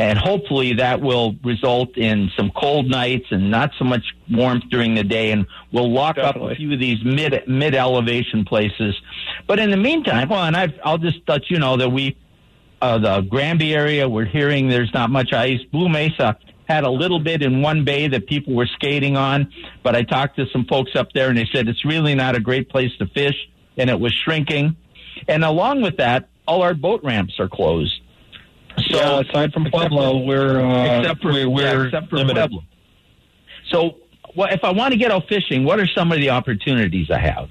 and 0.01 0.19
hopefully 0.19 0.73
that 0.73 1.03
will 1.03 1.37
result 1.45 1.99
in 1.99 2.31
some 2.35 2.51
cold 2.57 2.89
nights 2.89 3.27
and 3.31 3.51
not 3.51 3.71
so 3.79 3.85
much 3.85 4.03
warmth 4.31 4.65
during 4.71 4.95
the 4.95 5.05
day. 5.05 5.31
And 5.31 5.47
we'll 5.73 5.93
lock 5.93 6.17
Definitely. 6.17 6.47
up 6.47 6.53
a 6.53 6.57
few 6.57 6.73
of 6.73 6.81
these 6.81 7.05
mid 7.05 7.47
mid 7.47 7.75
elevation 7.75 8.47
places. 8.47 8.99
But 9.47 9.59
in 9.59 9.71
the 9.71 9.77
meantime 9.77 10.31
well 10.31 10.45
and 10.45 10.57
i 10.57 10.73
will 10.87 10.97
just 10.97 11.19
let 11.29 11.51
you 11.51 11.59
know 11.59 11.77
that 11.77 11.91
we 11.91 12.17
uh, 12.81 12.97
the 12.97 13.21
Granby 13.21 13.75
area 13.75 14.09
we're 14.09 14.25
hearing 14.25 14.71
there's 14.71 14.93
not 14.95 15.11
much 15.11 15.35
ice. 15.35 15.61
Blue 15.71 15.91
Mesa 15.91 16.39
had 16.67 16.85
a 16.85 16.91
little 16.91 17.21
bit 17.21 17.43
in 17.43 17.61
one 17.61 17.85
bay 17.85 18.09
that 18.09 18.27
people 18.27 18.55
were 18.55 18.67
skating 18.67 19.19
on. 19.19 19.53
But 19.83 19.97
I 19.97 20.03
talked 20.03 20.37
to 20.37 20.47
some 20.51 20.65
folks 20.65 20.93
up 20.97 21.13
there 21.13 21.29
and 21.29 21.37
they 21.37 21.49
said 21.53 21.69
it's 21.69 21.85
really 21.85 22.15
not 22.15 22.35
a 22.35 22.41
great 22.41 22.71
place 22.71 22.97
to 23.01 23.07
fish 23.07 23.37
and 23.77 23.91
it 23.91 24.01
was 24.01 24.15
shrinking. 24.15 24.77
And 25.29 25.45
along 25.45 25.83
with 25.83 25.99
that 25.99 26.31
all 26.49 26.63
our 26.63 26.73
boat 26.73 27.05
ramps 27.05 27.39
are 27.39 27.51
closed 27.51 28.01
so 28.79 28.97
yeah, 28.97 29.21
aside 29.21 29.53
from 29.53 29.65
Pueblo, 29.71 30.25
we're 30.25 30.61
uh, 30.61 31.01
except 31.01 31.23
for, 31.23 31.33
we're, 31.49 31.63
yeah, 31.63 31.85
except 31.87 32.11
for. 32.11 32.25
Pueblo. 32.25 32.63
So, 33.71 33.97
well, 34.37 34.49
if 34.53 34.65
I 34.65 34.73
want 34.73 34.93
to 34.93 34.99
get 34.99 35.11
out 35.11 35.29
fishing, 35.29 35.65
what 35.65 35.81
are 35.81 35.87
some 35.87 36.13
of 36.13 36.19
the 36.19 36.31
opportunities 36.31 37.11
I 37.11 37.19
have? 37.19 37.49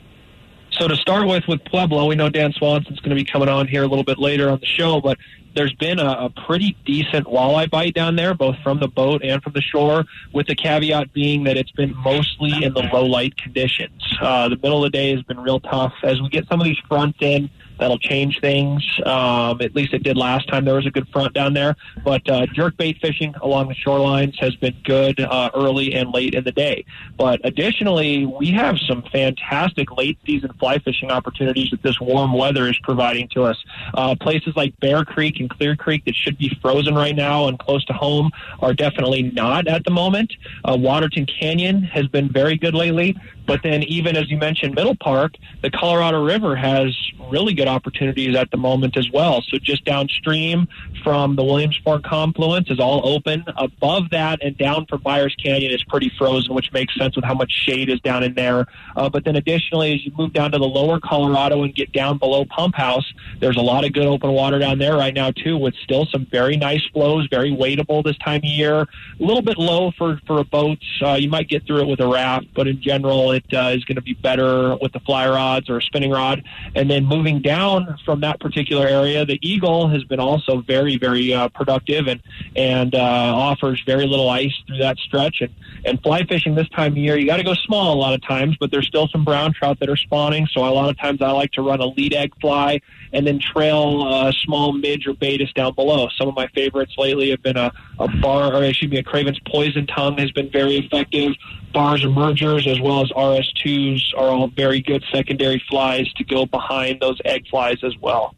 So 0.71 0.87
to 0.87 0.95
start 0.95 1.27
with, 1.27 1.43
with 1.47 1.63
Pueblo, 1.65 2.05
we 2.05 2.15
know 2.15 2.29
Dan 2.29 2.53
Swanson's 2.53 2.99
going 2.99 3.09
to 3.09 3.15
be 3.15 3.25
coming 3.25 3.49
on 3.49 3.67
here 3.67 3.83
a 3.83 3.87
little 3.87 4.03
bit 4.03 4.19
later 4.19 4.49
on 4.49 4.59
the 4.59 4.65
show, 4.65 5.01
but 5.01 5.17
there's 5.55 5.73
been 5.73 5.99
a, 5.99 6.05
a 6.05 6.33
pretty 6.45 6.77
decent 6.85 7.25
walleye 7.25 7.69
bite 7.69 7.95
down 7.95 8.15
there, 8.15 8.33
both 8.33 8.55
from 8.63 8.79
the 8.79 8.87
boat 8.87 9.23
and 9.23 9.41
from 9.41 9.53
the 9.53 9.61
shore, 9.61 10.05
with 10.31 10.47
the 10.47 10.55
caveat 10.55 11.11
being 11.11 11.43
that 11.45 11.57
it's 11.57 11.71
been 11.71 11.95
mostly 11.97 12.63
in 12.63 12.73
the 12.73 12.83
low 12.93 13.03
light 13.03 13.35
conditions. 13.37 14.01
Uh, 14.21 14.47
the 14.47 14.57
middle 14.57 14.85
of 14.85 14.91
the 14.91 14.97
day 14.97 15.11
has 15.11 15.23
been 15.23 15.39
real 15.39 15.59
tough. 15.59 15.93
As 16.03 16.21
we 16.21 16.29
get 16.29 16.47
some 16.47 16.61
of 16.61 16.65
these 16.65 16.77
fronts 16.87 17.17
in, 17.21 17.49
That'll 17.79 17.99
change 17.99 18.39
things. 18.41 18.83
Um, 19.05 19.61
at 19.61 19.75
least 19.75 19.93
it 19.93 20.03
did 20.03 20.17
last 20.17 20.47
time. 20.49 20.65
There 20.65 20.75
was 20.75 20.85
a 20.85 20.91
good 20.91 21.07
front 21.09 21.33
down 21.33 21.53
there. 21.53 21.75
But 22.03 22.29
uh, 22.29 22.45
jerkbait 22.47 22.99
fishing 22.99 23.33
along 23.41 23.69
the 23.69 23.75
shorelines 23.75 24.37
has 24.39 24.55
been 24.55 24.75
good 24.83 25.19
uh, 25.19 25.49
early 25.55 25.93
and 25.93 26.13
late 26.13 26.35
in 26.35 26.43
the 26.43 26.51
day. 26.51 26.85
But 27.17 27.39
additionally, 27.43 28.25
we 28.25 28.51
have 28.51 28.77
some 28.79 29.03
fantastic 29.11 29.91
late 29.95 30.17
season 30.25 30.51
fly 30.59 30.79
fishing 30.79 31.09
opportunities 31.09 31.69
that 31.71 31.81
this 31.81 31.99
warm 31.99 32.33
weather 32.33 32.67
is 32.67 32.77
providing 32.83 33.29
to 33.29 33.43
us. 33.43 33.57
Uh, 33.93 34.15
places 34.19 34.55
like 34.55 34.77
Bear 34.79 35.05
Creek 35.05 35.39
and 35.39 35.49
Clear 35.49 35.75
Creek 35.75 36.03
that 36.05 36.15
should 36.15 36.37
be 36.37 36.49
frozen 36.61 36.95
right 36.95 37.15
now 37.15 37.47
and 37.47 37.57
close 37.57 37.85
to 37.85 37.93
home 37.93 38.31
are 38.59 38.73
definitely 38.73 39.23
not 39.23 39.67
at 39.67 39.85
the 39.85 39.91
moment. 39.91 40.33
Uh, 40.65 40.75
Waterton 40.77 41.25
Canyon 41.25 41.83
has 41.83 42.07
been 42.07 42.29
very 42.29 42.57
good 42.57 42.73
lately. 42.73 43.15
But 43.49 43.63
then, 43.63 43.81
even 43.83 44.15
as 44.15 44.29
you 44.29 44.37
mentioned, 44.37 44.75
Middle 44.75 44.95
Park, 44.95 45.33
the 45.63 45.71
Colorado 45.71 46.23
River 46.23 46.55
has 46.55 46.95
really 47.31 47.55
good 47.55 47.67
opportunities 47.69 48.35
at 48.35 48.51
the 48.51 48.57
moment 48.57 48.97
as 48.97 49.09
well. 49.11 49.41
So 49.47 49.57
just 49.57 49.85
downstream 49.85 50.67
from 51.03 51.35
the 51.35 51.43
Williams 51.43 51.79
Fork 51.83 52.03
confluence 52.03 52.69
is 52.69 52.79
all 52.79 53.07
open. 53.07 53.45
Above 53.55 54.09
that 54.11 54.43
and 54.43 54.57
down 54.57 54.85
from 54.87 55.01
Byers 55.01 55.35
Canyon 55.41 55.71
is 55.71 55.83
pretty 55.83 56.11
frozen, 56.17 56.53
which 56.53 56.71
makes 56.73 56.95
sense 56.95 57.15
with 57.15 57.25
how 57.25 57.33
much 57.35 57.51
shade 57.51 57.89
is 57.89 57.99
down 58.01 58.23
in 58.23 58.33
there. 58.33 58.65
Uh, 58.95 59.09
but 59.09 59.23
then 59.23 59.35
additionally, 59.35 59.93
as 59.93 60.05
you 60.05 60.11
move 60.17 60.33
down 60.33 60.51
to 60.51 60.57
the 60.57 60.67
lower 60.67 60.99
Colorado 60.99 61.63
and 61.63 61.73
get 61.73 61.91
down 61.93 62.17
below 62.17 62.45
Pump 62.45 62.75
House, 62.75 63.05
there's 63.39 63.57
a 63.57 63.61
lot 63.61 63.85
of 63.85 63.93
good 63.93 64.05
open 64.05 64.31
water 64.31 64.59
down 64.59 64.79
there 64.79 64.95
right 64.95 65.13
now 65.13 65.31
too, 65.31 65.57
with 65.57 65.75
still 65.83 66.05
some 66.11 66.25
very 66.25 66.57
nice 66.57 66.85
flows, 66.91 67.27
very 67.29 67.51
wadeable 67.51 68.03
this 68.03 68.17
time 68.17 68.37
of 68.37 68.45
year. 68.45 68.81
A 68.81 68.87
little 69.19 69.41
bit 69.41 69.57
low 69.57 69.91
for 69.97 70.19
for 70.25 70.39
a 70.39 70.43
boat. 70.43 70.79
Uh, 71.01 71.13
you 71.13 71.29
might 71.29 71.47
get 71.47 71.65
through 71.65 71.81
it 71.81 71.87
with 71.87 71.99
a 71.99 72.07
raft, 72.07 72.47
but 72.55 72.67
in 72.67 72.81
general, 72.81 73.31
it 73.31 73.45
uh, 73.53 73.71
is 73.75 73.83
going 73.85 73.95
to 73.95 74.01
be 74.01 74.13
better 74.13 74.75
with 74.81 74.91
the 74.93 74.99
fly 75.01 75.27
rods 75.29 75.69
or 75.69 75.77
a 75.77 75.81
spinning 75.81 76.11
rod. 76.11 76.43
And 76.75 76.89
then 76.89 77.05
moving 77.05 77.41
down 77.41 77.58
down 77.59 77.97
from 78.05 78.21
that 78.21 78.39
particular 78.39 78.87
area, 78.87 79.25
the 79.25 79.39
Eagle 79.41 79.89
has 79.89 80.03
been 80.05 80.19
also 80.19 80.61
very, 80.61 80.97
very 80.97 81.33
uh, 81.33 81.49
productive 81.49 82.07
and 82.07 82.21
and 82.55 82.95
uh, 82.95 82.99
offers 82.99 83.81
very 83.85 84.05
little 84.05 84.29
ice 84.29 84.53
through 84.67 84.77
that 84.77 84.97
stretch. 84.97 85.41
And 85.41 85.53
and 85.85 86.01
fly 86.01 86.23
fishing 86.23 86.55
this 86.55 86.69
time 86.69 86.93
of 86.93 86.97
year, 86.97 87.17
you 87.17 87.25
got 87.25 87.37
to 87.37 87.43
go 87.43 87.53
small 87.53 87.93
a 87.93 87.99
lot 87.99 88.13
of 88.13 88.21
times, 88.21 88.57
but 88.59 88.71
there's 88.71 88.87
still 88.87 89.07
some 89.07 89.23
brown 89.23 89.53
trout 89.53 89.79
that 89.79 89.89
are 89.89 89.97
spawning. 89.97 90.47
So 90.51 90.61
a 90.61 90.67
lot 90.69 90.89
of 90.89 90.97
times 90.97 91.21
I 91.21 91.31
like 91.31 91.51
to 91.53 91.61
run 91.61 91.79
a 91.79 91.87
lead 91.87 92.13
egg 92.13 92.33
fly 92.41 92.81
and 93.13 93.25
then 93.25 93.39
trail 93.39 94.03
uh, 94.03 94.31
small 94.31 94.73
midge 94.73 95.07
or 95.07 95.13
Baetis 95.13 95.53
down 95.53 95.73
below. 95.73 96.09
Some 96.17 96.27
of 96.27 96.35
my 96.35 96.47
favorites 96.47 96.93
lately 96.97 97.29
have 97.29 97.41
been 97.41 97.57
a, 97.57 97.71
a 97.97 98.07
bar, 98.19 98.53
or 98.53 98.63
excuse 98.63 98.91
me, 98.91 98.97
a 98.97 99.03
Craven's 99.03 99.39
Poison 99.47 99.87
Tung 99.87 100.17
has 100.17 100.31
been 100.31 100.49
very 100.49 100.77
effective. 100.77 101.33
Barr's 101.73 102.03
Emergers, 102.03 102.67
as 102.67 102.79
well 102.81 103.01
as 103.01 103.11
RS2s 103.11 104.13
are 104.17 104.27
all 104.27 104.47
very 104.47 104.81
good 104.81 105.03
secondary 105.11 105.63
flies 105.69 106.11
to 106.13 106.23
go 106.23 106.45
behind 106.45 106.99
those 106.99 107.19
egg 107.25 107.45
flies 107.49 107.77
as 107.83 107.95
well. 107.97 108.35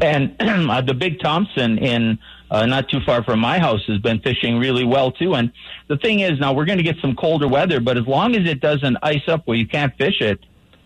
And 0.00 0.36
uh, 0.40 0.80
the 0.82 0.94
Big 0.94 1.20
Thompson 1.20 1.78
in 1.78 2.18
uh, 2.50 2.66
not 2.66 2.88
too 2.88 3.00
far 3.04 3.24
from 3.24 3.40
my 3.40 3.58
house 3.58 3.80
has 3.86 3.98
been 3.98 4.20
fishing 4.20 4.58
really 4.58 4.84
well 4.84 5.10
too. 5.10 5.34
And 5.34 5.52
the 5.88 5.96
thing 5.96 6.20
is, 6.20 6.38
now 6.38 6.52
we're 6.52 6.66
going 6.66 6.78
to 6.78 6.84
get 6.84 6.96
some 7.00 7.16
colder 7.16 7.48
weather, 7.48 7.80
but 7.80 7.96
as 7.96 8.06
long 8.06 8.36
as 8.36 8.46
it 8.48 8.60
doesn't 8.60 8.98
ice 9.02 9.26
up 9.28 9.42
where 9.46 9.56
you 9.56 9.66
can't 9.66 9.96
fish 9.96 10.20
it, 10.20 10.40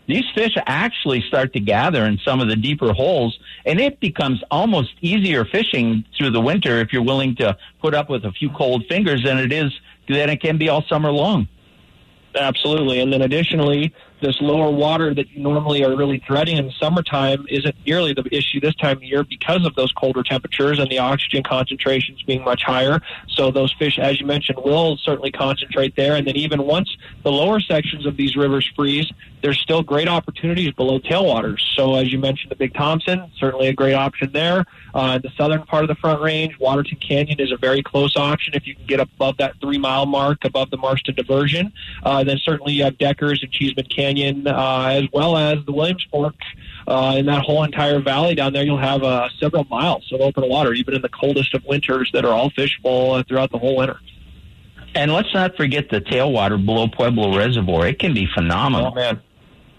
these 0.07 0.25
fish 0.35 0.57
actually 0.67 1.21
start 1.29 1.53
to 1.53 1.61
gather 1.61 2.07
in 2.07 2.19
some 2.25 2.41
of 2.41 2.49
the 2.49 2.57
deeper 2.57 2.95
holes, 2.95 3.39
and 3.67 3.79
it 3.79 4.01
becomes 4.01 4.43
almost 4.51 4.95
easier 5.03 5.45
fishing 5.45 6.03
through 6.17 6.31
the 6.31 6.41
winter 6.41 6.79
if 6.79 6.95
you're 6.95 7.03
willing 7.03 7.37
to 7.37 7.59
put 7.83 7.95
up 7.95 8.09
with 8.09 8.25
a 8.25 8.33
few 8.33 8.49
cold 8.49 8.87
fingers 8.89 9.23
than 9.23 9.37
it 9.37 9.53
is 9.53 9.71
than 10.09 10.31
it 10.31 10.41
can 10.41 10.57
be 10.57 10.71
all 10.71 10.83
summer 10.89 11.13
long. 11.13 11.47
Absolutely. 12.35 13.01
And 13.01 13.13
then 13.13 13.21
additionally, 13.21 13.93
this 14.21 14.41
lower 14.41 14.71
water 14.71 15.15
that 15.15 15.31
you 15.31 15.43
normally 15.43 15.85
are 15.85 15.97
really 15.97 16.19
dreading 16.19 16.57
in 16.57 16.67
the 16.67 16.73
summertime 16.73 17.47
isn't 17.49 17.75
nearly 17.87 18.13
the 18.13 18.25
issue 18.33 18.61
this 18.61 18.75
time 18.77 18.97
of 18.97 19.03
year 19.03 19.25
because 19.25 19.65
of 19.67 19.75
those 19.75 19.93
colder 19.93 20.23
temperatures 20.23 20.79
and 20.79 20.91
the 20.91 20.99
oxygen 20.99 21.43
concentrations 21.43 22.23
being 22.23 22.43
much 22.45 22.63
higher. 22.63 23.01
So 23.29 23.51
those 23.51 23.73
fish, 23.79 23.99
as 23.99 24.21
you 24.21 24.27
mentioned, 24.27 24.59
will 24.65 24.97
certainly 24.99 25.31
concentrate 25.31 25.97
there. 25.97 26.17
And 26.17 26.27
then 26.27 26.37
even 26.37 26.65
once 26.65 26.97
the 27.23 27.33
lower 27.33 27.61
sections 27.61 28.07
of 28.07 28.17
these 28.17 28.37
rivers 28.37 28.69
freeze, 28.75 29.11
there's 29.43 29.59
still 29.61 29.83
great 29.83 30.09
opportunities 30.09 30.73
below 30.73 30.99
tailwaters. 30.99 31.61
So 31.77 31.95
as 31.95 32.13
you 32.13 32.19
mentioned, 32.19 32.51
the 32.51 32.57
Big 32.57 32.75
Thompson, 32.75 33.31
certainly 33.39 33.69
a 33.69 33.73
great 33.73 33.95
option 33.95 34.33
there. 34.33 34.65
Uh, 34.95 35.19
the 35.19 35.31
southern 35.37 35.63
part 35.63 35.85
of 35.85 35.89
the 35.89 35.95
Front 35.95 36.21
Range, 36.21 36.59
Waterton 36.59 36.99
Canyon 36.99 37.41
is 37.41 37.53
a 37.53 37.57
very 37.57 37.83
close 37.83 38.17
option 38.17 38.55
if 38.55 38.67
you 38.67 38.75
can 38.75 38.87
get 38.87 39.01
above 39.01 39.37
that 39.37 39.55
three 39.61 39.79
mile 39.79 40.07
mark 40.07 40.45
above 40.45 40.71
the 40.71 40.77
Marston 40.77 41.15
Diversion. 41.15 41.73
Uh, 42.03 42.25
then 42.25 42.39
certainly 42.39 42.73
you 42.73 42.85
have 42.85 42.99
Deckers 42.99 43.43
and 43.43 43.53
Cheesman 43.53 43.87
Canyon, 43.87 44.08
uh, 44.47 44.87
as 44.87 45.05
well 45.13 45.37
as 45.37 45.65
the 45.65 45.73
Williams 45.73 46.07
Fork. 46.11 46.35
Uh, 46.87 47.17
in 47.19 47.27
that 47.27 47.43
whole 47.43 47.63
entire 47.65 48.01
valley 48.01 48.35
down 48.35 48.55
there, 48.55 48.65
you'll 48.65 48.79
have 48.79 49.03
uh, 49.03 49.29
several 49.39 49.65
miles 49.65 50.11
of 50.11 50.23
open 50.23 50.49
water, 50.49 50.73
even 50.73 50.95
in 50.95 51.03
the 51.03 51.09
coldest 51.11 51.53
of 51.53 51.63
winters, 51.67 52.11
that 52.15 52.25
are 52.25 52.33
all 52.33 52.51
fishable 52.51 53.19
uh, 53.19 53.23
throughout 53.25 53.51
the 53.51 53.59
whole 53.59 53.77
winter. 53.77 54.01
And 54.95 55.13
let's 55.13 55.33
not 55.35 55.55
forget 55.57 55.91
the 55.91 56.01
tailwater 56.01 56.65
below 56.65 56.89
Pueblo 56.89 57.37
Reservoir. 57.37 57.87
It 57.87 57.99
can 57.99 58.15
be 58.15 58.27
phenomenal. 58.35 58.93
Oh, 58.93 58.95
man. 58.95 59.21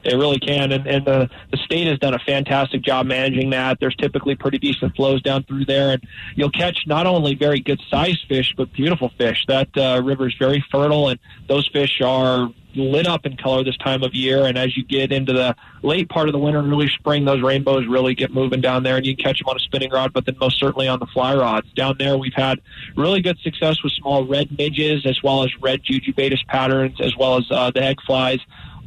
It 0.03 0.15
really 0.15 0.39
can, 0.39 0.71
and, 0.71 0.87
and 0.87 1.05
the 1.05 1.29
the 1.51 1.57
state 1.57 1.87
has 1.87 1.99
done 1.99 2.13
a 2.13 2.19
fantastic 2.19 2.81
job 2.81 3.05
managing 3.05 3.49
that. 3.49 3.79
There's 3.79 3.95
typically 3.95 4.35
pretty 4.35 4.57
decent 4.57 4.95
flows 4.95 5.21
down 5.21 5.43
through 5.43 5.65
there, 5.65 5.91
and 5.91 6.03
you'll 6.35 6.51
catch 6.51 6.85
not 6.87 7.05
only 7.05 7.35
very 7.35 7.59
good 7.59 7.81
sized 7.89 8.25
fish 8.27 8.53
but 8.55 8.71
beautiful 8.71 9.11
fish. 9.17 9.45
That 9.47 9.75
uh, 9.77 10.01
river 10.03 10.27
is 10.27 10.35
very 10.39 10.63
fertile, 10.71 11.09
and 11.09 11.19
those 11.47 11.67
fish 11.67 11.99
are 12.01 12.49
lit 12.75 13.07
up 13.07 13.25
in 13.25 13.35
color 13.35 13.63
this 13.63 13.77
time 13.77 14.03
of 14.03 14.13
year. 14.13 14.45
And 14.45 14.57
as 14.57 14.77
you 14.77 14.83
get 14.83 15.11
into 15.11 15.33
the 15.33 15.55
late 15.81 16.07
part 16.09 16.29
of 16.29 16.33
the 16.33 16.39
winter 16.39 16.59
and 16.59 16.71
early 16.71 16.87
spring, 16.87 17.25
those 17.25 17.41
rainbows 17.41 17.87
really 17.87 18.15
get 18.15 18.31
moving 18.31 18.61
down 18.61 18.83
there, 18.83 18.97
and 18.97 19.05
you 19.05 19.15
can 19.15 19.25
catch 19.25 19.39
them 19.39 19.49
on 19.49 19.57
a 19.57 19.59
spinning 19.59 19.91
rod, 19.91 20.13
but 20.13 20.25
then 20.25 20.37
most 20.39 20.59
certainly 20.59 20.87
on 20.87 20.99
the 20.99 21.07
fly 21.07 21.35
rods. 21.35 21.67
Down 21.73 21.95
there, 21.97 22.17
we've 22.17 22.33
had 22.33 22.61
really 22.95 23.21
good 23.21 23.39
success 23.39 23.83
with 23.83 23.93
small 23.93 24.25
red 24.25 24.57
midges 24.57 25.05
as 25.05 25.21
well 25.23 25.43
as 25.43 25.49
red 25.61 25.83
jujube 25.83 26.47
patterns, 26.47 27.01
as 27.01 27.15
well 27.17 27.37
as 27.37 27.45
uh, 27.51 27.71
the 27.71 27.83
egg 27.83 27.97
flies 28.05 28.39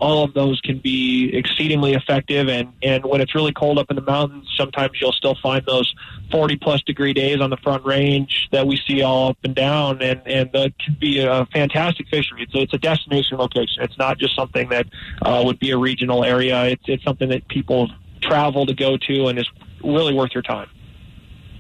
all 0.03 0.25
of 0.25 0.35
those 0.35 0.61
can 0.63 0.79
be 0.79 1.31
exceedingly 1.33 1.95
effective. 1.95 2.49
And, 2.49 2.73
and 2.83 3.05
when 3.05 3.21
it's 3.21 3.37
really 3.37 3.53
cold 3.53 3.79
up 3.79 3.89
in 3.89 3.95
the 3.95 4.03
mountains, 4.03 4.53
sometimes 4.57 5.01
you'll 5.01 5.13
still 5.13 5.37
find 5.41 5.65
those 5.65 5.95
40 6.33 6.57
plus 6.57 6.83
degree 6.83 7.13
days 7.13 7.41
on 7.41 7.51
the 7.51 7.57
front 7.59 7.85
range 7.85 8.49
that 8.51 8.67
we 8.67 8.81
see 8.85 9.03
all 9.03 9.29
up 9.29 9.39
and 9.45 9.55
down. 9.55 10.03
And, 10.03 10.21
and 10.27 10.51
that 10.55 10.77
can 10.81 10.97
be 11.01 11.21
a 11.21 11.47
fantastic 11.53 12.09
fishery. 12.09 12.43
It's 12.43 12.53
it's 12.53 12.75
a 12.75 12.79
destination 12.79 13.39
location. 13.39 13.85
It's 13.85 13.97
not 13.97 14.19
just 14.19 14.35
something 14.35 14.71
that 14.71 14.87
uh, 15.23 15.41
would 15.47 15.61
be 15.61 15.71
a 15.71 15.79
regional 15.79 16.25
area. 16.25 16.65
It's, 16.65 16.83
it's 16.87 17.05
something 17.05 17.29
that 17.29 17.47
people 17.47 17.89
travel 18.23 18.67
to 18.67 18.75
go 18.75 18.97
to 18.97 19.29
and 19.29 19.39
is 19.39 19.49
really 19.85 20.15
worth 20.15 20.33
your 20.35 20.43
time. 20.43 20.69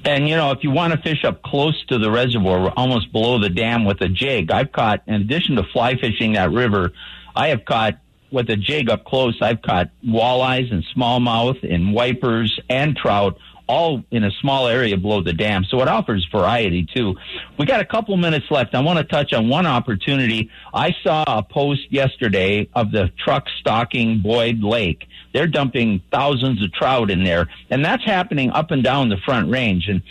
And 0.04 0.28
you 0.28 0.34
know, 0.34 0.50
if 0.50 0.64
you 0.64 0.72
want 0.72 0.94
to 0.94 1.00
fish 1.00 1.24
up 1.24 1.44
close 1.44 1.80
to 1.86 1.98
the 1.98 2.10
reservoir, 2.10 2.72
almost 2.76 3.12
below 3.12 3.38
the 3.38 3.50
dam 3.50 3.84
with 3.84 4.00
a 4.00 4.08
jig, 4.08 4.50
I've 4.50 4.72
caught, 4.72 5.04
in 5.06 5.14
addition 5.14 5.54
to 5.56 5.62
fly 5.62 5.94
fishing 5.94 6.32
that 6.32 6.50
river, 6.50 6.92
I 7.36 7.48
have 7.48 7.64
caught 7.64 8.01
with 8.32 8.50
a 8.50 8.56
jig 8.56 8.90
up 8.90 9.04
close, 9.04 9.36
I've 9.40 9.62
caught 9.62 9.90
walleyes 10.04 10.72
and 10.72 10.84
smallmouth 10.96 11.62
and 11.62 11.94
wipers 11.94 12.58
and 12.68 12.96
trout 12.96 13.38
all 13.68 14.02
in 14.10 14.24
a 14.24 14.30
small 14.40 14.66
area 14.68 14.96
below 14.96 15.22
the 15.22 15.32
dam. 15.32 15.64
So 15.64 15.80
it 15.80 15.88
offers 15.88 16.26
variety 16.30 16.86
too. 16.94 17.16
We 17.58 17.64
got 17.64 17.80
a 17.80 17.84
couple 17.84 18.16
minutes 18.16 18.46
left. 18.50 18.74
I 18.74 18.80
want 18.80 18.98
to 18.98 19.04
touch 19.04 19.32
on 19.32 19.48
one 19.48 19.66
opportunity. 19.66 20.50
I 20.74 20.94
saw 21.02 21.24
a 21.26 21.42
post 21.42 21.90
yesterday 21.90 22.68
of 22.74 22.90
the 22.90 23.10
truck 23.24 23.46
stocking 23.60 24.20
Boyd 24.20 24.62
Lake. 24.62 25.06
They're 25.32 25.46
dumping 25.46 26.02
thousands 26.12 26.62
of 26.62 26.72
trout 26.72 27.10
in 27.10 27.24
there, 27.24 27.48
and 27.70 27.84
that's 27.84 28.04
happening 28.04 28.50
up 28.50 28.70
and 28.72 28.82
down 28.82 29.08
the 29.08 29.16
front 29.24 29.50
range. 29.50 29.88
And 29.88 30.02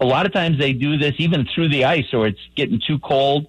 a 0.00 0.06
lot 0.06 0.24
of 0.24 0.32
times 0.32 0.58
they 0.58 0.72
do 0.72 0.96
this 0.96 1.14
even 1.18 1.46
through 1.54 1.68
the 1.68 1.84
ice 1.84 2.12
or 2.12 2.26
it's 2.26 2.40
getting 2.56 2.80
too 2.86 2.98
cold, 2.98 3.46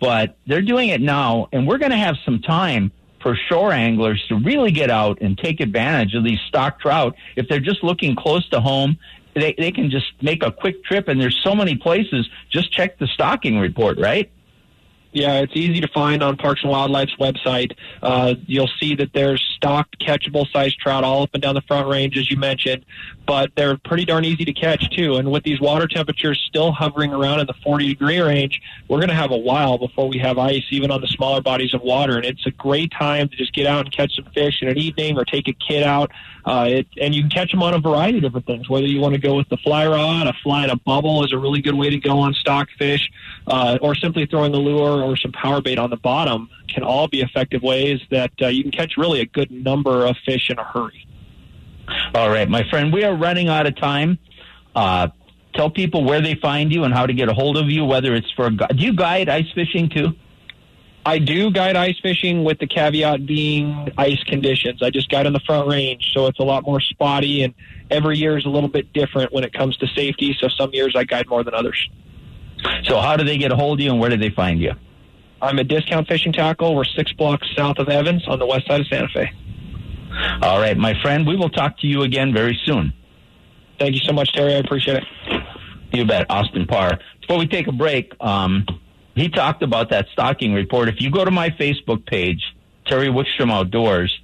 but 0.00 0.36
they're 0.46 0.62
doing 0.62 0.90
it 0.90 1.00
now, 1.00 1.48
and 1.52 1.66
we're 1.66 1.78
going 1.78 1.92
to 1.92 1.96
have 1.96 2.16
some 2.24 2.40
time 2.40 2.92
for 3.22 3.36
shore 3.48 3.72
anglers 3.72 4.24
to 4.28 4.36
really 4.36 4.70
get 4.70 4.90
out 4.90 5.18
and 5.20 5.36
take 5.36 5.60
advantage 5.60 6.14
of 6.14 6.24
these 6.24 6.40
stock 6.48 6.80
trout. 6.80 7.14
If 7.36 7.48
they're 7.48 7.60
just 7.60 7.82
looking 7.84 8.16
close 8.16 8.48
to 8.50 8.60
home, 8.60 8.98
they, 9.34 9.54
they 9.56 9.70
can 9.70 9.90
just 9.90 10.12
make 10.22 10.42
a 10.42 10.50
quick 10.50 10.82
trip 10.84 11.08
and 11.08 11.20
there's 11.20 11.38
so 11.42 11.54
many 11.54 11.76
places. 11.76 12.28
Just 12.50 12.72
check 12.72 12.98
the 12.98 13.06
stocking 13.06 13.58
report, 13.58 13.98
right? 13.98 14.30
Yeah, 15.12 15.40
it's 15.40 15.56
easy 15.56 15.80
to 15.80 15.88
find 15.88 16.22
on 16.22 16.36
Parks 16.36 16.62
and 16.62 16.70
Wildlife's 16.70 17.16
website. 17.16 17.72
Uh, 18.00 18.34
you'll 18.46 18.70
see 18.78 18.94
that 18.94 19.12
there's 19.12 19.44
stocked 19.56 19.98
catchable 19.98 20.46
sized 20.52 20.78
trout 20.78 21.02
all 21.02 21.22
up 21.22 21.30
and 21.32 21.42
down 21.42 21.56
the 21.56 21.62
front 21.62 21.88
range, 21.88 22.16
as 22.16 22.30
you 22.30 22.36
mentioned, 22.36 22.84
but 23.26 23.50
they're 23.56 23.76
pretty 23.76 24.04
darn 24.04 24.24
easy 24.24 24.44
to 24.44 24.52
catch 24.52 24.88
too. 24.90 25.16
And 25.16 25.30
with 25.32 25.42
these 25.42 25.60
water 25.60 25.88
temperatures 25.88 26.40
still 26.48 26.70
hovering 26.70 27.12
around 27.12 27.40
in 27.40 27.46
the 27.46 27.54
40 27.64 27.88
degree 27.88 28.20
range, 28.20 28.60
we're 28.88 28.98
going 28.98 29.08
to 29.08 29.14
have 29.14 29.32
a 29.32 29.36
while 29.36 29.78
before 29.78 30.08
we 30.08 30.18
have 30.18 30.38
ice, 30.38 30.64
even 30.70 30.92
on 30.92 31.00
the 31.00 31.08
smaller 31.08 31.40
bodies 31.40 31.74
of 31.74 31.82
water. 31.82 32.16
And 32.16 32.24
it's 32.24 32.46
a 32.46 32.52
great 32.52 32.92
time 32.92 33.28
to 33.28 33.36
just 33.36 33.52
get 33.52 33.66
out 33.66 33.86
and 33.86 33.94
catch 33.94 34.14
some 34.14 34.26
fish 34.32 34.62
in 34.62 34.68
an 34.68 34.78
evening 34.78 35.18
or 35.18 35.24
take 35.24 35.48
a 35.48 35.52
kid 35.52 35.82
out. 35.82 36.12
Uh, 36.44 36.66
it, 36.68 36.86
and 37.00 37.14
you 37.14 37.22
can 37.22 37.30
catch 37.30 37.50
them 37.50 37.62
on 37.62 37.74
a 37.74 37.78
variety 37.78 38.18
of 38.18 38.24
different 38.24 38.46
things, 38.46 38.68
whether 38.68 38.86
you 38.86 39.00
want 39.00 39.14
to 39.14 39.20
go 39.20 39.36
with 39.36 39.48
the 39.48 39.58
fly 39.58 39.86
rod, 39.86 40.26
a 40.26 40.32
fly 40.42 40.64
in 40.64 40.70
a 40.70 40.76
bubble 40.76 41.24
is 41.24 41.32
a 41.32 41.38
really 41.38 41.60
good 41.60 41.74
way 41.74 41.90
to 41.90 41.98
go 41.98 42.18
on 42.18 42.32
stock 42.34 42.68
fish, 42.78 43.10
uh, 43.46 43.78
or 43.82 43.94
simply 43.94 44.24
throwing 44.26 44.54
a 44.54 44.56
lure 44.56 44.99
or 45.02 45.16
some 45.16 45.32
power 45.32 45.60
bait 45.60 45.78
on 45.78 45.90
the 45.90 45.96
bottom 45.96 46.48
can 46.68 46.82
all 46.82 47.08
be 47.08 47.20
effective 47.20 47.62
ways 47.62 48.00
that 48.10 48.30
uh, 48.42 48.48
you 48.48 48.62
can 48.62 48.72
catch 48.72 48.96
really 48.96 49.20
a 49.20 49.26
good 49.26 49.50
number 49.50 50.06
of 50.06 50.16
fish 50.24 50.50
in 50.50 50.58
a 50.58 50.64
hurry. 50.64 51.06
All 52.14 52.30
right, 52.30 52.48
my 52.48 52.68
friend, 52.70 52.92
we 52.92 53.04
are 53.04 53.14
running 53.14 53.48
out 53.48 53.66
of 53.66 53.76
time. 53.76 54.18
Uh, 54.74 55.08
tell 55.54 55.70
people 55.70 56.04
where 56.04 56.20
they 56.20 56.34
find 56.36 56.72
you 56.72 56.84
and 56.84 56.94
how 56.94 57.06
to 57.06 57.12
get 57.12 57.28
a 57.28 57.34
hold 57.34 57.56
of 57.56 57.68
you, 57.68 57.84
whether 57.84 58.14
it's 58.14 58.30
for, 58.32 58.50
do 58.50 58.66
you 58.76 58.92
guide 58.94 59.28
ice 59.28 59.50
fishing 59.54 59.88
too? 59.88 60.14
I 61.04 61.18
do 61.18 61.50
guide 61.50 61.76
ice 61.76 61.98
fishing 62.02 62.44
with 62.44 62.58
the 62.58 62.66
caveat 62.66 63.24
being 63.24 63.90
ice 63.96 64.22
conditions. 64.24 64.82
I 64.82 64.90
just 64.90 65.08
guide 65.08 65.26
on 65.26 65.32
the 65.32 65.40
front 65.40 65.66
range, 65.66 66.10
so 66.12 66.26
it's 66.26 66.38
a 66.38 66.42
lot 66.42 66.64
more 66.64 66.80
spotty, 66.80 67.42
and 67.42 67.54
every 67.90 68.18
year 68.18 68.36
is 68.36 68.44
a 68.44 68.50
little 68.50 68.68
bit 68.68 68.92
different 68.92 69.32
when 69.32 69.42
it 69.42 69.52
comes 69.52 69.76
to 69.78 69.86
safety. 69.88 70.36
So 70.38 70.48
some 70.48 70.70
years 70.72 70.94
I 70.94 71.04
guide 71.04 71.26
more 71.26 71.42
than 71.42 71.54
others. 71.54 71.88
So 72.84 73.00
how 73.00 73.16
do 73.16 73.24
they 73.24 73.38
get 73.38 73.50
a 73.50 73.56
hold 73.56 73.80
of 73.80 73.84
you, 73.84 73.90
and 73.90 73.98
where 73.98 74.10
do 74.10 74.18
they 74.18 74.28
find 74.28 74.60
you? 74.60 74.72
I'm 75.42 75.58
at 75.58 75.68
Discount 75.68 76.06
Fishing 76.06 76.32
Tackle. 76.32 76.74
We're 76.74 76.84
six 76.84 77.12
blocks 77.12 77.46
south 77.56 77.78
of 77.78 77.88
Evans 77.88 78.26
on 78.28 78.38
the 78.38 78.46
west 78.46 78.66
side 78.66 78.80
of 78.80 78.86
Santa 78.88 79.08
Fe. 79.08 79.32
All 80.42 80.60
right, 80.60 80.76
my 80.76 81.00
friend. 81.00 81.26
We 81.26 81.36
will 81.36 81.48
talk 81.50 81.78
to 81.78 81.86
you 81.86 82.02
again 82.02 82.32
very 82.32 82.58
soon. 82.64 82.92
Thank 83.78 83.94
you 83.94 84.00
so 84.00 84.12
much, 84.12 84.32
Terry. 84.32 84.54
I 84.54 84.58
appreciate 84.58 84.98
it. 84.98 85.42
You 85.92 86.04
bet, 86.04 86.26
Austin 86.30 86.66
Parr. 86.66 86.98
Before 87.20 87.38
we 87.38 87.46
take 87.46 87.66
a 87.66 87.72
break, 87.72 88.12
um, 88.20 88.66
he 89.14 89.28
talked 89.28 89.62
about 89.62 89.90
that 89.90 90.08
stocking 90.12 90.52
report. 90.52 90.88
If 90.88 91.00
you 91.00 91.10
go 91.10 91.24
to 91.24 91.30
my 91.30 91.50
Facebook 91.50 92.04
page, 92.06 92.42
Terry 92.84 93.08
Wickstrom 93.08 93.50
Outdoors, 93.50 94.19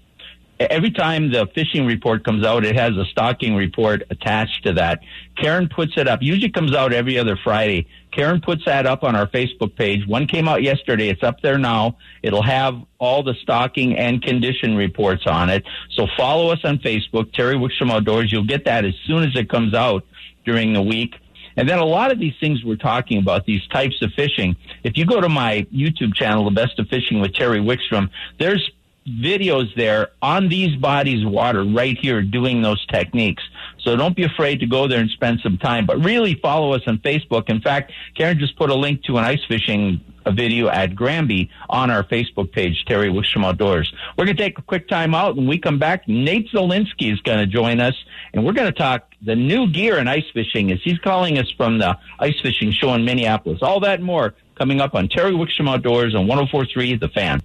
every 0.59 0.91
time 0.91 1.31
the 1.31 1.47
fishing 1.55 1.87
report 1.87 2.25
comes 2.25 2.45
out, 2.45 2.65
it 2.65 2.77
has 2.77 2.97
a 2.97 3.05
stocking 3.07 3.55
report 3.55 4.03
attached 4.11 4.65
to 4.65 4.73
that. 4.75 5.01
Karen 5.37 5.69
puts 5.69 5.93
it 5.97 6.09
up. 6.09 6.23
Usually 6.23 6.51
comes 6.51 6.75
out 6.75 6.93
every 6.93 7.19
other 7.19 7.37
Friday. 7.37 7.87
Karen 8.13 8.41
puts 8.41 8.65
that 8.65 8.87
up 8.87 9.05
on 9.05 9.15
our 9.15 9.27
Facebook 9.27 9.77
page. 9.77 10.07
One 10.07 10.27
came 10.27 10.49
out 10.49 10.63
yesterday. 10.63 11.09
It's 11.09 11.23
up 11.23 11.41
there 11.43 11.59
now. 11.59 11.99
It'll 12.23 12.43
have 12.43 12.81
all 12.99 13.23
the 13.23 13.35
stocking 13.43 13.97
and 13.97 14.23
condition 14.23 14.77
reports 14.77 15.27
on 15.27 15.51
it. 15.51 15.65
So 15.91 16.07
follow 16.17 16.51
us 16.51 16.61
on 16.65 16.79
Facebook, 16.79 17.33
Terry 17.33 17.57
Wickstrom 17.57 17.91
Outdoors. 17.91 18.33
You'll 18.33 18.47
get 18.47 18.65
that 18.65 18.85
as 18.85 18.95
soon 19.07 19.25
as 19.25 19.37
it 19.37 19.51
comes 19.51 19.75
out 19.75 20.05
during 20.45 20.73
the 20.73 20.83
week. 20.83 21.17
And 21.57 21.69
then 21.69 21.79
a 21.79 21.85
lot 21.85 22.13
of 22.13 22.19
these 22.19 22.35
things 22.39 22.63
we're 22.65 22.77
talking 22.77 23.19
about, 23.19 23.47
these 23.47 23.67
types 23.69 24.01
of 24.03 24.13
fishing, 24.13 24.57
if 24.85 24.97
you 24.97 25.07
go 25.07 25.21
to 25.21 25.29
my 25.29 25.67
YouTube 25.73 26.15
channel, 26.15 26.45
The 26.45 26.51
Best 26.51 26.79
of 26.79 26.89
Fishing 26.89 27.21
with 27.21 27.33
Terry 27.33 27.61
Wickstrom, 27.61 28.11
there's 28.39 28.71
videos 29.07 29.75
there 29.77 30.09
on 30.21 30.49
these 30.49 30.77
bodies 30.77 31.25
of 31.25 31.31
water 31.31 31.65
right 31.65 31.97
here 32.01 32.23
doing 32.23 32.63
those 32.63 32.85
techniques. 32.87 33.43
So 33.79 33.97
don't 33.97 34.17
be 34.17 34.25
afraid 34.25 34.61
to 34.61 34.67
go 34.67 34.89
there 34.89 35.01
and 35.01 35.11
spend 35.11 35.41
some 35.43 35.59
time, 35.59 35.87
but 35.87 36.05
really 36.05 36.35
follow 36.35 36.73
us 36.73 36.83
on 36.87 36.99
Facebook. 36.99 37.49
In 37.49 37.61
fact, 37.61 37.93
Karen 38.17 38.39
just 38.39 38.57
put 38.57 38.71
a 38.71 38.75
link 38.75 39.05
to 39.05 39.17
an 39.19 39.25
ice 39.25 39.45
fishing 39.49 40.01
video 40.33 40.69
at 40.69 40.95
Granby 40.95 41.51
on 41.69 41.91
our 41.91 42.03
Facebook 42.03 42.51
page, 42.53 42.85
Terry 42.87 43.09
Wickstrom 43.09 43.45
Outdoors. 43.45 43.93
We're 44.17 44.25
going 44.25 44.37
to 44.37 44.43
take 44.43 44.59
a 44.59 44.63
quick 44.63 44.89
time 44.89 45.15
out. 45.15 45.37
and 45.37 45.49
we 45.49 45.59
come 45.59 45.79
back, 45.79 46.09
Nate 46.09 46.51
Zelinsky 46.51 47.13
is 47.13 47.21
going 47.21 47.39
to 47.39 47.47
join 47.47 47.81
us, 47.81 47.95
and 48.33 48.45
we're 48.45 48.53
going 48.53 48.73
to 48.73 48.77
talk 48.77 49.13
the 49.23 49.37
new 49.37 49.71
gear 49.71 49.99
in 49.99 50.09
ice 50.09 50.25
fishing 50.33 50.73
as 50.73 50.81
he's 50.83 50.99
calling 50.99 51.39
us 51.39 51.51
from 51.57 51.79
the 51.79 51.97
ice 52.19 52.39
fishing 52.43 52.73
show 52.73 52.95
in 52.95 53.05
Minneapolis. 53.05 53.61
All 53.63 53.81
that 53.81 54.01
and 54.01 54.05
more 54.05 54.35
coming 54.57 54.81
up 54.81 54.95
on 54.95 55.09
Terry 55.09 55.33
Wickstrom 55.33 55.69
Outdoors 55.69 56.15
on 56.15 56.27
1043 56.27 56.97
The 56.97 57.09
Fan. 57.09 57.41